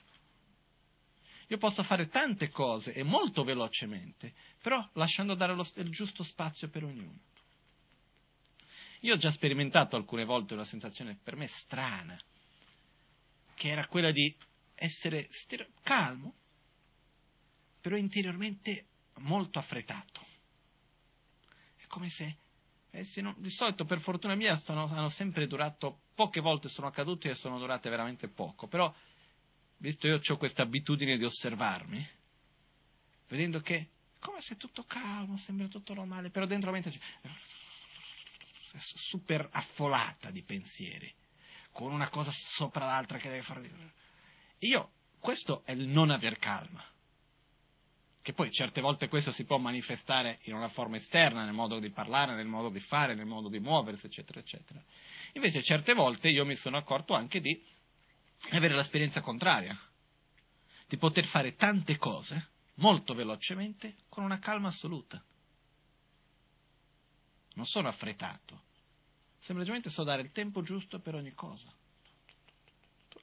Io 1.48 1.58
posso 1.58 1.84
fare 1.84 2.08
tante 2.08 2.50
cose 2.50 2.94
e 2.94 3.04
molto 3.04 3.44
velocemente, 3.44 4.34
però 4.62 4.88
lasciando 4.94 5.36
dare 5.36 5.54
lo, 5.54 5.68
il 5.76 5.90
giusto 5.92 6.24
spazio 6.24 6.70
per 6.70 6.84
ognuno. 6.84 7.20
Io 9.02 9.14
ho 9.14 9.18
già 9.18 9.30
sperimentato 9.30 9.96
alcune 9.96 10.26
volte 10.26 10.54
una 10.54 10.66
sensazione 10.66 11.20
per 11.22 11.36
me 11.36 11.48
strana, 11.48 12.20
che 13.54 13.70
era 13.70 13.86
quella 13.86 14.12
di 14.12 14.36
essere 14.74 15.30
calmo, 15.84 16.34
però 17.80 17.96
interiormente 17.96 18.88
molto 19.18 19.60
affrettato. 19.60 20.26
Come 21.96 22.10
se, 22.10 22.36
eh, 22.92 23.06
se 23.06 23.22
non, 23.22 23.36
di 23.38 23.50
solito 23.50 23.86
per 23.86 24.02
fortuna 24.02 24.36
mia 24.36 24.58
sono, 24.58 24.84
hanno 24.84 25.08
sempre 25.08 25.48
durato, 25.48 26.02
poche 26.14 26.42
volte 26.42 26.68
sono 26.68 26.88
accadute 26.88 27.30
e 27.30 27.36
sono 27.36 27.58
durate 27.58 27.90
veramente 27.90 28.28
poco, 28.28 28.68
però 28.68 28.94
visto 29.78 30.06
io 30.06 30.20
ho 30.22 30.36
questa 30.38 30.64
abitudine 30.64 31.16
di 31.16 31.24
osservarmi, 31.24 32.06
vedendo 33.30 33.62
che 33.62 33.92
come 34.20 34.42
se 34.42 34.58
tutto 34.58 34.84
calmo, 34.84 35.38
sembra 35.38 35.70
tutto 35.70 35.94
normale, 35.94 36.32
però 36.32 36.46
dentro 36.46 36.70
la 36.70 36.80
mente 36.82 36.92
c'è 36.92 37.00
super 38.78 39.48
affolata 39.54 40.32
di 40.32 40.44
pensieri, 40.44 41.16
con 41.72 41.94
una 41.94 42.10
cosa 42.10 42.32
sopra 42.34 42.88
l'altra 42.88 43.20
che 43.20 43.30
deve 43.30 43.42
fare. 43.42 43.94
Io, 44.60 44.92
questo 45.18 45.64
è 45.64 45.72
il 45.72 45.88
non 45.88 46.10
aver 46.10 46.40
calma 46.40 46.86
che 48.26 48.34
poi 48.34 48.50
certe 48.50 48.82
volte 48.82 49.08
questo 49.08 49.32
si 49.32 49.44
può 49.44 49.60
manifestare 49.60 50.40
in 50.46 50.56
una 50.56 50.68
forma 50.68 50.96
esterna, 50.96 51.46
nel 51.46 51.54
modo 51.54 51.78
di 51.78 51.92
parlare, 51.92 52.34
nel 52.34 52.48
modo 52.48 52.70
di 52.70 52.80
fare, 52.80 53.14
nel 53.14 53.28
modo 53.28 53.50
di 53.50 53.60
muoversi, 53.60 54.08
eccetera, 54.08 54.40
eccetera. 54.40 54.84
Invece 55.34 55.62
certe 55.62 55.94
volte 55.94 56.30
io 56.30 56.44
mi 56.44 56.56
sono 56.56 56.76
accorto 56.76 57.14
anche 57.14 57.40
di 57.40 57.64
avere 58.50 58.74
l'esperienza 58.74 59.22
contraria, 59.22 59.80
di 60.88 60.98
poter 60.98 61.28
fare 61.28 61.54
tante 61.54 61.98
cose 61.98 62.50
molto 62.78 63.14
velocemente 63.14 63.98
con 64.10 64.24
una 64.24 64.40
calma 64.40 64.70
assoluta. 64.70 65.24
Non 67.54 67.66
sono 67.68 67.90
affrettato, 67.90 68.64
semplicemente 69.42 69.92
so 69.92 70.04
dare 70.04 70.24
il 70.24 70.32
tempo 70.32 70.64
giusto 70.64 71.00
per 71.00 71.14
ogni 71.14 71.34
cosa, 71.36 71.72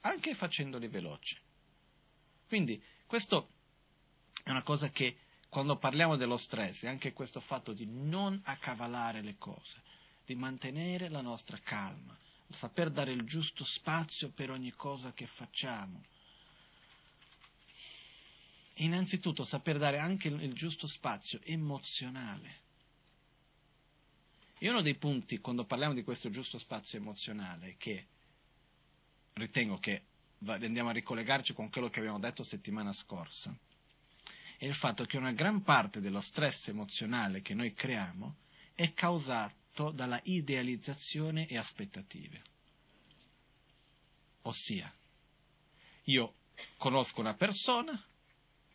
anche 0.02 0.36
facendoli 0.36 0.86
veloci. 0.86 1.36
Quindi 2.46 2.80
questo 3.04 3.48
è 4.42 4.50
una 4.50 4.62
cosa 4.62 4.90
che 4.90 5.16
quando 5.48 5.76
parliamo 5.76 6.16
dello 6.16 6.36
stress 6.36 6.82
è 6.82 6.88
anche 6.88 7.12
questo 7.12 7.40
fatto 7.40 7.72
di 7.72 7.86
non 7.86 8.40
accavallare 8.44 9.20
le 9.20 9.36
cose, 9.36 9.82
di 10.24 10.34
mantenere 10.34 11.08
la 11.08 11.20
nostra 11.20 11.58
calma, 11.62 12.16
saper 12.48 12.90
dare 12.90 13.12
il 13.12 13.24
giusto 13.24 13.64
spazio 13.64 14.30
per 14.30 14.50
ogni 14.50 14.72
cosa 14.72 15.12
che 15.12 15.26
facciamo. 15.26 16.02
Innanzitutto 18.76 19.44
saper 19.44 19.78
dare 19.78 19.98
anche 19.98 20.28
il 20.28 20.54
giusto 20.54 20.86
spazio 20.86 21.40
emozionale. 21.42 22.60
E 24.58 24.70
uno 24.70 24.80
dei 24.80 24.94
punti, 24.94 25.38
quando 25.38 25.64
parliamo 25.64 25.92
di 25.92 26.02
questo 26.02 26.30
giusto 26.30 26.58
spazio 26.58 26.98
emozionale, 26.98 27.74
che 27.76 28.06
ritengo 29.34 29.78
che 29.78 30.04
andiamo 30.46 30.88
a 30.88 30.92
ricollegarci 30.92 31.52
con 31.52 31.68
quello 31.68 31.90
che 31.90 31.98
abbiamo 31.98 32.18
detto 32.18 32.42
settimana 32.42 32.92
scorsa, 32.92 33.54
è 34.62 34.66
il 34.66 34.74
fatto 34.76 35.06
che 35.06 35.16
una 35.16 35.32
gran 35.32 35.62
parte 35.64 36.00
dello 36.00 36.20
stress 36.20 36.68
emozionale 36.68 37.42
che 37.42 37.52
noi 37.52 37.74
creiamo 37.74 38.36
è 38.74 38.92
causato 38.92 39.90
dalla 39.90 40.20
idealizzazione 40.22 41.48
e 41.48 41.58
aspettative. 41.58 42.42
Ossia, 44.42 44.94
io 46.04 46.34
conosco 46.76 47.18
una 47.18 47.34
persona, 47.34 48.00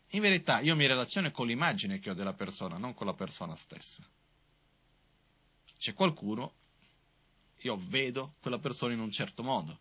in 0.08 0.20
verità 0.20 0.60
io 0.60 0.76
mi 0.76 0.86
relaziono 0.86 1.30
con 1.30 1.46
l'immagine 1.46 2.00
che 2.00 2.10
ho 2.10 2.14
della 2.14 2.34
persona, 2.34 2.76
non 2.76 2.92
con 2.92 3.06
la 3.06 3.14
persona 3.14 3.56
stessa. 3.56 4.06
C'è 5.78 5.94
qualcuno, 5.94 6.52
io 7.60 7.78
vedo 7.86 8.34
quella 8.42 8.58
persona 8.58 8.92
in 8.92 9.00
un 9.00 9.10
certo 9.10 9.42
modo, 9.42 9.78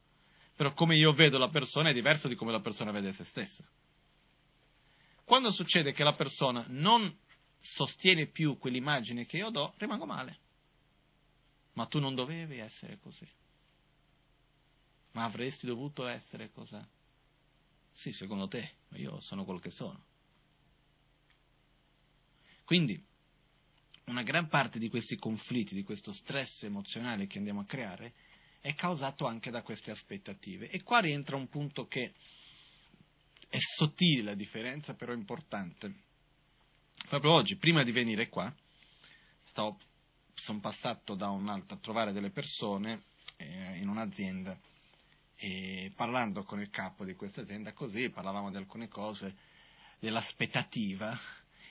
però 0.55 0.71
come 0.71 0.95
io 0.95 1.11
vedo 1.11 1.37
la 1.37 1.49
persona 1.49 1.89
è 1.89 1.93
diverso 1.93 2.29
di 2.29 2.35
come 2.35 2.53
la 2.53 2.61
persona 2.61 2.91
vede 2.91 3.11
se 3.11 3.25
stessa. 3.25 3.67
Quando 5.27 5.51
succede 5.51 5.91
che 5.91 6.05
la 6.05 6.15
persona 6.15 6.63
non 6.69 7.13
sostiene 7.59 8.27
più 8.27 8.57
quell'immagine 8.57 9.25
che 9.25 9.35
io 9.35 9.49
do, 9.49 9.73
rimango 9.75 10.05
male. 10.05 10.39
Ma 11.73 11.85
tu 11.85 11.99
non 11.99 12.15
dovevi 12.15 12.59
essere 12.59 12.97
così. 12.97 13.27
Ma 15.11 15.25
avresti 15.25 15.65
dovuto 15.65 16.07
essere 16.07 16.49
così. 16.49 16.79
Sì, 17.91 18.13
secondo 18.13 18.47
te, 18.47 18.75
ma 18.87 18.99
io 18.99 19.19
sono 19.19 19.43
quello 19.43 19.59
che 19.59 19.69
sono. 19.69 20.01
Quindi, 22.63 23.05
una 24.05 24.23
gran 24.23 24.47
parte 24.47 24.79
di 24.79 24.87
questi 24.87 25.17
conflitti, 25.17 25.75
di 25.75 25.83
questo 25.83 26.13
stress 26.13 26.63
emozionale 26.63 27.27
che 27.27 27.37
andiamo 27.37 27.59
a 27.59 27.65
creare, 27.65 28.13
è 28.61 28.73
causato 28.75 29.25
anche 29.25 29.51
da 29.51 29.61
queste 29.61 29.91
aspettative. 29.91 30.69
E 30.69 30.83
qua 30.83 30.99
rientra 30.99 31.35
un 31.35 31.49
punto 31.49 31.85
che 31.85 32.13
è 33.49 33.57
sottile 33.59 34.23
la 34.23 34.35
differenza, 34.35 34.93
però 34.93 35.13
è 35.13 35.15
importante. 35.15 35.93
Proprio 37.07 37.31
oggi, 37.31 37.55
prima 37.55 37.83
di 37.83 37.91
venire 37.91 38.27
qua, 38.29 38.53
sono 40.33 40.59
passato 40.59 41.15
da 41.15 41.29
un'altra 41.29 41.75
a 41.75 41.79
trovare 41.79 42.11
delle 42.11 42.29
persone 42.29 43.03
eh, 43.37 43.77
in 43.77 43.87
un'azienda 43.87 44.57
e 45.35 45.91
parlando 45.95 46.43
con 46.43 46.59
il 46.59 46.69
capo 46.69 47.05
di 47.05 47.13
questa 47.13 47.41
azienda 47.41 47.73
così, 47.73 48.09
parlavamo 48.09 48.49
di 48.49 48.57
alcune 48.57 48.87
cose, 48.87 49.35
dell'aspettativa 49.99 51.17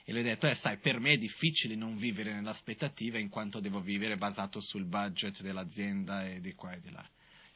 e 0.03 0.11
lui 0.13 0.21
ha 0.21 0.23
detto, 0.23 0.47
eh 0.47 0.55
sai, 0.55 0.77
per 0.77 0.99
me 0.99 1.13
è 1.13 1.17
difficile 1.17 1.75
non 1.75 1.97
vivere 1.97 2.33
nell'aspettativa 2.33 3.17
in 3.17 3.27
quanto 3.27 3.59
devo 3.59 3.81
vivere 3.81 4.15
basato 4.15 4.61
sul 4.61 4.85
budget 4.85 5.41
dell'azienda 5.41 6.25
e 6.25 6.39
di 6.39 6.53
qua 6.53 6.71
e 6.71 6.79
di 6.79 6.91
là. 6.91 7.05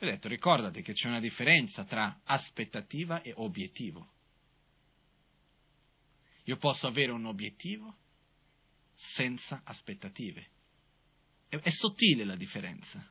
Ho 0.02 0.06
detto, 0.06 0.28
ricordati 0.28 0.82
che 0.82 0.94
c'è 0.94 1.08
una 1.08 1.20
differenza 1.20 1.84
tra 1.84 2.22
aspettativa 2.24 3.22
e 3.22 3.34
obiettivo. 3.36 4.10
Io 6.46 6.58
posso 6.58 6.88
avere 6.88 7.12
un 7.12 7.26
obiettivo 7.26 7.96
senza 8.96 9.62
aspettative. 9.64 10.48
È, 11.48 11.56
è 11.56 11.70
sottile 11.70 12.24
la 12.24 12.36
differenza. 12.36 13.08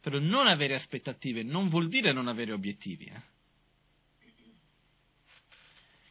Però 0.00 0.20
non 0.20 0.46
avere 0.46 0.74
aspettative 0.74 1.42
non 1.42 1.68
vuol 1.68 1.88
dire 1.88 2.12
non 2.12 2.28
avere 2.28 2.52
obiettivi. 2.52 3.06
Eh? 3.06 3.22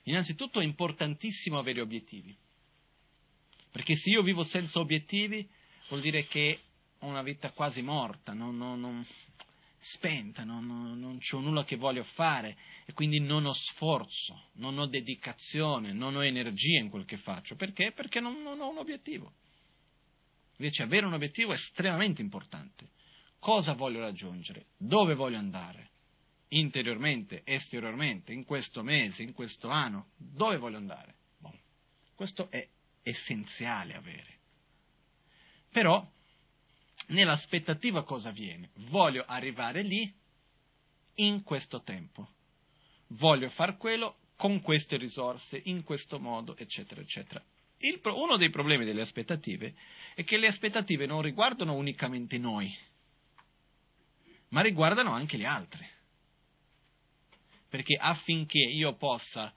Innanzitutto 0.03 0.59
è 0.59 0.63
importantissimo 0.65 1.57
avere 1.57 1.79
obiettivi, 1.79 2.35
perché 3.71 3.95
se 3.95 4.09
io 4.09 4.23
vivo 4.23 4.43
senza 4.43 4.79
obiettivi 4.79 5.49
vuol 5.87 6.01
dire 6.01 6.25
che 6.25 6.59
ho 6.99 7.07
una 7.07 7.21
vita 7.21 7.51
quasi 7.51 7.81
morta, 7.81 8.33
non, 8.33 8.57
non, 8.57 8.79
non, 8.79 9.05
spenta, 9.79 10.43
non, 10.43 10.65
non 10.65 11.19
ho 11.19 11.39
nulla 11.39 11.63
che 11.63 11.75
voglio 11.75 12.03
fare 12.03 12.57
e 12.85 12.93
quindi 12.93 13.19
non 13.19 13.45
ho 13.45 13.53
sforzo, 13.53 14.49
non 14.53 14.77
ho 14.77 14.87
dedicazione, 14.87 15.93
non 15.93 16.15
ho 16.15 16.23
energia 16.23 16.79
in 16.79 16.89
quel 16.89 17.05
che 17.05 17.17
faccio. 17.17 17.55
Perché? 17.55 17.91
Perché 17.91 18.19
non, 18.19 18.41
non 18.41 18.59
ho 18.59 18.69
un 18.69 18.77
obiettivo. 18.77 19.33
Invece 20.57 20.83
avere 20.83 21.05
un 21.05 21.13
obiettivo 21.13 21.51
è 21.51 21.55
estremamente 21.55 22.21
importante. 22.21 22.89
Cosa 23.39 23.73
voglio 23.73 23.99
raggiungere? 23.99 24.67
Dove 24.77 25.13
voglio 25.13 25.37
andare? 25.37 25.91
interiormente, 26.49 27.41
esteriormente, 27.43 28.31
in 28.31 28.45
questo 28.45 28.83
mese, 28.83 29.23
in 29.23 29.33
questo 29.33 29.69
anno, 29.69 30.09
dove 30.15 30.57
voglio 30.57 30.77
andare? 30.77 31.15
Bon. 31.37 31.57
Questo 32.15 32.49
è 32.49 32.65
essenziale 33.01 33.95
avere. 33.95 34.35
Però, 35.71 36.09
nell'aspettativa 37.07 38.03
cosa 38.03 38.29
avviene? 38.29 38.69
Voglio 38.89 39.23
arrivare 39.25 39.81
lì 39.81 40.11
in 41.15 41.43
questo 41.43 41.81
tempo. 41.81 42.29
Voglio 43.07 43.49
far 43.49 43.77
quello 43.77 44.17
con 44.35 44.61
queste 44.61 44.97
risorse, 44.97 45.61
in 45.65 45.83
questo 45.83 46.19
modo, 46.19 46.55
eccetera, 46.57 47.01
eccetera. 47.01 47.43
Il, 47.79 47.99
uno 48.03 48.37
dei 48.37 48.49
problemi 48.49 48.85
delle 48.85 49.01
aspettative 49.01 49.75
è 50.15 50.23
che 50.23 50.37
le 50.37 50.47
aspettative 50.47 51.05
non 51.05 51.21
riguardano 51.21 51.73
unicamente 51.73 52.37
noi, 52.37 52.75
ma 54.49 54.61
riguardano 54.61 55.11
anche 55.11 55.37
gli 55.37 55.45
altri 55.45 55.95
perché 57.69 57.95
affinché 57.95 58.59
io 58.59 58.95
possa 58.95 59.53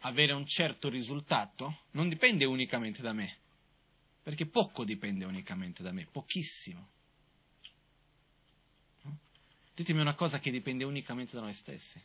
avere 0.00 0.32
un 0.32 0.46
certo 0.46 0.88
risultato 0.88 1.84
non 1.92 2.08
dipende 2.08 2.44
unicamente 2.44 3.02
da 3.02 3.12
me, 3.12 3.38
perché 4.26 4.46
poco 4.46 4.82
dipende 4.82 5.24
unicamente 5.24 5.84
da 5.84 5.92
me, 5.92 6.04
pochissimo. 6.06 6.88
Ditemi 9.72 10.00
una 10.00 10.16
cosa 10.16 10.40
che 10.40 10.50
dipende 10.50 10.82
unicamente 10.82 11.36
da 11.36 11.42
noi 11.42 11.54
stessi, 11.54 12.02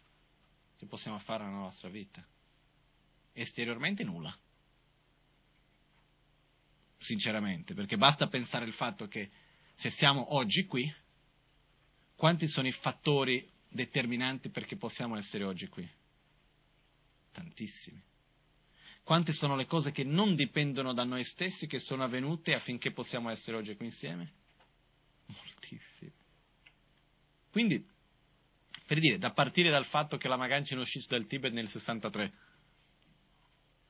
che 0.78 0.86
possiamo 0.86 1.18
fare 1.18 1.46
nella 1.46 1.58
nostra 1.58 1.90
vita. 1.90 2.24
Esteriormente 3.34 4.04
nulla. 4.04 4.38
Sinceramente, 7.00 7.74
perché 7.74 7.98
basta 7.98 8.28
pensare 8.28 8.66
al 8.66 8.74
fatto 8.74 9.08
che 9.08 9.32
se 9.74 9.90
siamo 9.90 10.36
oggi 10.36 10.68
qui, 10.68 10.94
quanti 12.16 12.48
sono 12.48 12.68
i 12.68 12.72
fattori 12.72 13.50
determinanti 13.68 14.50
perché 14.50 14.78
possiamo 14.78 15.18
essere 15.18 15.44
oggi 15.44 15.68
qui? 15.70 15.90
Tantissimi. 17.32 18.10
Quante 19.12 19.34
sono 19.34 19.58
le 19.58 19.66
cose 19.66 19.92
che 19.92 20.06
non 20.06 20.36
dipendono 20.36 20.94
da 20.94 21.04
noi 21.04 21.26
stessi 21.26 21.68
che 21.68 21.80
sono 21.80 22.06
avvenute 22.06 22.54
affinché 22.54 22.94
possiamo 22.94 23.30
essere 23.30 23.58
oggi 23.58 23.76
qui 23.76 23.88
insieme? 23.88 24.32
Moltissime. 25.26 26.14
Quindi, 27.50 27.86
per 28.86 29.02
dire, 29.02 29.18
da 29.18 29.34
partire 29.34 29.70
dal 29.70 29.84
fatto 29.84 30.16
che 30.16 30.30
la 30.30 30.38
Magancia 30.38 30.76
è 30.76 30.78
uscito 30.78 31.08
dal 31.10 31.28
Tibet 31.28 31.52
nel 31.52 31.68
63, 31.68 32.34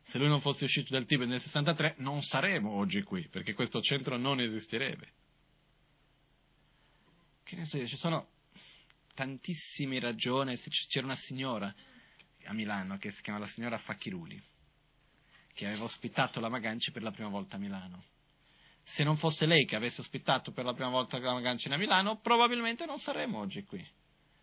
se 0.05 0.17
lui 0.17 0.27
non 0.27 0.41
fosse 0.41 0.63
uscito 0.63 0.91
dal 0.91 1.05
Tibet 1.05 1.27
nel 1.27 1.39
63 1.39 1.97
non 1.99 2.23
saremmo 2.23 2.71
oggi 2.71 3.03
qui, 3.03 3.27
perché 3.27 3.53
questo 3.53 3.79
centro 3.79 4.17
non 4.17 4.39
esisterebbe. 4.39 5.13
Che 7.43 7.55
ne 7.55 7.65
so 7.65 7.77
io, 7.77 7.85
ci 7.85 7.97
sono 7.97 8.27
tantissime 9.13 9.99
ragioni. 9.99 10.57
C'era 10.57 11.05
una 11.05 11.15
signora 11.15 11.71
a 12.45 12.53
Milano 12.53 12.97
che 12.97 13.11
si 13.11 13.21
chiama 13.21 13.37
la 13.37 13.45
signora 13.45 13.77
Facchiruli, 13.77 14.49
che 15.61 15.67
aveva 15.67 15.83
ospitato 15.83 16.39
la 16.39 16.49
Maganci 16.49 16.89
per 16.89 17.03
la 17.03 17.11
prima 17.11 17.29
volta 17.29 17.57
a 17.57 17.59
Milano. 17.59 18.05
Se 18.81 19.03
non 19.03 19.15
fosse 19.15 19.45
lei 19.45 19.63
che 19.65 19.75
avesse 19.75 20.01
ospitato 20.01 20.51
per 20.51 20.65
la 20.65 20.73
prima 20.73 20.89
volta 20.89 21.19
la 21.19 21.33
Maganci 21.33 21.67
a 21.71 21.77
Milano, 21.77 22.17
probabilmente 22.17 22.87
non 22.87 22.97
saremmo 22.97 23.37
oggi 23.37 23.63
qui, 23.63 23.87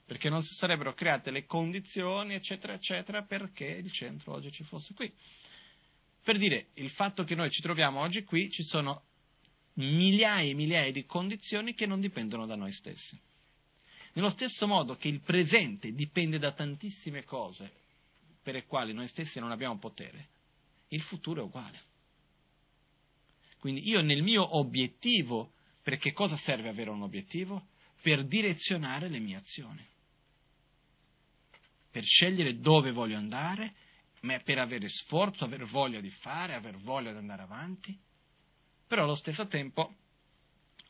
perché 0.04 0.28
non 0.28 0.44
si 0.44 0.54
sarebbero 0.54 0.94
create 0.94 1.32
le 1.32 1.44
condizioni, 1.44 2.34
eccetera, 2.34 2.74
eccetera, 2.74 3.22
perché 3.22 3.64
il 3.64 3.90
centro 3.90 4.34
oggi 4.34 4.52
ci 4.52 4.62
fosse 4.62 4.94
qui. 4.94 5.12
Per 6.22 6.38
dire, 6.38 6.68
il 6.74 6.90
fatto 6.90 7.24
che 7.24 7.34
noi 7.34 7.50
ci 7.50 7.62
troviamo 7.62 7.98
oggi 7.98 8.22
qui, 8.22 8.48
ci 8.48 8.62
sono 8.62 9.02
migliaia 9.74 10.48
e 10.48 10.54
migliaia 10.54 10.92
di 10.92 11.04
condizioni 11.04 11.74
che 11.74 11.86
non 11.86 11.98
dipendono 11.98 12.46
da 12.46 12.54
noi 12.54 12.70
stessi. 12.70 13.20
Nello 14.12 14.30
stesso 14.30 14.68
modo 14.68 14.94
che 14.94 15.08
il 15.08 15.20
presente 15.20 15.90
dipende 15.90 16.38
da 16.38 16.52
tantissime 16.52 17.24
cose 17.24 17.72
per 18.40 18.54
le 18.54 18.66
quali 18.66 18.92
noi 18.92 19.08
stessi 19.08 19.40
non 19.40 19.50
abbiamo 19.50 19.78
potere, 19.78 20.36
il 20.88 21.02
futuro 21.02 21.40
è 21.40 21.44
uguale. 21.44 21.80
Quindi 23.58 23.88
io 23.88 24.02
nel 24.02 24.22
mio 24.22 24.56
obiettivo, 24.58 25.52
perché 25.82 26.12
cosa 26.12 26.36
serve 26.36 26.68
avere 26.68 26.90
un 26.90 27.02
obiettivo? 27.02 27.68
Per 28.00 28.24
direzionare 28.24 29.08
le 29.08 29.18
mie 29.18 29.36
azioni, 29.36 29.84
per 31.90 32.04
scegliere 32.04 32.58
dove 32.58 32.92
voglio 32.92 33.16
andare, 33.16 33.74
ma 34.20 34.38
per 34.40 34.58
avere 34.58 34.88
sforzo, 34.88 35.44
aver 35.44 35.64
voglia 35.64 36.00
di 36.00 36.10
fare, 36.10 36.54
aver 36.54 36.76
voglia 36.78 37.10
di 37.10 37.18
andare 37.18 37.42
avanti, 37.42 37.98
però 38.86 39.02
allo 39.02 39.16
stesso 39.16 39.46
tempo 39.46 39.94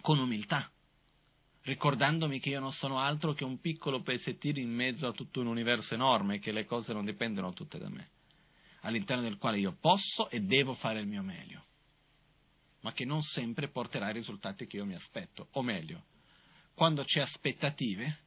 con 0.00 0.18
umiltà 0.18 0.70
ricordandomi 1.68 2.40
che 2.40 2.48
io 2.48 2.60
non 2.60 2.72
sono 2.72 2.98
altro 2.98 3.34
che 3.34 3.44
un 3.44 3.60
piccolo 3.60 4.00
pezzettino 4.00 4.58
in 4.58 4.70
mezzo 4.70 5.06
a 5.06 5.12
tutto 5.12 5.40
un 5.40 5.46
universo 5.46 5.94
enorme 5.94 6.38
che 6.38 6.50
le 6.50 6.64
cose 6.64 6.94
non 6.94 7.04
dipendono 7.04 7.52
tutte 7.52 7.78
da 7.78 7.90
me, 7.90 8.10
all'interno 8.80 9.22
del 9.22 9.38
quale 9.38 9.58
io 9.58 9.76
posso 9.80 10.30
e 10.30 10.40
devo 10.40 10.74
fare 10.74 11.00
il 11.00 11.06
mio 11.06 11.22
meglio, 11.22 11.64
ma 12.80 12.92
che 12.92 13.04
non 13.04 13.22
sempre 13.22 13.68
porterà 13.68 14.10
i 14.10 14.14
risultati 14.14 14.66
che 14.66 14.76
io 14.76 14.84
mi 14.84 14.94
aspetto, 14.94 15.48
o 15.52 15.62
meglio, 15.62 16.04
quando 16.74 17.02
c'è 17.04 17.20
aspettative, 17.20 18.18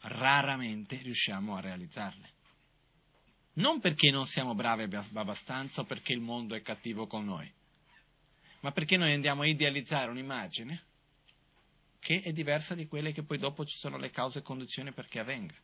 raramente 0.00 0.96
riusciamo 0.96 1.56
a 1.56 1.60
realizzarle. 1.60 2.32
Non 3.52 3.80
perché 3.80 4.10
non 4.10 4.26
siamo 4.26 4.54
bravi 4.54 4.82
abbastanza 5.14 5.82
o 5.82 5.84
perché 5.84 6.12
il 6.12 6.20
mondo 6.20 6.54
è 6.54 6.62
cattivo 6.62 7.06
con 7.06 7.24
noi, 7.24 7.52
ma 8.60 8.72
perché 8.72 8.96
noi 8.96 9.12
andiamo 9.12 9.42
a 9.42 9.46
idealizzare 9.46 10.10
un'immagine 10.10 10.84
che 12.00 12.22
è 12.22 12.32
diversa 12.32 12.74
di 12.74 12.86
quelle 12.86 13.12
che 13.12 13.22
poi 13.22 13.38
dopo 13.38 13.64
ci 13.64 13.76
sono 13.76 13.98
le 13.98 14.10
cause 14.10 14.38
e 14.38 14.42
condizioni 14.42 14.92
perché 14.92 15.20
avvenga. 15.20 15.54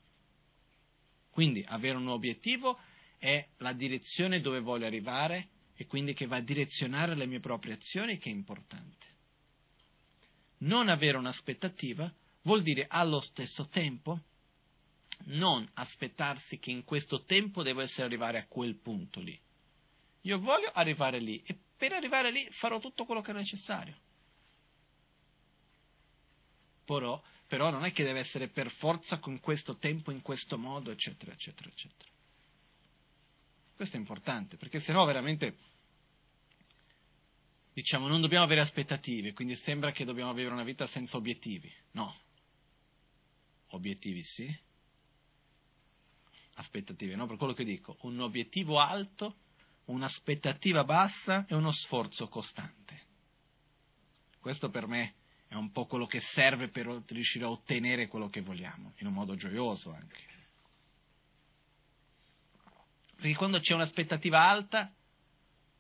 Quindi 1.31 1.65
avere 1.67 1.97
un 1.97 2.09
obiettivo 2.09 2.79
è 3.19 3.47
la 3.59 3.73
direzione 3.73 4.41
dove 4.41 4.61
voglio 4.61 4.87
arrivare 4.87 5.49
e 5.75 5.87
quindi 5.87 6.15
che 6.15 6.27
va 6.27 6.37
a 6.37 6.43
direzionare 6.43 7.15
le 7.15 7.27
mie 7.27 7.41
proprie 7.41 7.75
azioni 7.75 8.19
che 8.19 8.31
è 8.31 8.33
importante. 8.33 9.07
Non 10.59 10.89
avere 10.89 11.19
un'aspettativa 11.19 12.13
vuol 12.43 12.63
dire 12.63 12.87
allo 12.89 13.21
stesso 13.21 13.69
tempo 13.69 14.21
non 15.25 15.69
aspettarsi 15.75 16.59
che 16.59 16.71
in 16.71 16.85
questo 16.85 17.25
tempo 17.25 17.63
devo 17.63 17.81
essere 17.81 18.05
arrivare 18.05 18.39
a 18.39 18.47
quel 18.47 18.77
punto 18.77 19.21
lì. 19.21 19.39
Io 20.23 20.39
voglio 20.39 20.71
arrivare 20.73 21.19
lì 21.19 21.43
e 21.45 21.57
per 21.77 21.93
arrivare 21.93 22.31
lì 22.31 22.47
farò 22.51 22.79
tutto 22.79 23.05
quello 23.05 23.21
che 23.21 23.31
è 23.31 23.35
necessario 23.35 23.97
però, 26.87 27.21
però 27.49 27.71
non 27.71 27.85
è 27.85 27.93
che 27.93 28.05
deve 28.05 28.21
essere 28.21 28.49
per 28.49 28.71
forza 28.71 29.19
con 29.19 29.41
questo 29.41 29.77
tempo, 29.77 30.11
in 30.11 30.23
questo 30.23 30.57
modo, 30.57 30.91
eccetera, 30.91 31.33
eccetera, 31.33 31.69
eccetera. 31.69 32.11
Questo 33.77 33.97
è 33.97 33.99
importante, 33.99 34.57
perché 34.57 34.81
sennò 34.81 35.05
veramente, 35.05 35.55
diciamo, 37.75 38.09
non 38.09 38.23
dobbiamo 38.23 38.45
avere 38.45 38.63
aspettative, 38.63 39.35
quindi 39.35 39.55
sembra 39.55 39.93
che 39.93 40.07
dobbiamo 40.07 40.33
vivere 40.33 40.55
una 40.55 40.65
vita 40.65 40.87
senza 40.87 41.19
obiettivi. 41.19 41.71
No. 41.91 42.17
Obiettivi 43.69 44.25
sì, 44.25 44.49
aspettative 46.55 47.17
no, 47.17 47.27
per 47.27 47.37
quello 47.37 47.53
che 47.53 47.65
dico, 47.65 47.99
un 48.03 48.19
obiettivo 48.21 48.81
alto, 48.81 49.37
un'aspettativa 49.87 50.85
bassa 50.85 51.45
e 51.47 51.55
uno 51.55 51.71
sforzo 51.71 52.29
costante. 52.29 53.05
Questo 54.41 54.71
per 54.71 54.87
me 54.87 55.17
è 55.49 55.55
un 55.55 55.71
po' 55.71 55.85
quello 55.85 56.07
che 56.07 56.21
serve 56.21 56.69
per 56.69 56.87
riuscire 57.09 57.45
a 57.45 57.51
ottenere 57.51 58.09
quello 58.09 58.31
che 58.31 58.41
vogliamo, 58.41 58.95
in 58.99 59.07
un 59.09 59.13
modo 59.13 59.35
gioioso 59.35 59.93
anche. 59.93 60.36
Perché 63.17 63.35
quando 63.35 63.59
c'è 63.61 63.75
un'aspettativa 63.75 64.49
alta, 64.49 64.93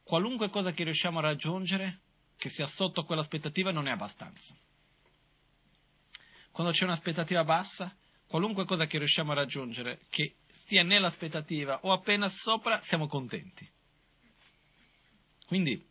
qualunque 0.03 0.51
cosa 0.51 0.72
che 0.72 0.84
riusciamo 0.84 1.18
a 1.18 1.22
raggiungere, 1.22 2.01
che 2.37 2.49
sia 2.49 2.66
sotto 2.66 3.05
quell'aspettativa, 3.05 3.70
non 3.70 3.87
è 3.87 3.91
abbastanza. 3.91 4.55
Quando 6.51 6.72
c'è 6.72 6.84
un'aspettativa 6.84 7.45
bassa, 7.45 7.95
qualunque 8.26 8.64
cosa 8.64 8.87
che 8.87 8.99
riusciamo 8.99 9.32
a 9.32 9.34
raggiungere, 9.34 10.01
che 10.09 10.37
stia 10.62 10.82
nell'aspettativa 10.82 11.80
o 11.82 11.93
appena 11.93 12.28
sopra, 12.28 12.80
siamo 12.82 13.07
contenti. 13.07 13.68
Quindi 15.47 15.84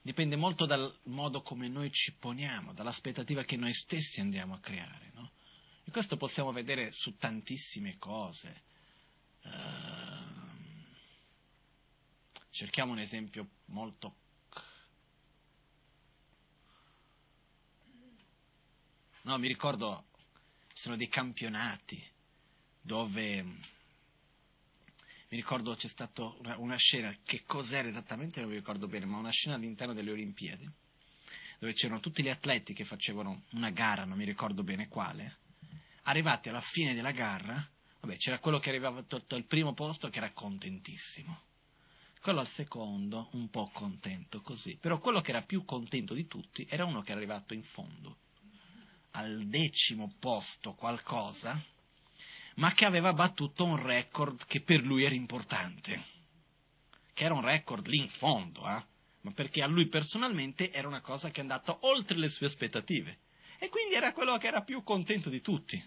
dipende 0.00 0.36
molto 0.36 0.66
dal 0.66 0.94
modo 1.04 1.42
come 1.42 1.68
noi 1.68 1.90
ci 1.90 2.14
poniamo, 2.14 2.72
dall'aspettativa 2.72 3.42
che 3.42 3.56
noi 3.56 3.74
stessi 3.74 4.20
andiamo 4.20 4.54
a 4.54 4.60
creare. 4.60 5.10
No? 5.14 5.32
E 5.84 5.90
questo 5.90 6.16
possiamo 6.16 6.52
vedere 6.52 6.92
su 6.92 7.16
tantissime 7.16 7.96
cose. 7.98 8.62
Uh, 9.42 9.95
cerchiamo 12.56 12.92
un 12.92 12.98
esempio 12.98 13.48
molto... 13.66 14.16
No, 19.22 19.38
mi 19.38 19.48
ricordo, 19.48 20.06
ci 20.72 20.82
sono 20.84 20.96
dei 20.96 21.08
campionati 21.08 22.02
dove 22.80 23.42
mi 23.42 25.36
ricordo 25.36 25.74
c'è 25.74 25.88
stata 25.88 26.22
una, 26.38 26.56
una, 26.58 26.76
scena, 26.76 27.14
che 27.24 27.42
cos'era 27.44 27.88
esattamente 27.88 28.40
non 28.40 28.48
mi 28.48 28.54
ricordo 28.54 28.86
bene, 28.86 29.04
ma 29.04 29.18
una 29.18 29.32
scena 29.32 29.56
all'interno 29.56 29.92
delle 29.92 30.12
Olimpiadi, 30.12 30.70
dove 31.58 31.72
c'erano 31.72 32.00
tutti 32.00 32.22
gli 32.22 32.28
atleti 32.28 32.72
che 32.72 32.84
facevano 32.84 33.42
una 33.50 33.70
gara, 33.70 34.04
non 34.04 34.16
mi 34.16 34.24
ricordo 34.24 34.62
bene 34.62 34.86
quale, 34.86 35.38
arrivati 36.02 36.48
alla 36.48 36.60
fine 36.60 36.94
della 36.94 37.10
gara, 37.10 37.68
vabbè, 38.00 38.16
c'era 38.16 38.38
quello 38.38 38.60
che 38.60 38.68
arrivava 38.70 39.04
al 39.08 39.44
primo 39.46 39.74
posto 39.74 40.08
che 40.08 40.18
era 40.18 40.30
contentissimo, 40.30 41.45
quello 42.26 42.40
al 42.40 42.48
secondo 42.48 43.28
un 43.34 43.50
po' 43.50 43.70
contento 43.72 44.40
così, 44.40 44.76
però 44.80 44.98
quello 44.98 45.20
che 45.20 45.30
era 45.30 45.42
più 45.42 45.64
contento 45.64 46.12
di 46.12 46.26
tutti 46.26 46.66
era 46.68 46.84
uno 46.84 47.00
che 47.02 47.12
era 47.12 47.20
arrivato 47.20 47.54
in 47.54 47.62
fondo, 47.62 48.16
al 49.12 49.46
decimo 49.46 50.12
posto 50.18 50.74
qualcosa, 50.74 51.64
ma 52.56 52.72
che 52.72 52.84
aveva 52.84 53.12
battuto 53.12 53.64
un 53.64 53.80
record 53.80 54.44
che 54.46 54.60
per 54.60 54.80
lui 54.80 55.04
era 55.04 55.14
importante, 55.14 56.02
che 57.14 57.24
era 57.24 57.34
un 57.34 57.42
record 57.42 57.86
lì 57.86 57.98
in 57.98 58.08
fondo, 58.08 58.68
eh? 58.68 58.84
ma 59.20 59.30
perché 59.32 59.62
a 59.62 59.68
lui 59.68 59.86
personalmente 59.86 60.72
era 60.72 60.88
una 60.88 61.02
cosa 61.02 61.30
che 61.30 61.38
è 61.38 61.42
andata 61.42 61.78
oltre 61.82 62.18
le 62.18 62.28
sue 62.28 62.48
aspettative. 62.48 63.18
E 63.60 63.68
quindi 63.68 63.94
era 63.94 64.12
quello 64.12 64.36
che 64.38 64.48
era 64.48 64.64
più 64.64 64.82
contento 64.82 65.30
di 65.30 65.40
tutti. 65.40 65.80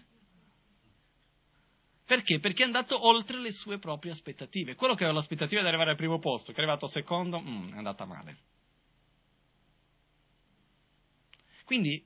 Perché? 2.10 2.40
Perché 2.40 2.64
è 2.64 2.66
andato 2.66 3.06
oltre 3.06 3.38
le 3.38 3.52
sue 3.52 3.78
proprie 3.78 4.10
aspettative. 4.10 4.74
Quello 4.74 4.94
che 4.96 5.04
aveva 5.04 5.20
l'aspettativa 5.20 5.60
di 5.60 5.68
arrivare 5.68 5.90
al 5.90 5.96
primo 5.96 6.18
posto, 6.18 6.50
che 6.50 6.58
è 6.58 6.62
arrivato 6.62 6.88
secondo, 6.88 7.40
mm, 7.40 7.74
è 7.74 7.76
andata 7.76 8.04
male. 8.04 8.38
Quindi 11.64 12.04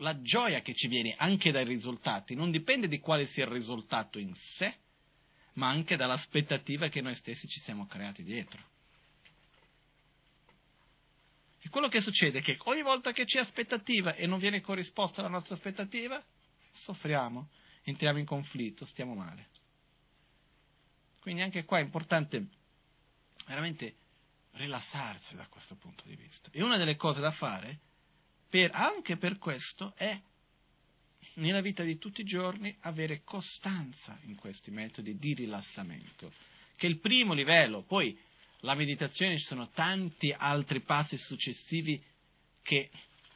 la 0.00 0.20
gioia 0.20 0.60
che 0.60 0.74
ci 0.74 0.88
viene 0.88 1.14
anche 1.16 1.52
dai 1.52 1.64
risultati 1.64 2.34
non 2.34 2.50
dipende 2.50 2.86
di 2.86 2.98
quale 3.00 3.28
sia 3.28 3.46
il 3.46 3.50
risultato 3.50 4.18
in 4.18 4.34
sé, 4.34 4.76
ma 5.54 5.70
anche 5.70 5.96
dall'aspettativa 5.96 6.88
che 6.88 7.00
noi 7.00 7.14
stessi 7.14 7.48
ci 7.48 7.60
siamo 7.60 7.86
creati 7.86 8.22
dietro. 8.22 8.62
E 11.62 11.70
quello 11.70 11.88
che 11.88 12.02
succede 12.02 12.40
è 12.40 12.42
che 12.42 12.58
ogni 12.64 12.82
volta 12.82 13.12
che 13.12 13.24
c'è 13.24 13.38
aspettativa 13.38 14.16
e 14.16 14.26
non 14.26 14.38
viene 14.38 14.60
corrisposta 14.60 15.20
alla 15.22 15.30
nostra 15.30 15.54
aspettativa, 15.54 16.22
soffriamo, 16.72 17.48
entriamo 17.86 18.18
in 18.18 18.24
conflitto, 18.24 18.84
stiamo 18.84 19.14
male. 19.14 19.48
Quindi 21.20 21.42
anche 21.42 21.64
qua 21.64 21.78
è 21.78 21.82
importante 21.82 22.46
veramente 23.46 23.94
rilassarsi 24.52 25.36
da 25.36 25.46
questo 25.46 25.76
punto 25.76 26.02
di 26.06 26.16
vista. 26.16 26.50
E 26.52 26.62
una 26.62 26.76
delle 26.76 26.96
cose 26.96 27.20
da 27.20 27.30
fare 27.30 27.78
per, 28.48 28.70
anche 28.72 29.16
per 29.16 29.38
questo 29.38 29.94
è 29.96 30.20
nella 31.34 31.60
vita 31.60 31.84
di 31.84 31.98
tutti 31.98 32.22
i 32.22 32.24
giorni 32.24 32.74
avere 32.80 33.22
costanza 33.22 34.18
in 34.22 34.34
questi 34.34 34.70
metodi 34.70 35.16
di 35.16 35.34
rilassamento, 35.34 36.32
che 36.74 36.86
è 36.86 36.90
il 36.90 36.98
primo 36.98 37.34
livello, 37.34 37.82
poi 37.82 38.18
la 38.60 38.74
meditazione 38.74 39.38
ci 39.38 39.44
sono 39.44 39.68
tanti 39.70 40.34
altri 40.36 40.80
passi 40.80 41.16
successivi 41.18 42.02
che 42.62 42.90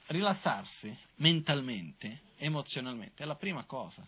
rilassarsi 0.06 0.96
mentalmente, 1.16 2.22
emozionalmente, 2.36 3.22
è 3.22 3.26
la 3.26 3.36
prima 3.36 3.64
cosa, 3.64 4.04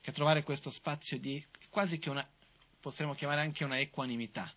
che 0.00 0.12
trovare 0.12 0.42
questo 0.42 0.70
spazio 0.70 1.18
di 1.18 1.44
quasi 1.68 1.98
che 1.98 2.10
una, 2.10 2.26
potremmo 2.80 3.14
chiamare 3.14 3.40
anche 3.42 3.64
una 3.64 3.78
equanimità, 3.78 4.52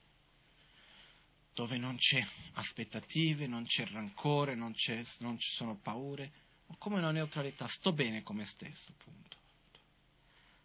dove 1.54 1.78
non 1.78 1.98
c'è 1.98 2.26
aspettative, 2.54 3.48
non 3.48 3.66
c'è 3.66 3.86
rancore, 3.88 4.56
non, 4.56 4.74
c'è, 4.74 5.04
non 5.20 5.38
ci 5.38 5.52
sono 5.52 5.78
paure, 5.78 6.32
come 6.80 6.98
una 6.98 7.12
neutralità, 7.12 7.68
sto 7.68 7.94
bene 7.94 8.24
come 8.24 8.46
stesso, 8.46 8.94
punto. 8.98 9.38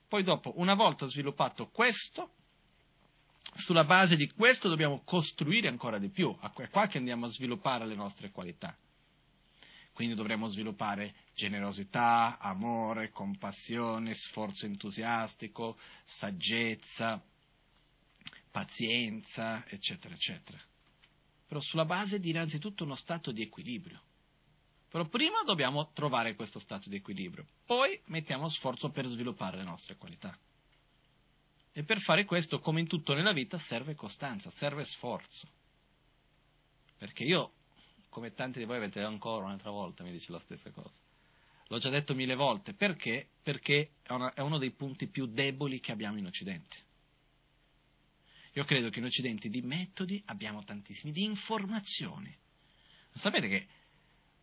Poi 0.09 0.23
dopo, 0.23 0.55
una 0.57 0.75
volta 0.75 1.07
sviluppato 1.07 1.69
questo, 1.69 2.33
sulla 3.55 3.85
base 3.85 4.17
di 4.17 4.31
questo 4.31 4.69
dobbiamo 4.69 5.03
costruire 5.05 5.69
ancora 5.69 5.99
di 5.99 6.09
più, 6.09 6.35
è 6.57 6.69
qua 6.71 6.87
che 6.87 6.99
andiamo 6.99 7.27
a 7.27 7.31
sviluppare 7.31 7.87
le 7.87 7.95
nostre 7.95 8.31
qualità. 8.31 8.75
Quindi 9.99 10.15
dovremo 10.15 10.47
sviluppare 10.47 11.15
generosità, 11.35 12.39
amore, 12.39 13.11
compassione, 13.11 14.15
sforzo 14.15 14.65
entusiastico, 14.65 15.77
saggezza, 16.05 17.21
pazienza, 18.51 19.67
eccetera, 19.67 20.15
eccetera 20.15 20.59
però 21.49 21.61
sulla 21.61 21.87
base 21.87 22.21
di 22.21 22.29
innanzitutto 22.29 22.85
uno 22.85 22.95
stato 22.95 23.33
di 23.33 23.41
equilibrio. 23.41 24.03
Però 24.91 25.07
prima 25.07 25.43
dobbiamo 25.45 25.93
trovare 25.93 26.35
questo 26.35 26.59
stato 26.59 26.91
di 26.91 26.97
equilibrio, 26.97 27.47
poi 27.65 27.99
mettiamo 28.07 28.51
sforzo 28.51 28.91
per 28.91 29.07
sviluppare 29.07 29.57
le 29.57 29.63
nostre 29.63 29.97
qualità. 29.97 30.39
E 31.73 31.85
per 31.85 32.01
fare 32.01 32.27
questo, 32.27 32.61
come 32.61 32.81
in 32.81 32.87
tutto 32.87 33.15
nella 33.15 33.33
vita, 33.33 33.57
serve 33.57 33.95
costanza, 33.95 34.51
serve 34.51 34.85
sforzo. 34.85 35.49
Perché 36.99 37.25
io, 37.25 37.53
come 38.09 38.33
tanti 38.35 38.59
di 38.59 38.65
voi 38.65 38.77
avete 38.77 39.01
ancora 39.01 39.45
un'altra 39.45 39.71
volta, 39.71 40.03
mi 40.03 40.13
dice 40.13 40.33
la 40.33 40.41
stessa 40.41 40.71
cosa. 40.71 40.95
L'ho 41.69 41.79
già 41.79 41.91
detto 41.91 42.15
mille 42.15 42.35
volte, 42.35 42.73
perché? 42.73 43.29
Perché 43.43 43.93
è, 44.03 44.13
una, 44.13 44.33
è 44.33 44.41
uno 44.41 44.59
dei 44.59 44.71
punti 44.71 45.09
più 45.09 45.27
deboli 45.27 45.81
che 45.81 45.93
abbiamo 45.93 46.19
in 46.19 46.27
Occidente. 46.27 46.87
Io 48.55 48.65
credo 48.65 48.89
che 48.89 48.99
in 48.99 49.05
Occidente 49.05 49.49
di 49.49 49.61
metodi 49.61 50.23
abbiamo 50.27 50.65
tantissimi, 50.65 51.13
di 51.13 51.25
informazioni. 51.25 52.35
Sapete 53.15 53.49
che 53.49 53.67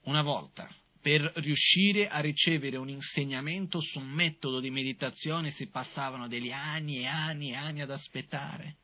una 0.03 0.21
volta 0.21 0.69
per 1.01 1.21
riuscire 1.35 2.07
a 2.07 2.19
ricevere 2.19 2.77
un 2.77 2.89
insegnamento 2.89 3.79
su 3.79 3.99
un 3.99 4.07
metodo 4.07 4.59
di 4.59 4.71
meditazione 4.71 5.51
si 5.51 5.67
passavano 5.67 6.27
degli 6.27 6.51
anni 6.51 6.99
e 6.99 7.05
anni 7.05 7.51
e 7.51 7.55
anni 7.55 7.81
ad 7.81 7.91
aspettare. 7.91 8.77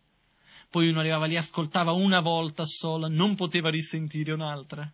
Poi 0.72 0.88
uno 0.88 1.02
arrivava 1.02 1.26
lì, 1.26 1.36
ascoltava 1.36 1.92
una 1.92 2.22
volta 2.22 2.64
sola, 2.66 3.10
non 3.10 3.36
poteva 3.36 3.70
risentire 3.70 4.32
un'altra. 4.32 4.90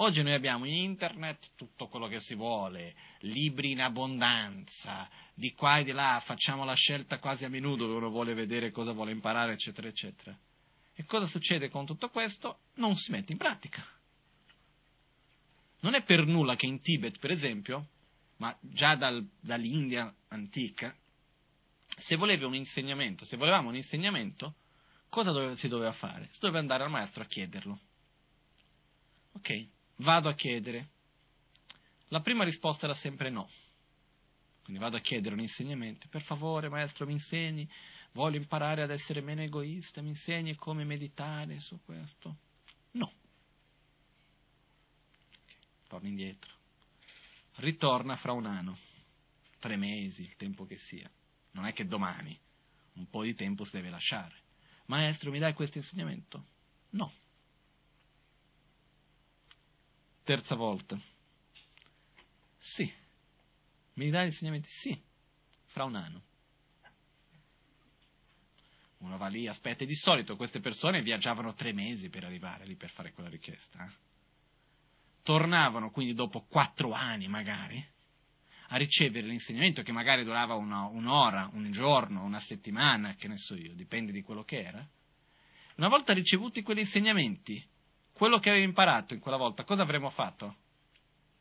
Oggi 0.00 0.20
noi 0.22 0.34
abbiamo 0.34 0.64
internet, 0.64 1.50
tutto 1.54 1.86
quello 1.86 2.08
che 2.08 2.18
si 2.18 2.34
vuole, 2.34 2.96
libri 3.20 3.70
in 3.70 3.80
abbondanza, 3.80 5.08
di 5.32 5.52
qua 5.52 5.78
e 5.78 5.84
di 5.84 5.92
là, 5.92 6.20
facciamo 6.24 6.64
la 6.64 6.74
scelta 6.74 7.20
quasi 7.20 7.44
a 7.44 7.48
menudo 7.48 7.86
dove 7.86 7.98
uno 7.98 8.10
vuole 8.10 8.34
vedere 8.34 8.72
cosa 8.72 8.90
vuole 8.90 9.12
imparare, 9.12 9.52
eccetera, 9.52 9.86
eccetera. 9.86 10.36
E 10.92 11.04
cosa 11.04 11.26
succede 11.26 11.68
con 11.68 11.86
tutto 11.86 12.08
questo? 12.08 12.58
Non 12.74 12.96
si 12.96 13.12
mette 13.12 13.30
in 13.30 13.38
pratica. 13.38 13.86
Non 15.80 15.94
è 15.94 16.02
per 16.02 16.26
nulla 16.26 16.56
che 16.56 16.66
in 16.66 16.80
Tibet, 16.80 17.20
per 17.20 17.30
esempio, 17.30 17.86
ma 18.38 18.56
già 18.60 18.96
dal, 18.96 19.24
dall'India 19.38 20.12
antica, 20.28 20.92
se 21.96 22.16
volevi 22.16 22.44
un 22.44 22.54
insegnamento, 22.54 23.24
se 23.24 23.36
volevamo 23.36 23.68
un 23.68 23.76
insegnamento, 23.76 24.56
cosa 25.08 25.30
dove, 25.32 25.56
si 25.56 25.68
doveva 25.68 25.92
fare? 25.92 26.28
Si 26.32 26.38
doveva 26.40 26.58
andare 26.60 26.84
al 26.84 26.90
maestro 26.90 27.22
a 27.22 27.26
chiederlo. 27.26 27.80
Ok? 29.32 29.76
vado 29.98 30.28
a 30.28 30.34
chiedere. 30.34 30.90
La 32.08 32.20
prima 32.20 32.44
risposta 32.44 32.86
era 32.86 32.94
sempre 32.94 33.30
no. 33.30 33.48
Quindi 34.62 34.82
vado 34.82 34.96
a 34.96 35.00
chiedere 35.00 35.34
un 35.34 35.40
insegnamento. 35.40 36.08
Per 36.08 36.22
favore, 36.22 36.68
maestro, 36.68 37.06
mi 37.06 37.12
insegni. 37.12 37.68
Voglio 38.12 38.36
imparare 38.36 38.82
ad 38.82 38.90
essere 38.90 39.20
meno 39.20 39.42
egoista. 39.42 40.02
Mi 40.02 40.10
insegni 40.10 40.54
come 40.56 40.84
meditare 40.84 41.60
su 41.60 41.78
questo. 41.84 42.36
No. 42.92 43.12
Okay, 45.42 45.56
torno 45.88 46.08
indietro. 46.08 46.52
Ritorna 47.56 48.16
fra 48.16 48.32
un 48.32 48.46
anno, 48.46 48.78
tre 49.58 49.76
mesi, 49.76 50.22
il 50.22 50.36
tempo 50.36 50.64
che 50.64 50.78
sia. 50.78 51.10
Non 51.58 51.66
è 51.66 51.72
che 51.72 51.86
domani. 51.86 52.38
Un 52.94 53.10
po' 53.10 53.24
di 53.24 53.34
tempo 53.34 53.64
si 53.64 53.72
deve 53.72 53.90
lasciare. 53.90 54.36
Maestro, 54.86 55.32
mi 55.32 55.40
dai 55.40 55.54
questo 55.54 55.78
insegnamento? 55.78 56.46
No. 56.90 57.12
Terza 60.22 60.54
volta. 60.54 60.96
Sì. 62.60 62.90
Mi 63.94 64.08
dai 64.08 64.26
gli 64.26 64.30
insegnamenti? 64.30 64.68
Sì. 64.70 65.02
Fra 65.64 65.82
un 65.82 65.96
anno. 65.96 66.22
Uno 68.98 69.16
va 69.16 69.26
lì, 69.26 69.48
aspetta, 69.48 69.82
e 69.82 69.86
di 69.86 69.96
solito 69.96 70.36
queste 70.36 70.60
persone 70.60 71.02
viaggiavano 71.02 71.54
tre 71.54 71.72
mesi 71.72 72.08
per 72.08 72.22
arrivare 72.22 72.64
lì 72.66 72.76
per 72.76 72.90
fare 72.90 73.12
quella 73.12 73.28
richiesta. 73.28 73.84
Eh? 73.84 73.92
Tornavano 75.24 75.90
quindi 75.90 76.14
dopo 76.14 76.42
quattro 76.42 76.92
anni 76.92 77.26
magari 77.26 77.84
a 78.68 78.76
ricevere 78.76 79.26
l'insegnamento 79.26 79.82
che 79.82 79.92
magari 79.92 80.24
durava 80.24 80.54
una, 80.54 80.84
un'ora, 80.84 81.48
un 81.52 81.70
giorno, 81.72 82.22
una 82.22 82.40
settimana, 82.40 83.14
che 83.14 83.28
ne 83.28 83.38
so 83.38 83.54
io, 83.54 83.74
dipende 83.74 84.12
di 84.12 84.22
quello 84.22 84.44
che 84.44 84.62
era. 84.62 84.86
Una 85.76 85.88
volta 85.88 86.12
ricevuti 86.12 86.62
quegli 86.62 86.80
insegnamenti, 86.80 87.64
quello 88.12 88.38
che 88.38 88.50
avevi 88.50 88.64
imparato 88.64 89.14
in 89.14 89.20
quella 89.20 89.36
volta, 89.36 89.64
cosa 89.64 89.82
avremmo 89.82 90.10
fatto? 90.10 90.46
Ho 90.46 90.54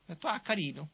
detto, 0.06 0.28
ah, 0.28 0.40
carino, 0.40 0.90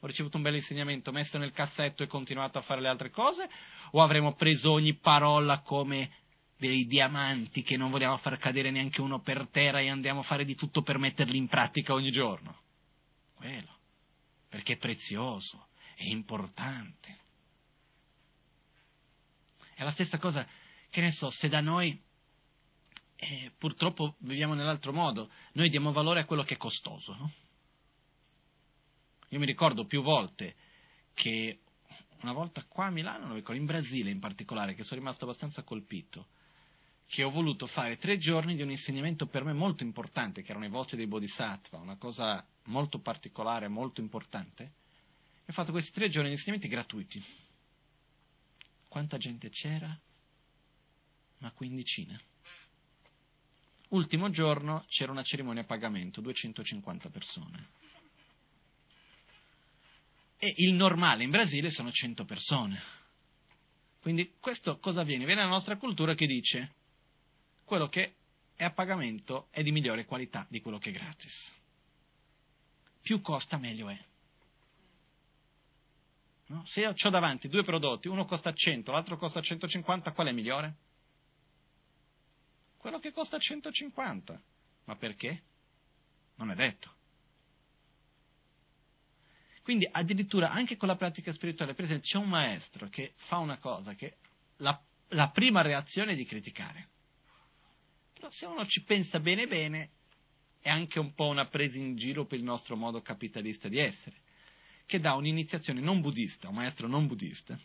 ho 0.00 0.06
ricevuto 0.06 0.36
un 0.36 0.42
bel 0.44 0.54
insegnamento, 0.54 1.10
messo 1.10 1.38
nel 1.38 1.52
cassetto 1.52 2.02
e 2.02 2.06
continuato 2.06 2.58
a 2.58 2.62
fare 2.62 2.80
le 2.80 2.88
altre 2.88 3.10
cose, 3.10 3.48
o 3.92 4.02
avremmo 4.02 4.34
preso 4.34 4.72
ogni 4.72 4.94
parola 4.94 5.60
come 5.60 6.10
dei 6.58 6.86
diamanti 6.86 7.62
che 7.62 7.76
non 7.76 7.90
vogliamo 7.90 8.16
far 8.18 8.38
cadere 8.38 8.70
neanche 8.70 9.00
uno 9.00 9.20
per 9.20 9.48
terra 9.50 9.80
e 9.80 9.90
andiamo 9.90 10.20
a 10.20 10.22
fare 10.22 10.44
di 10.44 10.54
tutto 10.54 10.82
per 10.82 10.98
metterli 10.98 11.36
in 11.36 11.48
pratica 11.48 11.92
ogni 11.92 12.10
giorno? 12.10 12.60
Quello, 13.34 13.75
perché 14.56 14.72
è 14.72 14.78
prezioso, 14.78 15.68
è 15.94 16.04
importante. 16.04 17.18
È 19.74 19.84
la 19.84 19.90
stessa 19.90 20.16
cosa, 20.16 20.48
che 20.88 21.02
ne 21.02 21.10
so, 21.10 21.28
se 21.28 21.50
da 21.50 21.60
noi 21.60 22.02
eh, 23.16 23.52
purtroppo 23.58 24.14
viviamo 24.20 24.54
nell'altro 24.54 24.94
modo, 24.94 25.30
noi 25.52 25.68
diamo 25.68 25.92
valore 25.92 26.20
a 26.20 26.24
quello 26.24 26.42
che 26.42 26.54
è 26.54 26.56
costoso, 26.56 27.14
no? 27.16 27.32
Io 29.28 29.38
mi 29.38 29.44
ricordo 29.44 29.84
più 29.84 30.00
volte 30.00 30.54
che 31.12 31.60
una 32.22 32.32
volta 32.32 32.64
qua 32.64 32.86
a 32.86 32.90
Milano, 32.90 33.36
in 33.36 33.66
Brasile 33.66 34.08
in 34.08 34.20
particolare, 34.20 34.72
che 34.72 34.84
sono 34.84 35.00
rimasto 35.00 35.24
abbastanza 35.24 35.64
colpito, 35.64 36.28
che 37.06 37.22
ho 37.22 37.30
voluto 37.30 37.66
fare 37.66 37.98
tre 37.98 38.18
giorni 38.18 38.56
di 38.56 38.62
un 38.62 38.70
insegnamento 38.70 39.26
per 39.26 39.44
me 39.44 39.52
molto 39.52 39.84
importante, 39.84 40.42
che 40.42 40.50
erano 40.50 40.66
i 40.66 40.70
voti 40.70 40.96
dei 40.96 41.06
Bodhisattva, 41.06 41.78
una 41.78 41.96
cosa 41.96 42.44
molto 42.64 42.98
particolare, 42.98 43.68
molto 43.68 44.00
importante, 44.00 44.72
e 45.44 45.50
ho 45.50 45.52
fatto 45.52 45.70
questi 45.70 45.92
tre 45.92 46.08
giorni 46.08 46.28
di 46.28 46.34
insegnamenti 46.34 46.68
gratuiti. 46.68 47.24
Quanta 48.88 49.18
gente 49.18 49.50
c'era? 49.50 49.96
Una 51.38 51.52
quindicina. 51.52 52.20
Ultimo 53.90 54.30
giorno 54.30 54.84
c'era 54.88 55.12
una 55.12 55.22
cerimonia 55.22 55.62
a 55.62 55.66
pagamento, 55.66 56.20
250 56.20 57.08
persone. 57.10 57.68
E 60.38 60.52
il 60.56 60.74
normale 60.74 61.22
in 61.22 61.30
Brasile 61.30 61.70
sono 61.70 61.92
100 61.92 62.24
persone. 62.24 62.82
Quindi 64.00 64.34
questo 64.40 64.78
cosa 64.78 65.02
avviene? 65.02 65.24
Viene 65.24 65.42
la 65.42 65.48
nostra 65.48 65.76
cultura 65.76 66.14
che 66.14 66.26
dice 66.26 66.74
quello 67.66 67.88
che 67.88 68.14
è 68.54 68.64
a 68.64 68.70
pagamento 68.70 69.48
è 69.50 69.62
di 69.62 69.72
migliore 69.72 70.06
qualità 70.06 70.46
di 70.48 70.60
quello 70.60 70.78
che 70.78 70.90
è 70.90 70.92
gratis. 70.92 71.52
Più 73.02 73.20
costa 73.20 73.58
meglio 73.58 73.88
è. 73.90 74.04
No? 76.46 76.64
Se 76.64 76.80
io 76.80 76.94
ho 76.98 77.10
davanti 77.10 77.48
due 77.48 77.64
prodotti, 77.64 78.08
uno 78.08 78.24
costa 78.24 78.52
100, 78.52 78.92
l'altro 78.92 79.16
costa 79.16 79.42
150, 79.42 80.12
qual 80.12 80.28
è 80.28 80.32
migliore? 80.32 80.76
Quello 82.76 83.00
che 83.00 83.10
costa 83.10 83.38
150. 83.38 84.40
Ma 84.84 84.96
perché? 84.96 85.42
Non 86.36 86.50
è 86.50 86.54
detto. 86.54 86.94
Quindi 89.62 89.88
addirittura 89.90 90.52
anche 90.52 90.76
con 90.76 90.86
la 90.86 90.94
pratica 90.94 91.32
spirituale, 91.32 91.74
per 91.74 91.86
esempio, 91.86 92.08
c'è 92.08 92.18
un 92.18 92.28
maestro 92.28 92.88
che 92.88 93.14
fa 93.16 93.38
una 93.38 93.58
cosa 93.58 93.94
che 93.94 94.18
la, 94.58 94.80
la 95.08 95.28
prima 95.30 95.62
reazione 95.62 96.12
è 96.12 96.14
di 96.14 96.24
criticare. 96.24 96.90
Però 98.16 98.30
se 98.30 98.46
uno 98.46 98.64
ci 98.66 98.82
pensa 98.82 99.20
bene 99.20 99.46
bene, 99.46 99.90
è 100.60 100.70
anche 100.70 100.98
un 100.98 101.12
po' 101.12 101.26
una 101.26 101.46
presa 101.46 101.76
in 101.76 101.96
giro 101.96 102.24
per 102.24 102.38
il 102.38 102.44
nostro 102.44 102.74
modo 102.74 103.02
capitalista 103.02 103.68
di 103.68 103.78
essere, 103.78 104.16
che 104.86 104.98
dà 104.98 105.14
un'iniziazione 105.14 105.80
non 105.80 106.00
buddista, 106.00 106.48
un 106.48 106.54
maestro 106.54 106.88
non 106.88 107.06
buddista, 107.06 107.58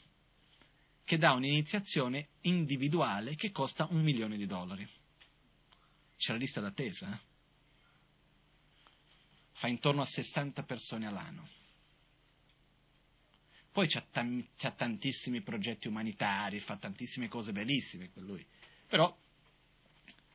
che 1.06 1.18
dà 1.18 1.32
un'iniziazione 1.32 2.28
individuale 2.42 3.36
che 3.36 3.52
costa 3.52 3.88
un 3.90 4.02
milione 4.02 4.36
di 4.36 4.46
dollari. 4.46 4.88
C'è 6.18 6.34
la 6.34 6.38
lista 6.38 6.60
d'attesa, 6.60 7.12
eh? 7.14 7.30
fa 9.54 9.68
intorno 9.68 10.02
a 10.02 10.06
60 10.06 10.64
persone 10.64 11.08
all'anno. 11.08 11.48
Poi 13.72 13.88
c'ha, 13.88 14.04
tam- 14.12 14.46
c'ha 14.58 14.72
tantissimi 14.72 15.42
progetti 15.42 15.88
umanitari, 15.88 16.60
fa 16.60 16.76
tantissime 16.76 17.30
cose 17.30 17.54
bellissime 17.54 18.12
con 18.12 18.26
lui. 18.26 18.46
Però, 18.88 19.18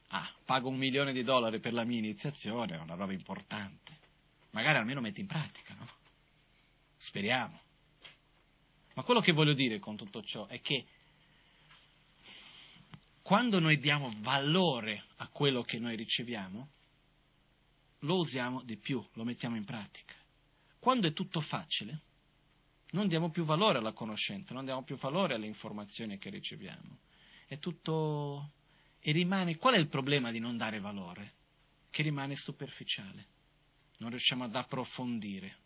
ah, 0.08 0.32
pago 0.44 0.68
un 0.68 0.76
milione 0.76 1.12
di 1.12 1.22
dollari 1.22 1.60
per 1.60 1.72
la 1.72 1.84
mia 1.84 1.98
iniziazione, 1.98 2.76
è 2.76 2.78
una 2.78 2.94
roba 2.94 3.12
importante. 3.12 3.98
Magari 4.50 4.78
almeno 4.78 5.00
mette 5.00 5.20
in 5.20 5.26
pratica, 5.26 5.74
no? 5.74 5.88
Speriamo. 6.96 7.60
Ma 8.94 9.02
quello 9.02 9.20
che 9.20 9.32
voglio 9.32 9.52
dire 9.52 9.78
con 9.78 9.96
tutto 9.96 10.22
ciò 10.22 10.46
è 10.46 10.60
che 10.60 10.86
quando 13.20 13.58
noi 13.58 13.78
diamo 13.78 14.12
valore 14.20 15.04
a 15.16 15.28
quello 15.28 15.62
che 15.62 15.78
noi 15.78 15.96
riceviamo, 15.96 16.68
lo 18.00 18.18
usiamo 18.18 18.62
di 18.62 18.76
più, 18.76 19.04
lo 19.14 19.24
mettiamo 19.24 19.56
in 19.56 19.64
pratica. 19.64 20.14
Quando 20.78 21.08
è 21.08 21.12
tutto 21.12 21.40
facile, 21.40 22.00
non 22.92 23.08
diamo 23.08 23.30
più 23.30 23.44
valore 23.44 23.78
alla 23.78 23.92
conoscenza, 23.92 24.54
non 24.54 24.64
diamo 24.64 24.84
più 24.84 24.96
valore 24.96 25.34
alle 25.34 25.46
informazioni 25.46 26.18
che 26.18 26.30
riceviamo. 26.30 26.98
È 27.46 27.58
tutto... 27.58 28.52
E 29.08 29.12
rimane... 29.12 29.54
Qual 29.54 29.74
è 29.74 29.78
il 29.78 29.86
problema 29.86 30.32
di 30.32 30.40
non 30.40 30.56
dare 30.56 30.80
valore? 30.80 31.34
Che 31.90 32.02
rimane 32.02 32.34
superficiale. 32.34 33.26
Non 33.98 34.10
riusciamo 34.10 34.42
ad 34.42 34.56
approfondire. 34.56 35.56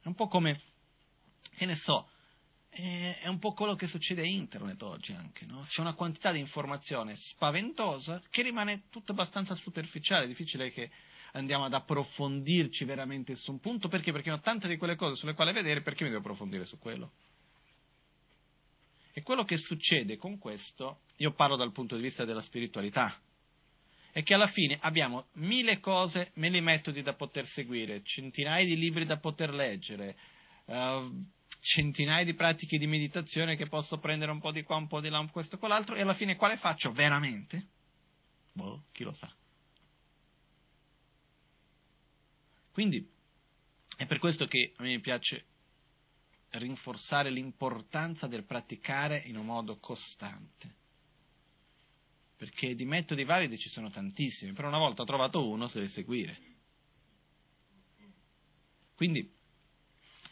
È 0.00 0.08
un 0.08 0.16
po' 0.16 0.26
come, 0.26 0.60
che 1.54 1.64
ne 1.64 1.76
so, 1.76 2.08
è 2.68 3.28
un 3.28 3.38
po' 3.38 3.52
quello 3.52 3.76
che 3.76 3.86
succede 3.86 4.22
a 4.22 4.26
internet 4.26 4.82
oggi 4.82 5.12
anche, 5.12 5.46
no? 5.46 5.64
C'è 5.68 5.80
una 5.80 5.94
quantità 5.94 6.32
di 6.32 6.40
informazione 6.40 7.14
spaventosa 7.14 8.20
che 8.30 8.42
rimane 8.42 8.88
tutta 8.90 9.12
abbastanza 9.12 9.54
superficiale, 9.54 10.24
è 10.24 10.28
difficile 10.28 10.72
che 10.72 10.90
andiamo 11.34 11.66
ad 11.66 11.72
approfondirci 11.72 12.84
veramente 12.84 13.36
su 13.36 13.52
un 13.52 13.60
punto, 13.60 13.86
perché? 13.86 14.10
Perché 14.10 14.32
ho 14.32 14.40
tante 14.40 14.66
di 14.66 14.76
quelle 14.76 14.96
cose 14.96 15.14
sulle 15.14 15.34
quali 15.34 15.52
vedere, 15.52 15.82
perché 15.82 16.02
mi 16.02 16.10
devo 16.10 16.20
approfondire 16.20 16.64
su 16.64 16.80
quello? 16.80 17.12
E 19.16 19.22
quello 19.22 19.44
che 19.44 19.56
succede 19.58 20.16
con 20.16 20.38
questo, 20.38 21.02
io 21.18 21.32
parlo 21.34 21.54
dal 21.54 21.70
punto 21.70 21.94
di 21.94 22.02
vista 22.02 22.24
della 22.24 22.40
spiritualità, 22.40 23.16
è 24.10 24.24
che 24.24 24.34
alla 24.34 24.48
fine 24.48 24.76
abbiamo 24.80 25.28
mille 25.34 25.78
cose, 25.78 26.32
mille 26.34 26.60
metodi 26.60 27.00
da 27.00 27.14
poter 27.14 27.46
seguire, 27.46 28.02
centinaia 28.02 28.64
di 28.64 28.76
libri 28.76 29.06
da 29.06 29.18
poter 29.18 29.54
leggere, 29.54 30.16
uh, 30.64 31.24
centinaia 31.60 32.24
di 32.24 32.34
pratiche 32.34 32.76
di 32.76 32.88
meditazione 32.88 33.54
che 33.54 33.68
posso 33.68 33.98
prendere 33.98 34.32
un 34.32 34.40
po' 34.40 34.50
di 34.50 34.64
qua, 34.64 34.74
un 34.74 34.88
po' 34.88 35.00
di 35.00 35.08
là, 35.08 35.20
un 35.20 35.30
questo 35.30 35.54
e 35.54 35.58
quell'altro, 35.58 35.94
e 35.94 36.00
alla 36.00 36.14
fine 36.14 36.34
quale 36.34 36.56
faccio 36.56 36.90
veramente? 36.90 37.68
Boh, 38.52 38.82
chi 38.90 39.04
lo 39.04 39.14
sa. 39.14 39.32
Quindi 42.72 43.08
è 43.96 44.06
per 44.06 44.18
questo 44.18 44.48
che 44.48 44.72
a 44.76 44.82
me 44.82 44.98
piace 44.98 45.44
rinforzare 46.58 47.30
l'importanza 47.30 48.26
del 48.26 48.44
praticare 48.44 49.22
in 49.26 49.36
un 49.36 49.46
modo 49.46 49.78
costante. 49.78 50.82
Perché 52.36 52.74
di 52.74 52.84
metodi 52.84 53.24
validi 53.24 53.58
ci 53.58 53.68
sono 53.68 53.90
tantissimi, 53.90 54.52
però 54.52 54.68
una 54.68 54.78
volta 54.78 55.04
trovato 55.04 55.48
uno 55.48 55.68
si 55.68 55.78
deve 55.78 55.88
seguire. 55.88 56.38
Quindi 58.94 59.32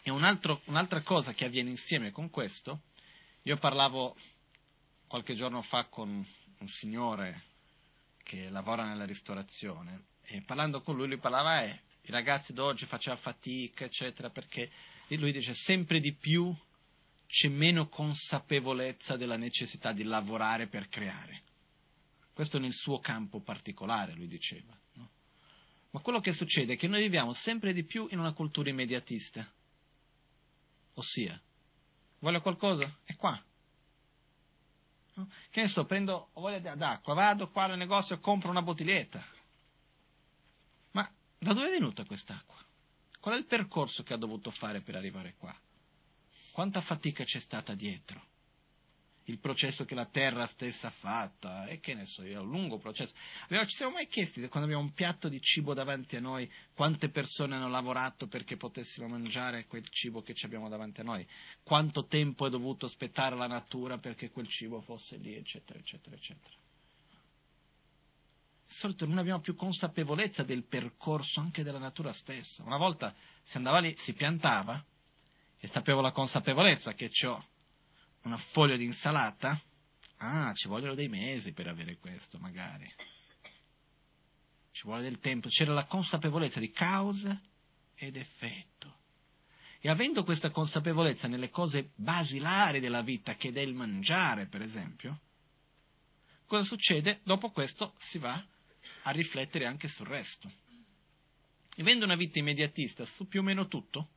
è 0.03 0.11
un 0.11 0.25
altro, 0.25 0.63
un'altra 0.67 1.03
cosa 1.03 1.33
che 1.33 1.45
avviene 1.45 1.71
insieme 1.71 2.11
con 2.11 2.31
questo. 2.31 2.83
Io 3.43 3.57
parlavo 3.57 4.17
qualche 5.07 5.35
giorno 5.35 5.63
fa 5.63 5.87
con 5.87 6.27
un 6.59 6.69
signore 6.69 7.43
che 8.23 8.49
lavora 8.51 8.85
nella 8.85 9.05
ristorazione 9.05 10.05
e 10.23 10.43
parlando 10.43 10.81
con 10.81 10.97
lui 10.97 11.09
lui 11.09 11.19
parlava 11.19 11.65
eh, 11.65 11.81
i 12.03 12.11
ragazzi 12.11 12.53
d'oggi 12.53 12.87
facevano 12.87 13.21
fatica, 13.21 13.85
eccetera, 13.85 14.31
perché 14.31 14.71
lui 15.17 15.33
dice 15.33 15.55
sempre 15.55 16.01
di 16.01 16.15
più 16.15 16.55
c'è 17.27 17.49
meno 17.49 17.89
consapevolezza 17.89 19.17
della 19.17 19.37
necessità 19.37 19.93
di 19.93 20.03
lavorare 20.03 20.67
per 20.67 20.89
creare. 20.89 21.43
Questo 22.33 22.59
nel 22.59 22.73
suo 22.73 22.99
campo 22.99 23.41
particolare, 23.41 24.15
lui 24.15 24.27
diceva. 24.27 24.79
No? 24.95 25.11
Ma 25.91 26.01
quello 26.01 26.21
che 26.21 26.33
succede 26.33 26.75
è 26.75 26.77
che 26.77 26.89
noi 26.89 27.01
viviamo 27.01 27.33
sempre 27.33 27.73
di 27.73 27.85
più 27.85 28.07
in 28.11 28.19
una 28.19 28.33
cultura 28.33 28.71
immediatista. 28.71 29.51
Ossia, 30.95 31.41
voglio 32.19 32.41
qualcosa? 32.41 32.99
È 33.05 33.15
qua. 33.17 33.43
No? 35.15 35.31
Che 35.51 35.61
ne 35.61 35.69
so, 35.69 35.85
prendo, 35.85 36.31
voglia 36.35 36.75
d'acqua, 36.75 37.15
vado 37.15 37.51
qua 37.51 37.65
al 37.65 37.77
negozio 37.77 38.17
e 38.17 38.21
compro 38.21 38.51
una 38.51 38.63
bottiglietta. 38.63 39.41
Da 41.43 41.55
dove 41.55 41.67
è 41.67 41.71
venuta 41.71 42.05
quest'acqua? 42.05 42.62
Qual 43.23 43.37
è 43.37 43.39
il 43.39 43.47
percorso 43.47 44.03
che 44.03 44.15
ha 44.15 44.17
dovuto 44.17 44.51
fare 44.51 44.81
per 44.81 44.97
arrivare 44.97 45.37
qua? 45.39 45.57
Quanta 46.51 46.81
fatica 46.81 47.23
c'è 47.23 47.39
stata 47.39 47.73
dietro? 47.73 48.21
il 49.27 49.39
processo 49.39 49.85
che 49.85 49.95
la 49.95 50.07
terra 50.07 50.49
stessa 50.49 50.89
ha 50.89 50.91
fatto, 50.91 51.49
e 51.69 51.79
che 51.79 51.95
ne 51.95 52.07
so 52.07 52.25
è 52.25 52.37
un 52.37 52.49
lungo 52.49 52.79
processo. 52.79 53.15
Allora, 53.49 53.65
ci 53.67 53.77
siamo 53.77 53.93
mai 53.93 54.09
chiesti, 54.09 54.41
quando 54.49 54.69
abbiamo 54.69 54.83
un 54.83 54.93
piatto 54.93 55.29
di 55.29 55.41
cibo 55.41 55.75
davanti 55.75 56.17
a 56.17 56.21
noi, 56.21 56.51
quante 56.75 57.09
persone 57.09 57.55
hanno 57.55 57.69
lavorato 57.69 58.27
perché 58.27 58.57
potessimo 58.57 59.07
mangiare 59.07 59.67
quel 59.67 59.89
cibo 59.89 60.23
che 60.23 60.35
abbiamo 60.43 60.69
davanti 60.69 61.03
a 61.03 61.05
noi? 61.05 61.25
Quanto 61.63 62.07
tempo 62.07 62.47
è 62.47 62.51
dovuto 62.51 62.87
aspettare 62.87 63.37
la 63.37 63.47
natura 63.47 63.99
perché 63.99 64.31
quel 64.31 64.49
cibo 64.49 64.81
fosse 64.81 65.17
lì, 65.19 65.35
eccetera, 65.37 65.79
eccetera, 65.79 66.17
eccetera. 66.17 66.55
Di 68.73 68.79
solito 68.79 69.05
non 69.05 69.19
abbiamo 69.19 69.41
più 69.41 69.55
consapevolezza 69.55 70.45
del 70.45 70.65
percorso 70.65 71.41
anche 71.41 71.63
della 71.63 71.79
natura 71.79 72.11
stessa. 72.15 72.63
Una 72.63 72.79
volta 72.79 73.15
si 73.43 73.59
andava 73.59 73.81
lì, 73.81 73.95
si 73.99 74.15
piantava, 74.15 74.83
e 75.59 75.69
sapevo 75.69 76.01
la 76.01 76.11
consapevolezza 76.11 76.95
che 76.95 77.11
ciò 77.11 77.39
una 78.23 78.39
foglia 78.39 78.77
di 78.77 78.87
insalata? 78.87 79.61
Ah, 80.17 80.55
ci 80.55 80.69
vogliono 80.69 80.95
dei 80.95 81.09
mesi 81.09 81.53
per 81.53 81.67
avere 81.67 81.99
questo, 81.99 82.39
magari. 82.39 82.91
Ci 84.71 84.85
vuole 84.85 85.03
del 85.03 85.19
tempo. 85.19 85.49
C'era 85.49 85.75
la 85.75 85.85
consapevolezza 85.85 86.59
di 86.59 86.71
causa 86.71 87.39
ed 87.95 88.17
effetto. 88.17 89.01
E 89.81 89.91
avendo 89.91 90.25
questa 90.25 90.51
consapevolezza 90.51 91.29
nelle 91.29 91.51
cose 91.51 91.91
basilari 91.95 92.81
della 92.81 93.03
vita, 93.03 93.35
che 93.35 93.53
è 93.53 93.61
il 93.61 93.75
mangiare, 93.75 94.47
per 94.47 94.63
esempio, 94.63 95.21
cosa 96.47 96.63
succede? 96.63 97.21
Dopo 97.23 97.51
questo 97.51 97.93
si 97.99 98.17
va 98.17 98.43
a 99.03 99.11
riflettere 99.11 99.67
anche 99.67 99.89
sul 99.89 100.07
resto. 100.07 100.51
Avendo 101.79 102.05
una 102.05 102.17
vita 102.17 102.39
immediatista 102.39 103.05
su 103.05 103.27
più 103.27 103.41
o 103.41 103.43
meno 103.43 103.67
tutto, 103.67 104.09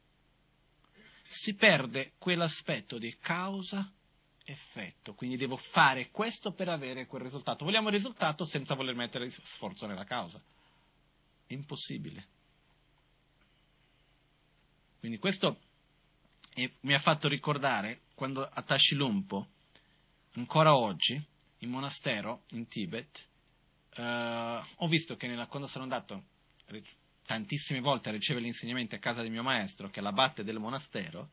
si 1.28 1.56
perde 1.56 2.14
quell'aspetto 2.18 2.98
di 2.98 3.16
causa-effetto. 3.20 5.14
Quindi 5.14 5.38
devo 5.38 5.58
fare 5.58 6.10
questo 6.12 6.52
per 6.54 6.70
avere 6.70 7.08
quel 7.08 7.24
risultato. 7.24 7.66
Vogliamo 7.66 7.88
il 7.88 7.96
risultato 7.96 8.46
senza 8.46 8.76
voler 8.76 8.96
mettere 8.96 9.30
sforzo 9.32 9.88
nella 9.88 10.04
causa. 10.04 10.42
È 11.48 11.54
impossibile. 11.54 12.28
Quindi 15.00 15.18
questo 15.18 15.60
mi 16.82 16.94
ha 16.94 17.00
fatto 17.00 17.28
ricordare 17.28 18.02
quando 18.16 18.48
a 18.48 18.62
Tashilumpo, 18.62 19.48
ancora 20.34 20.76
oggi, 20.76 21.22
in 21.60 21.70
monastero 21.70 22.44
in 22.50 22.68
Tibet, 22.68 23.28
eh, 23.96 24.62
ho 24.76 24.88
visto 24.88 25.16
che 25.16 25.28
nella, 25.28 25.48
quando 25.48 25.68
sono 25.68 25.84
andato 25.84 26.24
tantissime 27.26 27.80
volte 27.80 28.10
a 28.10 28.12
ricevere 28.12 28.46
gli 28.46 28.50
insegnamenti 28.50 28.96
a 28.96 29.00
casa 29.00 29.22
del 29.22 29.32
mio 29.32 29.44
maestro, 29.44 29.90
che 29.90 30.00
è 30.00 30.04
l'abate 30.04 30.44
del 30.44 30.60
monastero, 30.60 31.32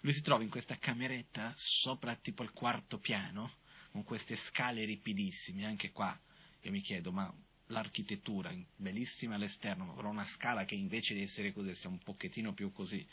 lui 0.00 0.12
si 0.12 0.22
trova 0.22 0.42
in 0.42 0.50
questa 0.50 0.76
cameretta 0.76 1.52
sopra 1.56 2.14
tipo 2.16 2.42
il 2.42 2.52
quarto 2.52 2.98
piano, 2.98 3.52
con 3.90 4.04
queste 4.04 4.36
scale 4.36 4.84
ripidissime, 4.84 5.64
anche 5.64 5.92
qua 5.92 6.18
io 6.62 6.70
mi 6.70 6.80
chiedo, 6.80 7.12
ma 7.12 7.32
l'architettura 7.68 8.52
bellissima 8.76 9.34
all'esterno, 9.34 9.84
ma 9.84 9.92
però 9.94 10.10
una 10.10 10.26
scala 10.26 10.64
che 10.64 10.74
invece 10.74 11.14
di 11.14 11.22
essere 11.22 11.52
così 11.52 11.74
sia 11.74 11.88
un 11.88 11.98
pochettino 11.98 12.52
più 12.52 12.72
così. 12.72 13.06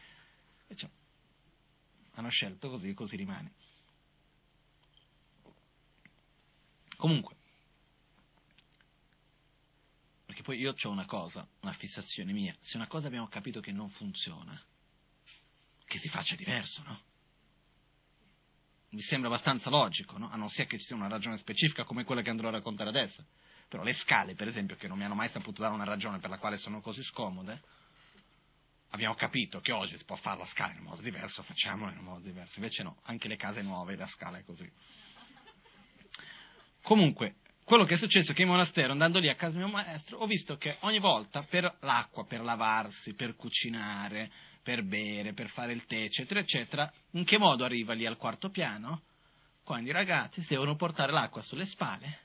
Cioè, 0.73 0.89
hanno 2.13 2.29
scelto 2.29 2.69
così 2.69 2.89
e 2.89 2.93
così 2.93 3.15
rimane. 3.15 3.53
Comunque, 6.97 7.35
perché 10.31 10.43
poi 10.43 10.59
io 10.59 10.73
ho 10.81 10.89
una 10.89 11.05
cosa, 11.05 11.45
una 11.59 11.73
fissazione 11.73 12.31
mia. 12.31 12.55
Se 12.61 12.77
una 12.77 12.87
cosa 12.87 13.07
abbiamo 13.07 13.27
capito 13.27 13.59
che 13.59 13.73
non 13.73 13.89
funziona, 13.89 14.57
che 15.83 15.97
si 15.99 16.07
faccia 16.07 16.37
diverso, 16.37 16.81
no? 16.83 17.01
Mi 18.91 19.01
sembra 19.01 19.27
abbastanza 19.27 19.69
logico, 19.69 20.17
no? 20.17 20.29
A 20.31 20.37
non 20.37 20.47
sia 20.47 20.63
che 20.63 20.77
ci 20.77 20.85
sia 20.85 20.95
una 20.95 21.09
ragione 21.09 21.37
specifica 21.37 21.83
come 21.83 22.05
quella 22.05 22.21
che 22.21 22.29
andrò 22.29 22.47
a 22.47 22.51
raccontare 22.51 22.89
adesso. 22.89 23.25
Però 23.67 23.83
le 23.83 23.91
scale, 23.91 24.33
per 24.33 24.47
esempio, 24.47 24.77
che 24.77 24.87
non 24.87 24.97
mi 24.97 25.03
hanno 25.03 25.15
mai 25.15 25.27
saputo 25.27 25.61
dare 25.61 25.73
una 25.73 25.83
ragione 25.83 26.19
per 26.19 26.29
la 26.29 26.37
quale 26.37 26.55
sono 26.55 26.79
così 26.79 27.03
scomode, 27.03 27.61
abbiamo 28.91 29.15
capito 29.15 29.59
che 29.59 29.73
oggi 29.73 29.97
si 29.97 30.05
può 30.05 30.15
fare 30.15 30.39
la 30.39 30.45
scala 30.45 30.71
in 30.71 30.79
un 30.79 30.85
modo 30.85 31.01
diverso, 31.01 31.43
facciamola 31.43 31.91
in 31.91 31.97
un 31.97 32.05
modo 32.05 32.21
diverso. 32.21 32.53
Invece 32.55 32.83
no, 32.83 33.01
anche 33.03 33.27
le 33.27 33.35
case 33.35 33.61
nuove 33.61 33.97
la 33.97 34.07
scala 34.07 34.37
è 34.37 34.45
così. 34.45 34.71
Comunque, 36.83 37.35
quello 37.63 37.85
che 37.85 37.93
è 37.93 37.97
successo 37.97 38.31
è 38.31 38.35
che 38.35 38.41
in 38.41 38.49
monastero, 38.49 38.91
andando 38.91 39.19
lì 39.19 39.29
a 39.29 39.35
casa 39.35 39.57
mio 39.57 39.67
maestro, 39.67 40.17
ho 40.17 40.25
visto 40.25 40.57
che 40.57 40.77
ogni 40.81 40.99
volta 40.99 41.43
per 41.43 41.77
l'acqua, 41.81 42.25
per 42.25 42.41
lavarsi, 42.41 43.13
per 43.13 43.35
cucinare, 43.35 44.29
per 44.61 44.83
bere, 44.83 45.33
per 45.33 45.49
fare 45.49 45.71
il 45.71 45.85
tè, 45.85 46.03
eccetera, 46.03 46.39
eccetera, 46.39 46.91
in 47.11 47.23
che 47.23 47.37
modo 47.37 47.63
arriva 47.63 47.93
lì 47.93 48.05
al 48.05 48.17
quarto 48.17 48.49
piano? 48.49 49.03
Quando 49.63 49.89
i 49.89 49.93
ragazzi 49.93 50.45
devono 50.47 50.75
portare 50.75 51.11
l'acqua 51.11 51.41
sulle 51.43 51.65
spalle, 51.65 52.19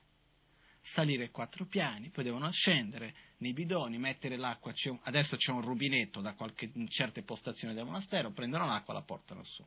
salire 0.83 1.31
quattro 1.31 1.67
piani, 1.67 2.11
poi 2.11 2.25
devono 2.25 2.51
scendere 2.51 3.15
nei 3.39 3.53
bidoni, 3.53 3.99
mettere 3.99 4.37
l'acqua, 4.37 4.73
c'è 4.73 4.91
un, 4.91 4.99
adesso 5.05 5.37
c'è 5.37 5.53
un 5.53 5.61
rubinetto 5.61 6.21
da 6.21 6.35
qualche, 6.35 6.71
in 6.75 6.89
certe 6.89 7.23
postazioni 7.23 7.75
del 7.75 7.85
monastero, 7.85 8.33
prendono 8.33 8.67
l'acqua 8.67 8.95
e 8.95 8.97
la 8.97 9.05
portano 9.05 9.45
su. 9.45 9.65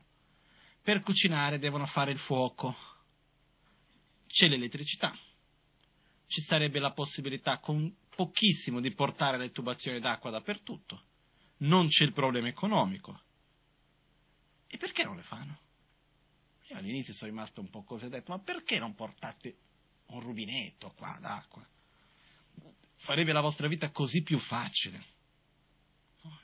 Per 0.82 1.00
cucinare 1.00 1.58
devono 1.58 1.86
fare 1.86 2.10
il 2.10 2.18
fuoco, 2.18 2.74
c'è 4.26 4.48
l'elettricità 4.48 5.14
ci 6.30 6.42
sarebbe 6.42 6.78
la 6.78 6.92
possibilità 6.92 7.58
con 7.58 7.92
pochissimo 8.14 8.80
di 8.80 8.94
portare 8.94 9.36
le 9.36 9.50
tubazioni 9.50 9.98
d'acqua 9.98 10.30
dappertutto. 10.30 11.02
Non 11.58 11.88
c'è 11.88 12.04
il 12.04 12.12
problema 12.12 12.46
economico. 12.46 13.20
E 14.68 14.76
perché 14.76 15.02
non 15.02 15.16
le 15.16 15.22
fanno? 15.22 15.58
Io 16.68 16.76
all'inizio 16.76 17.14
sono 17.14 17.32
rimasto 17.32 17.60
un 17.60 17.68
po' 17.68 17.82
così, 17.82 18.04
ho 18.04 18.08
detto, 18.08 18.30
ma 18.30 18.38
perché 18.38 18.78
non 18.78 18.94
portate 18.94 19.56
un 20.06 20.20
rubinetto 20.20 20.92
qua 20.96 21.18
d'acqua? 21.20 21.66
Farebbe 22.98 23.32
la 23.32 23.40
vostra 23.40 23.66
vita 23.66 23.90
così 23.90 24.22
più 24.22 24.38
facile. 24.38 25.04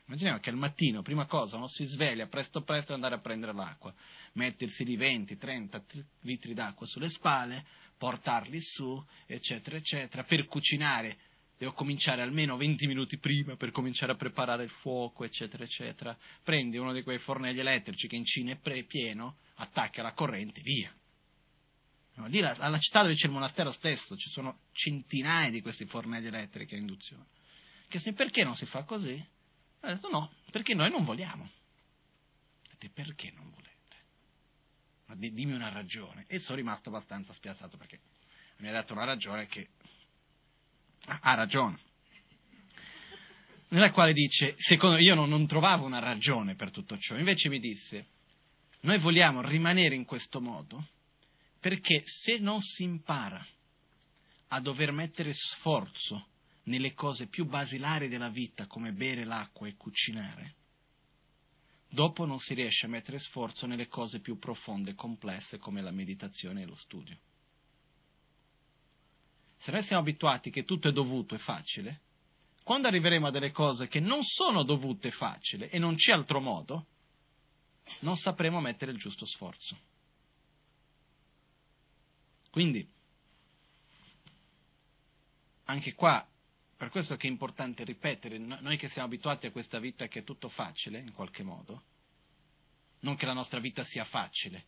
Immaginiamo 0.07 0.41
che 0.41 0.51
al 0.51 0.57
mattino, 0.57 1.03
prima 1.03 1.26
cosa, 1.26 1.59
uno 1.59 1.68
si 1.68 1.84
sveglia 1.84 2.26
presto 2.26 2.62
presto 2.62 2.91
e 2.91 2.95
andare 2.97 3.14
a 3.14 3.20
prendere 3.20 3.53
l'acqua, 3.53 3.95
mettersi 4.32 4.82
di 4.82 4.97
20, 4.97 5.37
30 5.37 5.84
litri 6.22 6.55
d'acqua 6.55 6.87
sulle 6.87 7.09
spalle, 7.09 7.64
portarli 7.97 8.61
su, 8.61 9.03
eccetera, 9.26 9.76
eccetera. 9.76 10.24
Per 10.24 10.47
cucinare 10.47 11.18
devo 11.59 11.72
cominciare 11.72 12.22
almeno 12.22 12.57
20 12.57 12.86
minuti 12.86 13.18
prima 13.18 13.57
per 13.57 13.70
cominciare 13.70 14.12
a 14.12 14.16
preparare 14.16 14.64
il 14.64 14.70
fuoco, 14.70 15.24
eccetera, 15.24 15.64
eccetera. 15.64 16.16
Prendi 16.42 16.76
uno 16.76 16.92
di 16.92 17.03
quei 17.03 17.18
fornelli 17.18 17.61
elettrici 17.61 18.09
che 18.09 18.16
in 18.16 18.24
Cina 18.24 18.53
è 18.53 18.57
pre- 18.57 18.84
pieno, 18.84 19.38
attacca 19.57 20.03
la 20.03 20.12
corrente, 20.12 20.61
via. 20.61 20.94
No, 22.16 22.26
lì 22.26 22.40
alla 22.40 22.78
città 22.78 23.03
dove 23.03 23.14
c'è 23.14 23.26
il 23.26 23.32
monastero 23.32 23.72
stesso 23.72 24.16
ci 24.16 24.30
sono 24.30 24.61
centinaia 24.72 25.51
di 25.51 25.61
questi 25.61 25.84
fornelli 25.84 26.26
elettrici 26.26 26.74
a 26.74 26.78
induzione. 26.78 27.26
Che, 27.88 28.12
perché 28.14 28.42
non 28.42 28.55
si 28.55 28.64
fa 28.66 28.84
così? 28.84 29.22
Ha 29.80 29.92
detto 29.92 30.09
no, 30.09 30.32
perché 30.51 30.74
noi 30.74 30.90
non 30.90 31.05
vogliamo. 31.05 31.49
Dite, 32.70 32.90
perché 32.90 33.30
non 33.32 33.51
volete? 33.51 33.66
Ma 35.07 35.15
dimmi 35.15 35.53
una 35.53 35.69
ragione. 35.69 36.25
E 36.27 36.41
sono 36.41 36.57
rimasto 36.57 36.89
abbastanza 36.89 37.33
spiazzato 37.33 37.77
perché 37.77 38.01
mi 38.59 38.69
ha 38.69 38.73
dato 38.73 38.93
una 38.93 39.05
ragione 39.05 39.47
che 39.47 39.69
ha 41.07 41.35
ragione. 41.35 41.79
Nella 43.69 43.91
quale 43.91 44.13
dice, 44.13 44.55
secondo 44.57 44.97
io 44.99 45.15
non, 45.15 45.29
non 45.29 45.47
trovavo 45.47 45.85
una 45.85 45.99
ragione 45.99 46.55
per 46.55 46.71
tutto 46.71 46.97
ciò, 46.99 47.17
invece 47.17 47.49
mi 47.49 47.59
disse, 47.59 48.07
noi 48.81 48.99
vogliamo 48.99 49.43
rimanere 49.43 49.95
in 49.95 50.05
questo 50.05 50.41
modo 50.41 50.87
perché 51.59 52.03
se 52.05 52.39
non 52.39 52.61
si 52.61 52.85
impara 52.85 53.45
a 54.49 54.61
dover 54.61 54.93
mettere 54.93 55.33
sforzo 55.33 56.29
nelle 56.65 56.95
cose 56.95 57.27
più 57.27 57.45
basilari 57.45 58.09
della 58.09 58.29
vita 58.29 58.67
come 58.67 58.93
bere 58.93 59.25
l'acqua 59.25 59.67
e 59.67 59.75
cucinare, 59.75 60.55
dopo 61.97 62.26
non 62.26 62.38
si 62.38 62.53
riesce 62.53 62.84
a 62.84 62.90
mettere 62.90 63.18
sforzo 63.18 63.66
nelle 63.66 63.88
cose 63.88 64.20
più 64.20 64.38
profonde 64.38 64.90
e 64.90 64.94
complesse 64.94 65.57
come 65.57 65.80
la 65.80 65.90
meditazione 65.90 66.61
e 66.61 66.66
lo 66.66 66.74
studio. 66.74 67.18
Se 69.57 69.72
noi 69.72 69.82
siamo 69.82 70.03
abituati 70.03 70.51
che 70.51 70.64
tutto 70.64 70.88
è 70.88 70.92
dovuto 70.92 71.34
e 71.34 71.38
facile, 71.38 72.01
quando 72.62 72.88
arriveremo 72.88 73.28
a 73.28 73.30
delle 73.30 73.51
cose 73.51 73.88
che 73.88 74.01
non 74.01 74.22
sono 74.22 74.62
dovute 74.62 75.09
e 75.09 75.11
facili 75.11 75.68
e 75.68 75.78
non 75.78 75.94
c'è 75.94 76.12
altro 76.12 76.38
modo, 76.38 76.86
non 78.01 78.16
sapremo 78.16 78.61
mettere 78.61 78.92
il 78.92 78.99
giusto 78.99 79.24
sforzo. 79.24 79.78
Quindi, 82.51 82.86
anche 85.64 85.94
qua 85.94 86.28
per 86.77 86.91
questo 86.91 87.16
che 87.16 87.27
è 87.27 87.31
importante 87.31 87.85
ripetere, 87.85 88.39
noi 88.39 88.77
che 88.77 88.89
siamo 88.89 89.09
abituati 89.09 89.47
a 89.47 89.51
questa 89.51 89.79
vita 89.79 90.07
che 90.09 90.20
è 90.20 90.24
tutto 90.24 90.49
facile, 90.49 90.99
in 90.99 91.12
qualche 91.12 91.43
modo, 91.43 91.83
non 93.01 93.16
che 93.16 93.27
la 93.27 93.33
nostra 93.33 93.61
vita 93.61 93.83
sia 93.85 94.05
facile, 94.05 94.66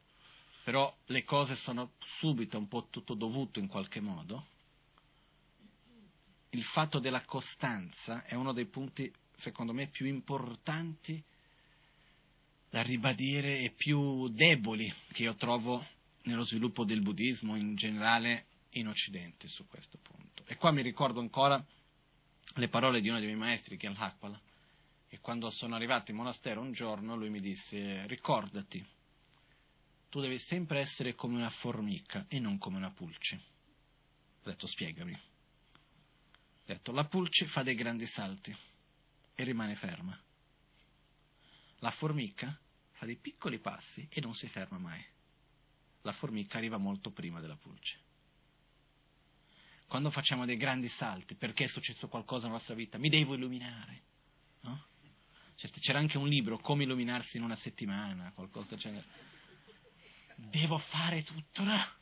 però 0.64 0.94
le 1.06 1.24
cose 1.24 1.54
sono 1.54 1.92
subito 2.18 2.58
un 2.58 2.68
po' 2.68 2.88
tutto 2.88 3.14
dovuto 3.14 3.58
in 3.58 3.66
qualche 3.66 4.00
modo, 4.00 4.46
il 6.50 6.64
fatto 6.64 6.98
della 6.98 7.24
costanza 7.24 8.24
è 8.24 8.34
uno 8.34 8.52
dei 8.52 8.66
punti 8.66 9.12
secondo 9.38 9.72
me, 9.72 9.86
più 9.86 10.06
importanti 10.06 11.22
da 12.70 12.82
ribadire 12.82 13.60
e 13.60 13.70
più 13.70 14.28
deboli 14.28 14.92
che 15.12 15.22
io 15.22 15.34
trovo 15.36 15.84
nello 16.24 16.44
sviluppo 16.44 16.84
del 16.84 17.00
buddismo 17.00 17.56
in 17.56 17.74
generale 17.76 18.46
in 18.70 18.88
Occidente 18.88 19.48
su 19.48 19.66
questo 19.66 19.98
punto. 20.02 20.42
E 20.46 20.56
qua 20.56 20.70
mi 20.72 20.82
ricordo 20.82 21.20
ancora 21.20 21.64
le 22.54 22.68
parole 22.68 23.00
di 23.00 23.08
uno 23.08 23.18
dei 23.18 23.26
miei 23.26 23.38
maestri, 23.38 23.76
che 23.76 23.86
è 23.86 23.90
al-Hakpala, 23.90 24.40
e 25.08 25.18
quando 25.20 25.50
sono 25.50 25.74
arrivato 25.74 26.10
in 26.10 26.16
monastero 26.16 26.60
un 26.60 26.72
giorno 26.72 27.16
lui 27.16 27.30
mi 27.30 27.40
disse 27.40 28.06
ricordati, 28.06 28.84
tu 30.08 30.20
devi 30.20 30.38
sempre 30.38 30.80
essere 30.80 31.14
come 31.14 31.36
una 31.36 31.50
formica 31.50 32.26
e 32.28 32.38
non 32.38 32.58
come 32.58 32.76
una 32.76 32.90
pulce. 32.90 33.36
Ho 34.42 34.48
detto 34.50 34.66
spiegami. 34.66 35.12
Ho 35.12 36.64
detto 36.64 36.92
la 36.92 37.04
pulce 37.04 37.46
fa 37.46 37.62
dei 37.62 37.74
grandi 37.74 38.06
salti 38.06 38.54
e 39.34 39.44
rimane 39.44 39.76
ferma. 39.76 40.18
La 41.80 41.90
formica 41.90 42.58
fa 42.92 43.06
dei 43.06 43.16
piccoli 43.16 43.58
passi 43.58 44.06
e 44.10 44.20
non 44.20 44.34
si 44.34 44.48
ferma 44.48 44.78
mai. 44.78 45.04
La 46.02 46.12
formica 46.12 46.58
arriva 46.58 46.78
molto 46.78 47.10
prima 47.10 47.40
della 47.40 47.56
pulce. 47.56 48.06
Quando 49.88 50.10
facciamo 50.10 50.44
dei 50.44 50.58
grandi 50.58 50.88
salti, 50.88 51.34
perché 51.34 51.64
è 51.64 51.68
successo 51.68 52.08
qualcosa 52.08 52.42
nella 52.42 52.58
nostra 52.58 52.74
vita, 52.74 52.98
mi 52.98 53.08
devo 53.08 53.34
illuminare. 53.34 54.02
No? 54.60 54.86
Cioè, 55.54 55.70
c'era 55.80 55.98
anche 55.98 56.18
un 56.18 56.28
libro, 56.28 56.58
Come 56.58 56.84
illuminarsi 56.84 57.38
in 57.38 57.42
una 57.42 57.56
settimana, 57.56 58.30
qualcosa 58.32 58.68
del 58.68 58.78
genere. 58.78 59.06
Devo 60.36 60.76
fare 60.76 61.22
tutto, 61.22 61.64
no? 61.64 61.96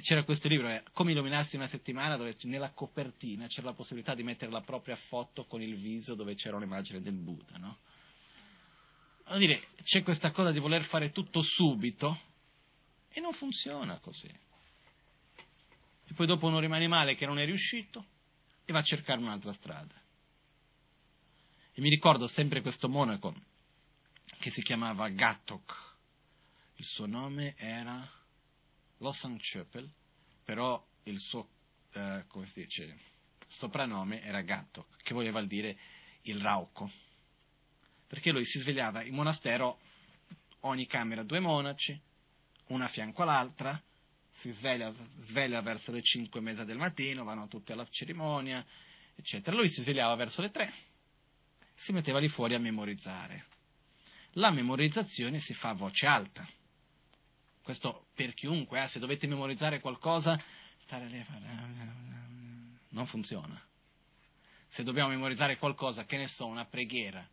c'era 0.00 0.24
questo 0.24 0.46
libro, 0.48 0.68
eh, 0.68 0.82
Come 0.92 1.12
illuminarsi 1.12 1.54
in 1.56 1.62
una 1.62 1.70
settimana, 1.70 2.16
dove 2.16 2.36
nella 2.42 2.72
copertina 2.72 3.46
c'era 3.46 3.68
la 3.68 3.74
possibilità 3.74 4.14
di 4.14 4.22
mettere 4.22 4.50
la 4.50 4.60
propria 4.60 4.96
foto 4.96 5.46
con 5.46 5.62
il 5.62 5.76
viso 5.76 6.14
dove 6.14 6.34
c'era 6.34 6.56
un'immagine 6.56 7.00
del 7.00 7.14
Buddha, 7.14 7.56
no? 7.56 7.78
Vuol 9.26 9.38
dire, 9.38 9.68
c'è 9.82 10.02
questa 10.02 10.30
cosa 10.32 10.50
di 10.50 10.58
voler 10.58 10.84
fare 10.84 11.10
tutto 11.12 11.40
subito 11.42 12.18
e 13.08 13.20
non 13.20 13.32
funziona 13.32 13.98
così. 13.98 14.30
E 16.12 16.14
poi 16.14 16.26
dopo 16.26 16.46
uno 16.46 16.58
rimane 16.58 16.86
male 16.88 17.14
che 17.14 17.24
non 17.24 17.38
è 17.38 17.46
riuscito 17.46 18.04
e 18.66 18.72
va 18.74 18.80
a 18.80 18.82
cercare 18.82 19.18
un'altra 19.18 19.54
strada. 19.54 19.94
E 21.72 21.80
mi 21.80 21.88
ricordo 21.88 22.26
sempre 22.26 22.60
questo 22.60 22.86
monaco 22.86 23.34
che 24.38 24.50
si 24.50 24.60
chiamava 24.60 25.08
Gattok. 25.08 25.96
Il 26.76 26.84
suo 26.84 27.06
nome 27.06 27.54
era 27.56 28.06
Losang 28.98 29.40
Chöpel, 29.40 29.90
però 30.44 30.86
il 31.04 31.18
suo, 31.18 31.48
eh, 31.92 32.26
dice, 32.52 32.98
soprannome 33.48 34.22
era 34.22 34.42
Gattok, 34.42 35.02
che 35.02 35.14
voleva 35.14 35.42
dire 35.42 35.78
il 36.24 36.42
rauco 36.42 36.90
perché 38.06 38.32
lui 38.32 38.44
si 38.44 38.58
svegliava 38.58 39.02
in 39.04 39.14
monastero, 39.14 39.78
ogni 40.60 40.86
camera 40.86 41.22
due 41.22 41.40
monaci, 41.40 41.98
una 42.66 42.84
a 42.84 42.88
fianco 42.88 43.22
all'altra, 43.22 43.82
si 44.38 44.50
sveglia, 44.52 44.92
sveglia 45.20 45.60
verso 45.60 45.92
le 45.92 46.02
cinque 46.02 46.40
e 46.40 46.42
mezza 46.42 46.64
del 46.64 46.76
mattino, 46.76 47.24
vanno 47.24 47.48
tutti 47.48 47.72
alla 47.72 47.86
cerimonia, 47.88 48.64
eccetera. 49.14 49.56
Lui 49.56 49.68
si 49.68 49.82
svegliava 49.82 50.14
verso 50.14 50.40
le 50.40 50.50
tre, 50.50 50.72
si 51.74 51.92
metteva 51.92 52.18
lì 52.18 52.28
fuori 52.28 52.54
a 52.54 52.58
memorizzare. 52.58 53.46
La 54.36 54.50
memorizzazione 54.50 55.38
si 55.40 55.54
fa 55.54 55.70
a 55.70 55.74
voce 55.74 56.06
alta. 56.06 56.48
Questo 57.62 58.06
per 58.14 58.34
chiunque, 58.34 58.82
eh, 58.82 58.88
se 58.88 58.98
dovete 58.98 59.26
memorizzare 59.26 59.80
qualcosa, 59.80 60.40
stare 60.78 61.06
lì 61.06 61.20
a 61.20 61.24
fare... 61.24 61.46
non 62.88 63.06
funziona. 63.06 63.60
Se 64.68 64.82
dobbiamo 64.82 65.10
memorizzare 65.10 65.58
qualcosa, 65.58 66.04
che 66.04 66.16
ne 66.16 66.26
so, 66.28 66.46
una 66.46 66.64
preghiera, 66.64 67.28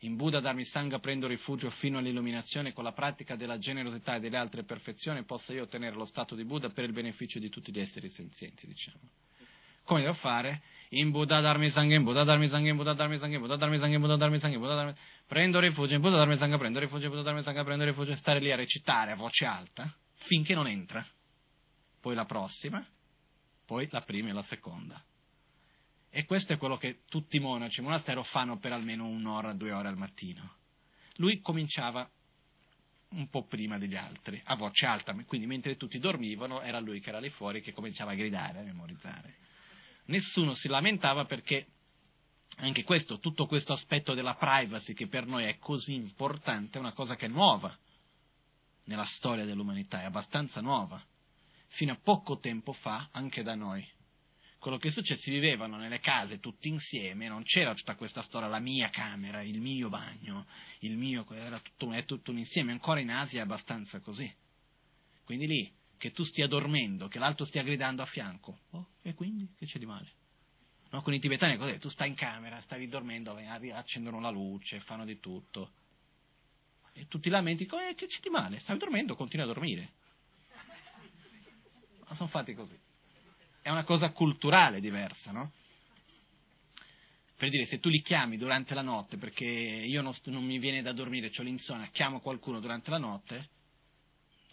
in 0.00 0.16
Buddha 0.16 0.40
Dharmisanga 0.40 0.98
prendo 0.98 1.26
rifugio 1.26 1.70
fino 1.70 1.98
all'illuminazione 1.98 2.72
con 2.72 2.84
la 2.84 2.92
pratica 2.92 3.36
della 3.36 3.58
generosità 3.58 4.16
e 4.16 4.20
delle 4.20 4.36
altre 4.36 4.64
perfezioni 4.64 5.24
possa 5.24 5.52
io 5.52 5.62
ottenere 5.62 5.96
lo 5.96 6.04
stato 6.04 6.34
di 6.34 6.44
Buddha 6.44 6.68
per 6.68 6.84
il 6.84 6.92
beneficio 6.92 7.38
di 7.38 7.48
tutti 7.48 7.72
gli 7.72 7.80
esseri 7.80 8.10
senzienti, 8.10 8.66
diciamo. 8.66 9.00
Come 9.84 10.00
devo 10.00 10.14
fare? 10.14 10.62
In 10.90 11.10
Buddha 11.10 11.40
Dharmisanga, 11.40 11.94
in 11.94 12.02
Buddha 12.02 12.24
Dharmisanga, 12.24 12.68
in 12.68 12.76
Buddha 12.76 12.92
Dharmisanga, 12.92 13.34
in 13.34 13.40
Buddha 13.40 13.56
Dharmisanga, 13.56 13.94
in 13.94 14.00
Buddha 14.00 14.16
Dharmisanga, 14.16 14.54
in 14.54 14.60
Buddha 14.60 14.74
Dharmisanga, 14.74 15.00
prendo 15.26 15.60
rifugio, 15.60 15.94
in 15.94 16.00
Buddha 16.00 16.16
Dharmisanga, 16.16 16.58
prendo 16.58 16.78
rifugio, 16.80 17.04
in 17.04 17.10
Buddha 17.10 17.22
Dharmisanga, 17.22 17.64
prendo 17.64 17.84
rifugio, 17.84 18.10
e 18.10 18.16
stare 18.16 18.40
lì 18.40 18.50
a 18.50 18.56
recitare 18.56 19.12
a 19.12 19.16
voce 19.16 19.44
alta 19.44 19.94
finché 20.14 20.54
non 20.54 20.66
entra. 20.66 21.06
Poi 22.00 22.14
la 22.16 22.24
prossima, 22.24 22.84
poi 23.64 23.86
la 23.90 24.02
prima 24.02 24.30
e 24.30 24.32
la 24.32 24.42
seconda. 24.42 25.02
E 26.16 26.24
questo 26.24 26.54
è 26.54 26.56
quello 26.56 26.78
che 26.78 27.00
tutti 27.10 27.36
i 27.36 27.40
monaci 27.40 27.80
in 27.80 27.84
monastero 27.84 28.22
fanno 28.22 28.56
per 28.56 28.72
almeno 28.72 29.06
un'ora, 29.06 29.52
due 29.52 29.70
ore 29.70 29.88
al 29.88 29.98
mattino. 29.98 30.54
Lui 31.16 31.42
cominciava 31.42 32.10
un 33.10 33.28
po' 33.28 33.44
prima 33.44 33.76
degli 33.76 33.96
altri, 33.96 34.40
a 34.46 34.56
voce 34.56 34.86
alta, 34.86 35.14
quindi 35.26 35.46
mentre 35.46 35.76
tutti 35.76 35.98
dormivano 35.98 36.62
era 36.62 36.80
lui 36.80 37.00
che 37.00 37.10
era 37.10 37.18
lì 37.18 37.28
fuori 37.28 37.60
che 37.60 37.74
cominciava 37.74 38.12
a 38.12 38.14
gridare, 38.14 38.60
a 38.60 38.62
memorizzare. 38.62 39.36
Nessuno 40.06 40.54
si 40.54 40.68
lamentava 40.68 41.26
perché 41.26 41.66
anche 42.60 42.82
questo, 42.82 43.18
tutto 43.18 43.44
questo 43.44 43.74
aspetto 43.74 44.14
della 44.14 44.36
privacy 44.36 44.94
che 44.94 45.08
per 45.08 45.26
noi 45.26 45.44
è 45.44 45.58
così 45.58 45.92
importante, 45.92 46.78
è 46.78 46.80
una 46.80 46.94
cosa 46.94 47.14
che 47.14 47.26
è 47.26 47.28
nuova 47.28 47.78
nella 48.84 49.04
storia 49.04 49.44
dell'umanità, 49.44 50.00
è 50.00 50.04
abbastanza 50.06 50.62
nuova. 50.62 50.98
Fino 51.66 51.92
a 51.92 51.98
poco 52.02 52.38
tempo 52.38 52.72
fa, 52.72 53.10
anche 53.12 53.42
da 53.42 53.54
noi, 53.54 53.86
quello 54.66 54.80
che 54.80 54.90
succede, 54.90 55.20
si 55.20 55.30
vivevano 55.30 55.76
nelle 55.76 56.00
case 56.00 56.40
tutti 56.40 56.66
insieme, 56.66 57.28
non 57.28 57.44
c'era 57.44 57.72
tutta 57.72 57.94
questa 57.94 58.20
storia, 58.20 58.48
la 58.48 58.58
mia 58.58 58.88
camera, 58.88 59.40
il 59.40 59.60
mio 59.60 59.88
bagno, 59.88 60.44
il 60.80 60.96
mio, 60.96 61.24
era 61.30 61.60
tutto, 61.60 61.92
è 61.92 62.04
tutto 62.04 62.32
un 62.32 62.38
insieme, 62.38 62.72
ancora 62.72 62.98
in 62.98 63.10
Asia 63.10 63.38
è 63.38 63.42
abbastanza 63.44 64.00
così. 64.00 64.28
Quindi 65.22 65.46
lì, 65.46 65.72
che 65.96 66.10
tu 66.10 66.24
stia 66.24 66.48
dormendo, 66.48 67.06
che 67.06 67.20
l'altro 67.20 67.44
stia 67.44 67.62
gridando 67.62 68.02
a 68.02 68.06
fianco, 68.06 68.58
oh, 68.70 68.88
e 69.02 69.14
quindi 69.14 69.48
che 69.56 69.66
c'è 69.66 69.78
di 69.78 69.86
male? 69.86 70.10
No, 70.90 71.00
con 71.00 71.14
i 71.14 71.20
tibetani 71.20 71.54
è 71.54 71.58
così, 71.58 71.78
tu 71.78 71.88
stai 71.88 72.08
in 72.08 72.16
camera, 72.16 72.60
stavi 72.60 72.88
dormendo, 72.88 73.36
accendono 73.72 74.18
la 74.18 74.30
luce, 74.30 74.80
fanno 74.80 75.04
di 75.04 75.20
tutto. 75.20 75.74
E 76.92 77.06
tu 77.06 77.20
ti 77.20 77.28
lamenti, 77.28 77.66
eh, 77.66 77.94
che 77.94 78.06
c'è 78.06 78.18
di 78.18 78.30
male? 78.30 78.58
Stavi 78.58 78.80
dormendo, 78.80 79.14
continua 79.14 79.44
a 79.44 79.48
dormire. 79.48 79.92
Ma 82.08 82.14
sono 82.16 82.28
fatti 82.28 82.52
così 82.52 82.85
è 83.66 83.70
una 83.70 83.82
cosa 83.82 84.12
culturale 84.12 84.78
diversa, 84.78 85.32
no? 85.32 85.50
Per 87.36 87.48
dire, 87.50 87.66
se 87.66 87.80
tu 87.80 87.88
li 87.88 88.00
chiami 88.00 88.36
durante 88.36 88.74
la 88.74 88.82
notte 88.82 89.16
perché 89.16 89.44
io 89.44 90.02
non, 90.02 90.14
non 90.26 90.44
mi 90.44 90.60
viene 90.60 90.82
da 90.82 90.92
dormire, 90.92 91.32
ho 91.36 91.42
l'insonnia, 91.42 91.88
chiamo 91.88 92.20
qualcuno 92.20 92.60
durante 92.60 92.90
la 92.90 92.98
notte, 92.98 93.48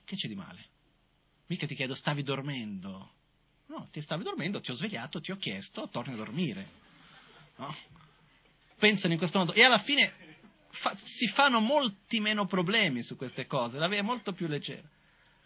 che 0.03 0.15
c'è 0.15 0.27
di 0.27 0.34
male? 0.34 0.65
Mica 1.45 1.68
ti 1.68 1.76
chiedo, 1.76 1.94
stavi 1.94 2.23
dormendo? 2.23 3.11
No, 3.68 3.88
ti 3.91 4.02
stavi 4.02 4.23
dormendo, 4.23 4.61
ti 4.61 4.72
ho 4.72 4.73
svegliato, 4.73 5.22
ti 5.22 5.30
ho 5.30 5.38
chiesto, 5.38 5.88
torni 5.90 6.14
a 6.14 6.18
dormire. 6.18 6.69
No? 7.57 7.76
Pensano 8.80 9.14
in 9.14 9.19
questo 9.19 9.38
modo. 9.38 9.53
E 9.53 9.61
alla 9.61 9.77
fine 9.77 10.11
fa, 10.69 10.98
si 11.03 11.27
fanno 11.27 11.60
molti 11.60 12.19
meno 12.19 12.48
problemi 12.48 13.03
su 13.03 13.15
queste 13.15 13.45
cose, 13.45 13.77
la 13.77 13.88
via 13.88 13.99
è 13.99 14.02
molto 14.02 14.34
più 14.34 14.48
leggera. 14.48 14.90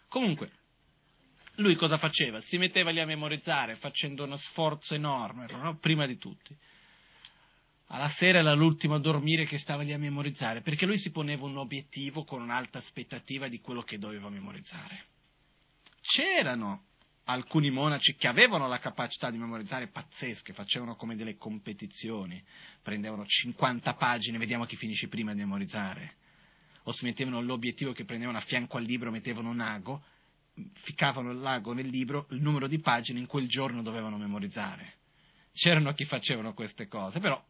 Comunque, 0.08 0.52
lui 1.58 1.74
cosa 1.74 1.98
faceva? 1.98 2.40
Si 2.40 2.58
metteva 2.58 2.90
lì 2.90 3.00
a 3.00 3.06
memorizzare 3.06 3.76
facendo 3.76 4.24
uno 4.24 4.36
sforzo 4.36 4.94
enorme, 4.94 5.46
no? 5.50 5.76
prima 5.78 6.06
di 6.06 6.16
tutti. 6.16 6.56
Alla 7.90 8.08
sera 8.10 8.40
era 8.40 8.52
l'ultimo 8.52 8.94
a 8.94 9.00
dormire 9.00 9.44
che 9.44 9.58
stava 9.58 9.82
lì 9.82 9.92
a 9.92 9.98
memorizzare, 9.98 10.60
perché 10.60 10.84
lui 10.84 10.98
si 10.98 11.10
poneva 11.10 11.46
un 11.46 11.56
obiettivo 11.56 12.24
con 12.24 12.42
un'alta 12.42 12.78
aspettativa 12.78 13.48
di 13.48 13.60
quello 13.60 13.82
che 13.82 13.98
doveva 13.98 14.28
memorizzare. 14.28 15.06
C'erano 16.00 16.84
alcuni 17.24 17.70
monaci 17.70 18.14
che 18.14 18.28
avevano 18.28 18.68
la 18.68 18.78
capacità 18.78 19.30
di 19.30 19.38
memorizzare 19.38 19.88
pazzesche, 19.88 20.52
facevano 20.52 20.96
come 20.96 21.16
delle 21.16 21.36
competizioni, 21.36 22.42
prendevano 22.82 23.24
50 23.24 23.94
pagine, 23.94 24.38
vediamo 24.38 24.64
chi 24.64 24.76
finisce 24.76 25.08
prima 25.08 25.32
di 25.32 25.38
memorizzare, 25.38 26.16
o 26.84 26.92
si 26.92 27.04
mettevano 27.04 27.40
l'obiettivo 27.40 27.92
che 27.92 28.04
prendevano 28.04 28.38
a 28.38 28.42
fianco 28.42 28.76
al 28.76 28.84
libro, 28.84 29.10
mettevano 29.10 29.48
un 29.48 29.60
ago 29.60 30.04
ficcavano 30.72 31.30
il 31.30 31.38
lago 31.38 31.72
nel 31.72 31.88
libro 31.88 32.26
il 32.30 32.40
numero 32.40 32.66
di 32.66 32.78
pagine 32.80 33.18
in 33.18 33.26
quel 33.26 33.48
giorno 33.48 33.82
dovevano 33.82 34.16
memorizzare. 34.16 34.94
C'erano 35.52 35.92
chi 35.92 36.04
facevano 36.04 36.54
queste 36.54 36.86
cose, 36.86 37.18
però 37.18 37.42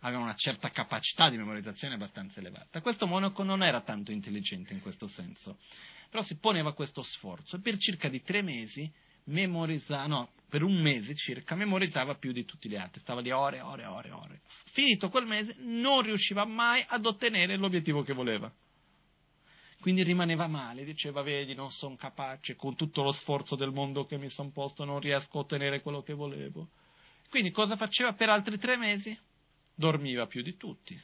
avevano 0.00 0.26
una 0.26 0.34
certa 0.34 0.70
capacità 0.70 1.28
di 1.28 1.36
memorizzazione 1.36 1.94
abbastanza 1.94 2.40
elevata. 2.40 2.80
Questo 2.80 3.06
monaco 3.06 3.42
non 3.42 3.62
era 3.62 3.80
tanto 3.82 4.12
intelligente 4.12 4.72
in 4.72 4.80
questo 4.80 5.08
senso, 5.08 5.58
però 6.08 6.22
si 6.22 6.36
poneva 6.38 6.72
questo 6.72 7.02
sforzo 7.02 7.56
e 7.56 7.60
per 7.60 7.76
circa 7.78 8.08
di 8.08 8.22
tre 8.22 8.42
mesi 8.42 8.90
memorizzava, 9.24 10.06
no, 10.06 10.30
per 10.48 10.62
un 10.62 10.80
mese 10.80 11.14
circa 11.14 11.54
memorizzava 11.54 12.14
più 12.14 12.32
di 12.32 12.44
tutti 12.44 12.68
gli 12.68 12.76
altri, 12.76 13.00
stava 13.00 13.20
lì 13.20 13.30
ore, 13.30 13.60
ore, 13.60 13.84
ore, 13.84 14.10
ore. 14.10 14.40
Finito 14.72 15.10
quel 15.10 15.26
mese 15.26 15.56
non 15.58 16.02
riusciva 16.02 16.44
mai 16.44 16.84
ad 16.86 17.04
ottenere 17.04 17.56
l'obiettivo 17.56 18.02
che 18.02 18.14
voleva. 18.14 18.50
Quindi 19.80 20.02
rimaneva 20.02 20.46
male, 20.48 20.84
diceva, 20.84 21.22
vedi, 21.22 21.54
non 21.54 21.70
sono 21.70 21.96
capace, 21.96 22.56
con 22.56 22.74
tutto 22.74 23.02
lo 23.02 23.12
sforzo 23.12 23.54
del 23.56 23.70
mondo 23.70 24.06
che 24.06 24.18
mi 24.18 24.28
sono 24.28 24.50
posto 24.50 24.84
non 24.84 25.00
riesco 25.00 25.38
a 25.38 25.40
ottenere 25.42 25.80
quello 25.80 26.02
che 26.02 26.14
volevo. 26.14 26.68
Quindi 27.30 27.50
cosa 27.50 27.76
faceva 27.76 28.12
per 28.12 28.28
altri 28.28 28.58
tre 28.58 28.76
mesi? 28.76 29.16
dormiva 29.78 30.26
più 30.26 30.42
di 30.42 30.56
tutti, 30.56 31.00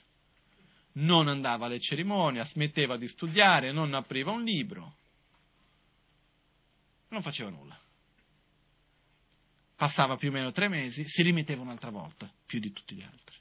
non 0.94 1.28
andava 1.28 1.66
alle 1.66 1.78
cerimonie, 1.78 2.44
smetteva 2.44 2.96
di 2.96 3.06
studiare, 3.06 3.70
non 3.70 3.94
apriva 3.94 4.32
un 4.32 4.42
libro, 4.42 4.96
non 7.10 7.22
faceva 7.22 7.50
nulla. 7.50 7.78
Passava 9.76 10.16
più 10.16 10.30
o 10.30 10.32
meno 10.32 10.50
tre 10.50 10.68
mesi, 10.68 11.06
si 11.06 11.22
rimetteva 11.22 11.62
un'altra 11.62 11.90
volta, 11.90 12.28
più 12.44 12.58
di 12.58 12.72
tutti 12.72 12.96
gli 12.96 13.02
altri. 13.02 13.36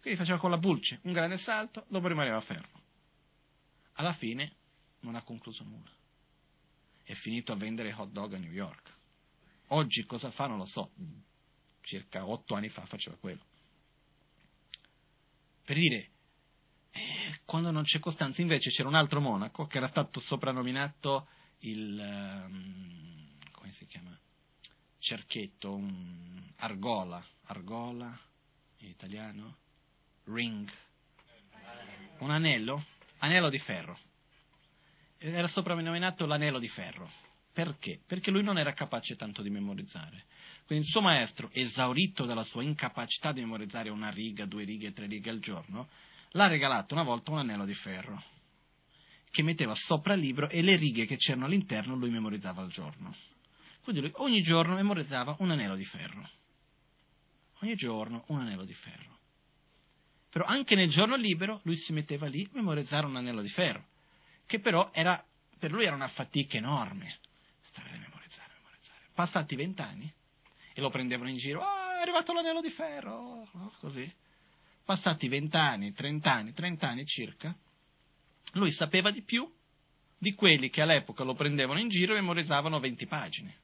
Quindi 0.00 0.18
faceva 0.18 0.38
con 0.38 0.50
la 0.50 0.58
pulce 0.58 0.98
un 1.02 1.12
grande 1.12 1.38
salto, 1.38 1.84
dopo 1.88 2.08
rimaneva 2.08 2.40
fermo. 2.40 2.82
Alla 3.96 4.14
fine 4.14 4.54
non 5.00 5.14
ha 5.14 5.22
concluso 5.22 5.64
nulla. 5.64 5.90
È 7.02 7.14
finito 7.14 7.52
a 7.52 7.56
vendere 7.56 7.92
hot 7.92 8.10
dog 8.10 8.34
a 8.34 8.38
New 8.38 8.52
York. 8.52 8.94
Oggi 9.68 10.04
cosa 10.04 10.30
fa 10.30 10.46
non 10.46 10.58
lo 10.58 10.66
so. 10.66 10.90
Circa 11.82 12.26
otto 12.26 12.54
anni 12.54 12.68
fa 12.68 12.84
faceva 12.86 13.16
quello. 13.16 13.44
Per 15.64 15.76
dire, 15.76 16.10
eh, 16.90 17.40
quando 17.44 17.70
non 17.70 17.82
c'è 17.82 17.98
costanza, 17.98 18.40
invece 18.40 18.70
c'era 18.70 18.88
un 18.88 18.94
altro 18.94 19.20
monaco 19.20 19.66
che 19.66 19.78
era 19.78 19.88
stato 19.88 20.20
soprannominato 20.20 21.28
il, 21.60 21.98
um, 21.98 23.38
come 23.52 23.72
si 23.72 23.86
chiama? 23.86 24.16
Cerchietto, 24.98 25.74
un 25.74 26.52
argola, 26.56 27.24
argola 27.44 28.18
in 28.78 28.88
italiano, 28.88 29.56
ring, 30.24 30.70
un 32.18 32.30
anello, 32.30 32.84
anello 33.18 33.48
di 33.48 33.58
ferro. 33.58 33.98
Era 35.18 35.48
soprannominato 35.48 36.26
l'anello 36.26 36.58
di 36.58 36.68
ferro. 36.68 37.10
Perché? 37.52 38.00
Perché 38.06 38.30
lui 38.30 38.42
non 38.42 38.58
era 38.58 38.72
capace 38.72 39.16
tanto 39.16 39.42
di 39.42 39.50
memorizzare. 39.50 40.24
Quindi 40.66 40.84
il 40.84 40.90
suo 40.90 41.00
maestro, 41.00 41.48
esaurito 41.52 42.24
dalla 42.24 42.44
sua 42.44 42.62
incapacità 42.62 43.32
di 43.32 43.40
memorizzare 43.40 43.88
una 43.88 44.10
riga, 44.10 44.44
due 44.44 44.64
righe, 44.64 44.92
tre 44.92 45.06
righe 45.06 45.30
al 45.30 45.40
giorno, 45.40 45.88
l'ha 46.32 46.48
regalato 46.48 46.92
una 46.92 47.02
volta 47.02 47.30
un 47.30 47.38
anello 47.38 47.64
di 47.64 47.74
ferro 47.74 48.22
che 49.36 49.42
metteva 49.42 49.74
sopra 49.74 50.14
il 50.14 50.20
libro 50.20 50.48
e 50.48 50.62
le 50.62 50.76
righe 50.76 51.04
che 51.04 51.16
c'erano 51.16 51.44
all'interno 51.44 51.94
lui 51.94 52.08
memorizzava 52.08 52.62
al 52.62 52.70
giorno. 52.70 53.14
Quindi 53.82 54.00
lui 54.00 54.10
ogni 54.14 54.40
giorno 54.40 54.74
memorizzava 54.74 55.36
un 55.40 55.50
anello 55.50 55.76
di 55.76 55.84
ferro. 55.84 56.26
Ogni 57.60 57.74
giorno 57.74 58.24
un 58.28 58.40
anello 58.40 58.64
di 58.64 58.72
ferro. 58.72 59.15
Però 60.36 60.46
anche 60.48 60.74
nel 60.74 60.90
giorno 60.90 61.16
libero 61.16 61.60
lui 61.62 61.78
si 61.78 61.94
metteva 61.94 62.26
lì 62.26 62.44
a 62.44 62.56
memorizzare 62.56 63.06
un 63.06 63.16
anello 63.16 63.40
di 63.40 63.48
ferro, 63.48 63.86
che 64.44 64.60
però 64.60 64.90
era, 64.92 65.24
per 65.58 65.70
lui 65.70 65.84
era 65.84 65.94
una 65.94 66.08
fatica 66.08 66.58
enorme. 66.58 67.20
Stare 67.62 67.88
a 67.88 67.96
memorizzare, 67.96 68.52
memorizzare. 68.58 69.00
Passati 69.14 69.56
vent'anni 69.56 70.12
e 70.74 70.80
lo 70.82 70.90
prendevano 70.90 71.30
in 71.30 71.38
giro, 71.38 71.62
oh, 71.62 71.96
è 71.96 72.02
arrivato 72.02 72.34
l'anello 72.34 72.60
di 72.60 72.68
ferro, 72.68 73.48
no? 73.50 73.72
così. 73.80 74.12
Passati 74.84 75.26
vent'anni, 75.26 75.94
trent'anni, 75.94 76.52
trent'anni 76.52 77.06
circa, 77.06 77.56
lui 78.52 78.72
sapeva 78.72 79.10
di 79.10 79.22
più 79.22 79.50
di 80.18 80.34
quelli 80.34 80.68
che 80.68 80.82
all'epoca 80.82 81.24
lo 81.24 81.32
prendevano 81.32 81.80
in 81.80 81.88
giro 81.88 82.12
e 82.12 82.16
memorizzavano 82.16 82.78
20 82.78 83.06
pagine. 83.06 83.56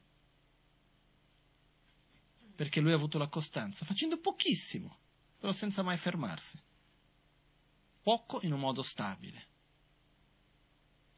Perché 2.57 2.81
lui 2.81 2.93
ha 2.93 2.95
avuto 2.95 3.19
la 3.19 3.29
costanza, 3.29 3.85
facendo 3.85 4.19
pochissimo, 4.21 5.01
però 5.43 5.53
senza 5.53 5.83
mai 5.83 5.99
fermarsi. 5.99 6.57
Poco 8.01 8.39
in 8.43 8.53
un 8.53 8.61
modo 8.61 8.81
stabile. 8.83 9.45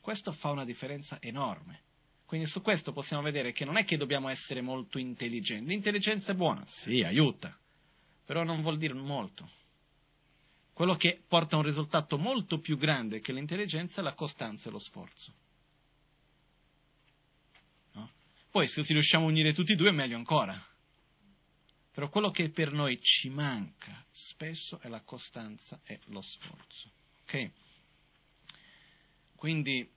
Questo 0.01 0.33
fa 0.33 0.49
una 0.49 0.65
differenza 0.65 1.21
enorme. 1.21 1.83
Quindi 2.25 2.47
su 2.47 2.63
questo 2.63 2.95
possiamo 2.95 3.23
vedere 3.23 3.53
che 3.53 3.67
non 3.67 3.77
è 3.77 3.85
che 3.85 3.99
dobbiamo 3.99 4.31
essere 4.31 4.63
molto 4.63 4.97
intelligenti. 4.97 5.69
L'intelligenza 5.69 6.33
è 6.33 6.35
buona, 6.35 6.65
sì, 6.67 7.03
aiuta, 7.03 7.55
però 8.25 8.45
non 8.45 8.63
vuol 8.63 8.79
dire 8.79 8.95
molto. 8.95 9.47
Quello 10.73 10.97
che 10.97 11.23
porta 11.29 11.57
a 11.57 11.59
un 11.59 11.67
risultato 11.67 12.17
molto 12.17 12.61
più 12.61 12.79
grande 12.79 13.21
che 13.21 13.35
l'intelligenza 13.35 14.01
è 14.01 14.05
la 14.05 14.15
costanza 14.15 14.71
e 14.71 14.73
lo 14.73 14.79
sforzo. 14.79 15.35
No? 17.93 18.11
Poi 18.51 18.69
se 18.69 18.83
si 18.85 18.95
riusciamo 18.95 19.27
a 19.27 19.29
unire 19.29 19.53
tutti 19.53 19.73
e 19.73 19.77
due 19.77 19.91
è 19.91 19.93
meglio 19.93 20.17
ancora. 20.17 20.74
Però 21.95 22.09
quello 22.09 22.33
che 22.33 22.51
per 22.51 22.73
noi 22.73 23.01
ci 23.01 23.29
manca 23.29 24.05
spesso 24.11 24.81
è 24.81 24.89
la 24.89 25.03
costanza 25.03 25.79
e 25.85 26.01
lo 26.07 26.23
sforzo. 26.23 26.91
Ok? 27.23 27.51
Quindi 29.37 29.89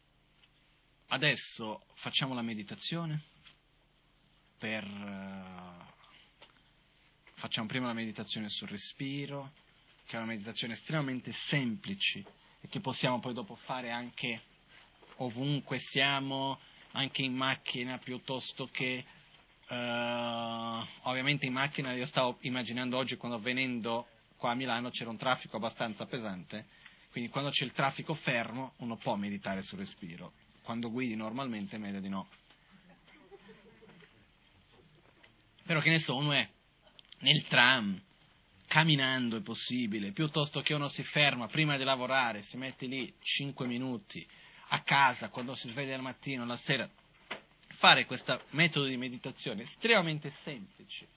adesso 1.07 1.83
facciamo 1.95 2.35
la 2.35 2.43
meditazione 2.43 3.23
per, 4.59 4.83
uh, 4.85 5.85
facciamo 7.33 7.65
prima 7.65 7.87
la 7.87 7.93
meditazione 7.93 8.47
sul 8.47 8.67
respiro, 8.67 9.53
che 10.05 10.13
è 10.13 10.17
una 10.17 10.27
meditazione 10.27 10.73
estremamente 10.73 11.31
semplice 11.47 12.23
e 12.61 12.67
che 12.67 12.79
possiamo 12.79 13.19
poi 13.19 13.33
dopo 13.33 13.55
fare 13.55 13.89
anche 13.89 14.41
ovunque 15.15 15.79
siamo, 15.79 16.59
anche 16.91 17.23
in 17.23 17.33
macchina 17.33 17.97
piuttosto 17.97 18.67
che 18.67 19.03
ovviamente 19.69 21.45
in 21.45 21.53
macchina 21.53 21.91
io 21.93 22.05
stavo 22.05 22.37
immaginando 22.41 22.95
oggi 22.97 23.17
quando 23.17 23.39
venendo 23.39 24.07
qua 24.37 24.51
a 24.51 24.55
Milano 24.55 24.89
c'era 24.89 25.09
un 25.09 25.17
traffico 25.17 25.57
abbastanza 25.57 26.05
pesante, 26.05 26.67
quindi 27.11 27.29
quando 27.29 27.49
c'è 27.49 27.65
il 27.65 27.73
traffico 27.73 28.13
fermo 28.13 28.73
uno 28.77 28.95
può 28.95 29.15
meditare 29.15 29.63
sul 29.63 29.79
respiro, 29.79 30.33
quando 30.61 30.89
guidi 30.89 31.15
normalmente 31.15 31.75
è 31.75 31.79
meglio 31.79 31.99
di 31.99 32.09
no. 32.09 32.27
Però 35.65 35.81
che 35.81 35.89
ne 35.89 35.99
so, 35.99 36.15
uno 36.15 36.31
è 36.31 36.47
nel 37.19 37.43
tram, 37.43 37.99
camminando 38.67 39.35
è 39.37 39.41
possibile, 39.41 40.11
piuttosto 40.11 40.61
che 40.61 40.73
uno 40.73 40.87
si 40.87 41.03
ferma 41.03 41.47
prima 41.47 41.75
di 41.75 41.83
lavorare, 41.83 42.41
si 42.43 42.55
mette 42.55 42.85
lì 42.85 43.13
5 43.19 43.67
minuti 43.67 44.25
a 44.69 44.81
casa 44.81 45.29
quando 45.29 45.55
si 45.55 45.67
sveglia 45.69 45.95
al 45.95 46.01
mattino, 46.01 46.45
la 46.45 46.57
sera, 46.57 46.89
fare 47.77 48.05
questo 48.05 48.41
metodo 48.51 48.85
di 48.85 48.97
meditazione 48.97 49.63
estremamente 49.63 50.31
semplice, 50.43 51.07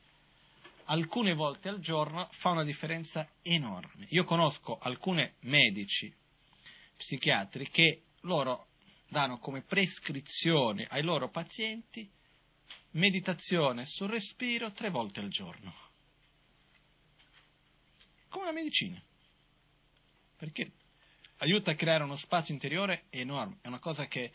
alcune 0.85 1.35
volte 1.35 1.69
al 1.69 1.81
giorno, 1.81 2.29
fa 2.33 2.51
una 2.51 2.65
differenza 2.65 3.29
enorme. 3.43 4.07
Io 4.11 4.25
conosco 4.25 4.79
alcuni 4.79 5.31
medici, 5.41 6.13
psichiatri, 6.97 7.69
che 7.71 8.03
loro 8.23 8.69
danno 9.09 9.39
come 9.39 9.63
prescrizione 9.63 10.87
ai 10.89 11.03
loro 11.03 11.31
pazienti 11.31 12.09
meditazione 12.93 13.85
sul 13.87 14.09
respiro 14.09 14.73
tre 14.73 14.91
volte 14.91 15.21
al 15.21 15.29
giorno 15.29 15.89
come 18.31 18.47
la 18.47 18.53
medicina. 18.53 19.03
Perché 20.37 20.73
aiuta 21.39 21.73
a 21.73 21.75
creare 21.75 22.05
uno 22.05 22.17
spazio 22.17 22.55
interiore 22.55 23.05
enorme. 23.11 23.59
È 23.61 23.69
una 23.69 23.79
cosa 23.79 24.07
che, 24.07 24.33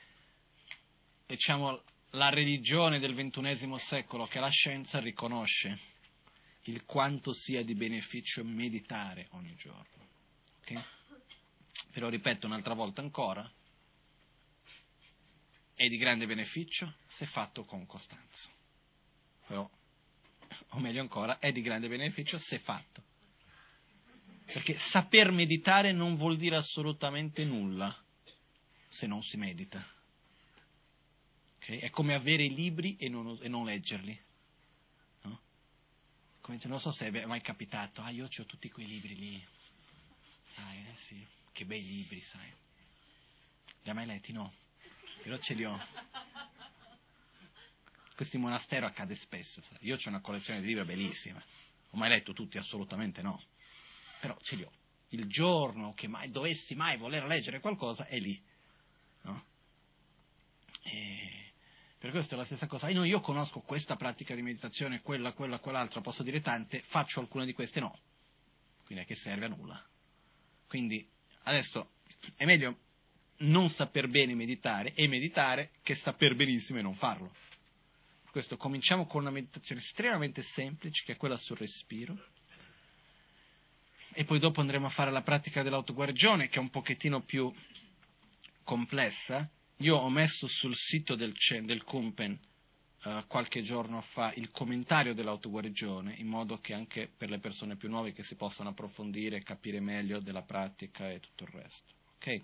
diciamo, 1.26 1.82
la 2.16 2.30
religione 2.30 3.00
del 3.00 3.14
ventunesimo 3.14 3.78
secolo, 3.78 4.26
che 4.26 4.40
la 4.40 4.50
scienza 4.50 5.00
riconosce 5.00 5.94
il 6.64 6.84
quanto 6.86 7.34
sia 7.34 7.64
di 7.64 7.76
beneficio 7.76 8.44
meditare 8.44 9.28
ogni 9.32 9.56
giorno. 9.56 10.08
Okay? 10.62 10.84
Però 11.92 12.10
ripeto 12.10 12.48
un'altra 12.48 12.74
volta 12.74 13.02
ancora, 13.02 13.50
è 15.74 15.88
di 15.88 15.98
grande 15.98 16.26
beneficio 16.26 16.96
se 17.08 17.26
fatto 17.26 17.64
con 17.66 17.86
costanza. 17.86 18.50
Però, 19.48 19.70
o 20.70 20.80
meglio 20.80 21.02
ancora, 21.02 21.40
è 21.40 21.52
di 21.52 21.62
grande 21.62 21.88
beneficio 21.88 22.40
se 22.40 22.60
fatto 22.60 23.04
perché 24.46 24.78
saper 24.78 25.32
meditare 25.32 25.92
non 25.92 26.16
vuol 26.16 26.38
dire 26.38 26.56
assolutamente 26.56 27.44
nulla 27.44 27.94
se 28.88 29.08
non 29.08 29.22
si 29.22 29.38
medita. 29.38 29.84
Okay? 31.66 31.80
È 31.80 31.90
come 31.90 32.14
avere 32.14 32.44
i 32.44 32.54
libri 32.54 32.96
e 32.98 33.10
non, 33.10 33.38
e 33.42 33.48
non 33.48 33.66
leggerli. 33.66 34.18
No? 35.24 35.42
Come, 36.42 36.60
non 36.66 36.80
so 36.80 36.92
se 36.92 37.10
è 37.10 37.26
mai 37.26 37.42
capitato, 37.42 38.02
ah 38.02 38.12
io 38.12 38.26
ho 38.26 38.46
tutti 38.46 38.70
quei 38.70 38.86
libri 38.86 39.16
lì, 39.16 39.48
sai, 40.54 40.78
eh, 40.78 40.96
sì, 41.08 41.26
che 41.52 41.66
bei 41.66 41.84
libri, 41.84 42.22
sai. 42.22 42.54
Li 43.82 43.90
hai 43.90 43.96
mai 43.96 44.06
letti? 44.06 44.32
No, 44.32 44.54
però 45.24 45.38
ce 45.38 45.56
li 45.56 45.66
ho. 45.66 45.78
Questo 48.16 48.36
in 48.36 48.44
monastero 48.44 48.86
accade 48.86 49.16
spesso, 49.16 49.62
sai. 49.64 49.80
io 49.82 49.96
ho 49.96 50.00
una 50.06 50.22
collezione 50.22 50.62
di 50.62 50.68
libri 50.68 50.86
bellissima, 50.86 51.44
ho 51.90 51.98
mai 51.98 52.10
letto 52.10 52.32
tutti? 52.32 52.58
Assolutamente 52.58 53.22
no 53.22 53.42
però 54.26 54.38
ce 54.42 54.56
li 54.56 54.64
ho. 54.64 54.72
Il 55.10 55.28
giorno 55.28 55.94
che 55.94 56.08
mai 56.08 56.32
dovessi 56.32 56.74
mai 56.74 56.98
voler 56.98 57.26
leggere 57.26 57.60
qualcosa 57.60 58.08
è 58.08 58.18
lì. 58.18 58.42
No? 59.22 59.46
Per 62.06 62.14
questo 62.14 62.36
è 62.36 62.38
la 62.38 62.46
stessa 62.46 62.68
cosa. 62.68 62.88
Io, 62.90 63.04
io 63.04 63.20
conosco 63.20 63.62
questa 63.62 63.96
pratica 63.96 64.36
di 64.36 64.44
meditazione, 64.44 65.02
quella, 65.02 65.34
quella, 65.34 65.58
quell'altra, 65.58 66.02
posso 66.02 66.22
dire 66.22 66.40
tante, 66.40 66.84
faccio 66.86 67.20
alcune 67.20 67.46
di 67.46 67.54
queste 67.54 67.80
no. 67.80 67.98
Quindi 68.86 69.04
è 69.04 69.08
che 69.08 69.16
serve 69.16 69.46
a 69.46 69.48
nulla. 69.48 69.84
Quindi 70.68 71.04
adesso 71.46 71.94
è 72.36 72.46
meglio 72.46 72.78
non 73.38 73.72
saper 73.72 74.08
bene 74.08 74.36
meditare 74.36 74.94
e 74.94 75.08
meditare 75.08 75.72
che 75.82 75.96
saper 75.96 76.36
benissimo 76.36 76.78
e 76.78 76.84
non 76.84 76.94
farlo. 76.94 77.30
Per 78.22 78.32
questo 78.32 78.56
cominciamo 78.56 79.08
con 79.08 79.22
una 79.22 79.32
meditazione 79.32 79.82
estremamente 79.82 80.44
semplice, 80.44 81.04
che 81.06 81.14
è 81.14 81.18
quella 81.18 81.38
sul 81.38 81.58
respiro 81.58 82.16
e 84.14 84.26
poi 84.26 84.38
dopo 84.38 84.62
andremo 84.62 84.86
a 84.86 84.92
fare 84.92 85.10
la 85.10 85.24
pratica 85.24 85.64
dell'autoguarigione 85.64 86.50
che 86.50 86.58
è 86.58 86.62
un 86.62 86.70
pochettino 86.70 87.24
più 87.24 87.52
complessa. 88.64 89.50
Io 89.80 89.98
ho 89.98 90.10
messo 90.10 90.48
sul 90.48 90.74
sito 90.74 91.16
del, 91.16 91.34
del 91.64 91.84
Kumpen 91.84 92.40
uh, 93.04 93.28
qualche 93.28 93.62
giorno 93.62 94.02
fa 94.02 94.32
il 94.36 94.50
commentario 94.52 95.14
dell'autoguarigione 95.14 96.14
in 96.18 96.28
modo 96.28 96.60
che 96.60 96.74
anche 96.74 97.12
per 97.16 97.30
le 97.30 97.40
persone 97.40 97.76
più 97.76 97.90
nuove 97.90 98.14
che 98.14 98.24
si 98.24 98.36
possano 98.36 98.70
approfondire 98.70 99.38
e 99.38 99.44
capire 99.44 99.82
meglio 99.82 100.20
della 100.20 100.44
pratica 100.44 101.10
e 101.10 101.20
tutto 101.20 101.44
il 101.44 101.50
resto. 101.50 101.94
Ok? 102.16 102.44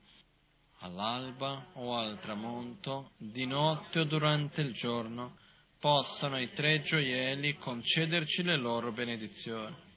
All'alba 0.80 1.70
o 1.74 1.96
al 1.96 2.20
tramonto, 2.20 3.12
di 3.18 3.46
notte 3.46 4.00
o 4.00 4.04
durante 4.04 4.62
il 4.62 4.74
giorno, 4.74 5.38
possano 5.80 6.40
i 6.40 6.52
tre 6.52 6.82
gioielli 6.82 7.56
concederci 7.56 8.44
le 8.44 8.58
loro 8.58 8.92
benedizioni 8.92 9.90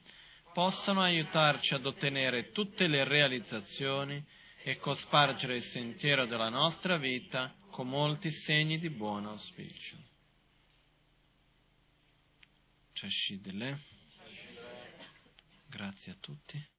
possano 0.55 1.01
aiutarci 1.01 1.73
ad 1.73 1.85
ottenere 1.85 2.51
tutte 2.51 2.87
le 2.87 3.03
realizzazioni 3.03 4.23
e 4.67 4.77
cospargere 4.77 5.57
il 5.57 5.63
sentiero 5.63 6.25
della 6.25 6.49
nostra 6.49 6.97
vita 6.97 7.53
con 7.69 7.87
molti 7.87 8.31
segni 8.31 8.79
di 8.79 8.89
buon 8.89 9.27
auspicio. 9.27 9.95
Grazie 15.67 16.13
a 16.13 16.15
tutti. 16.19 16.67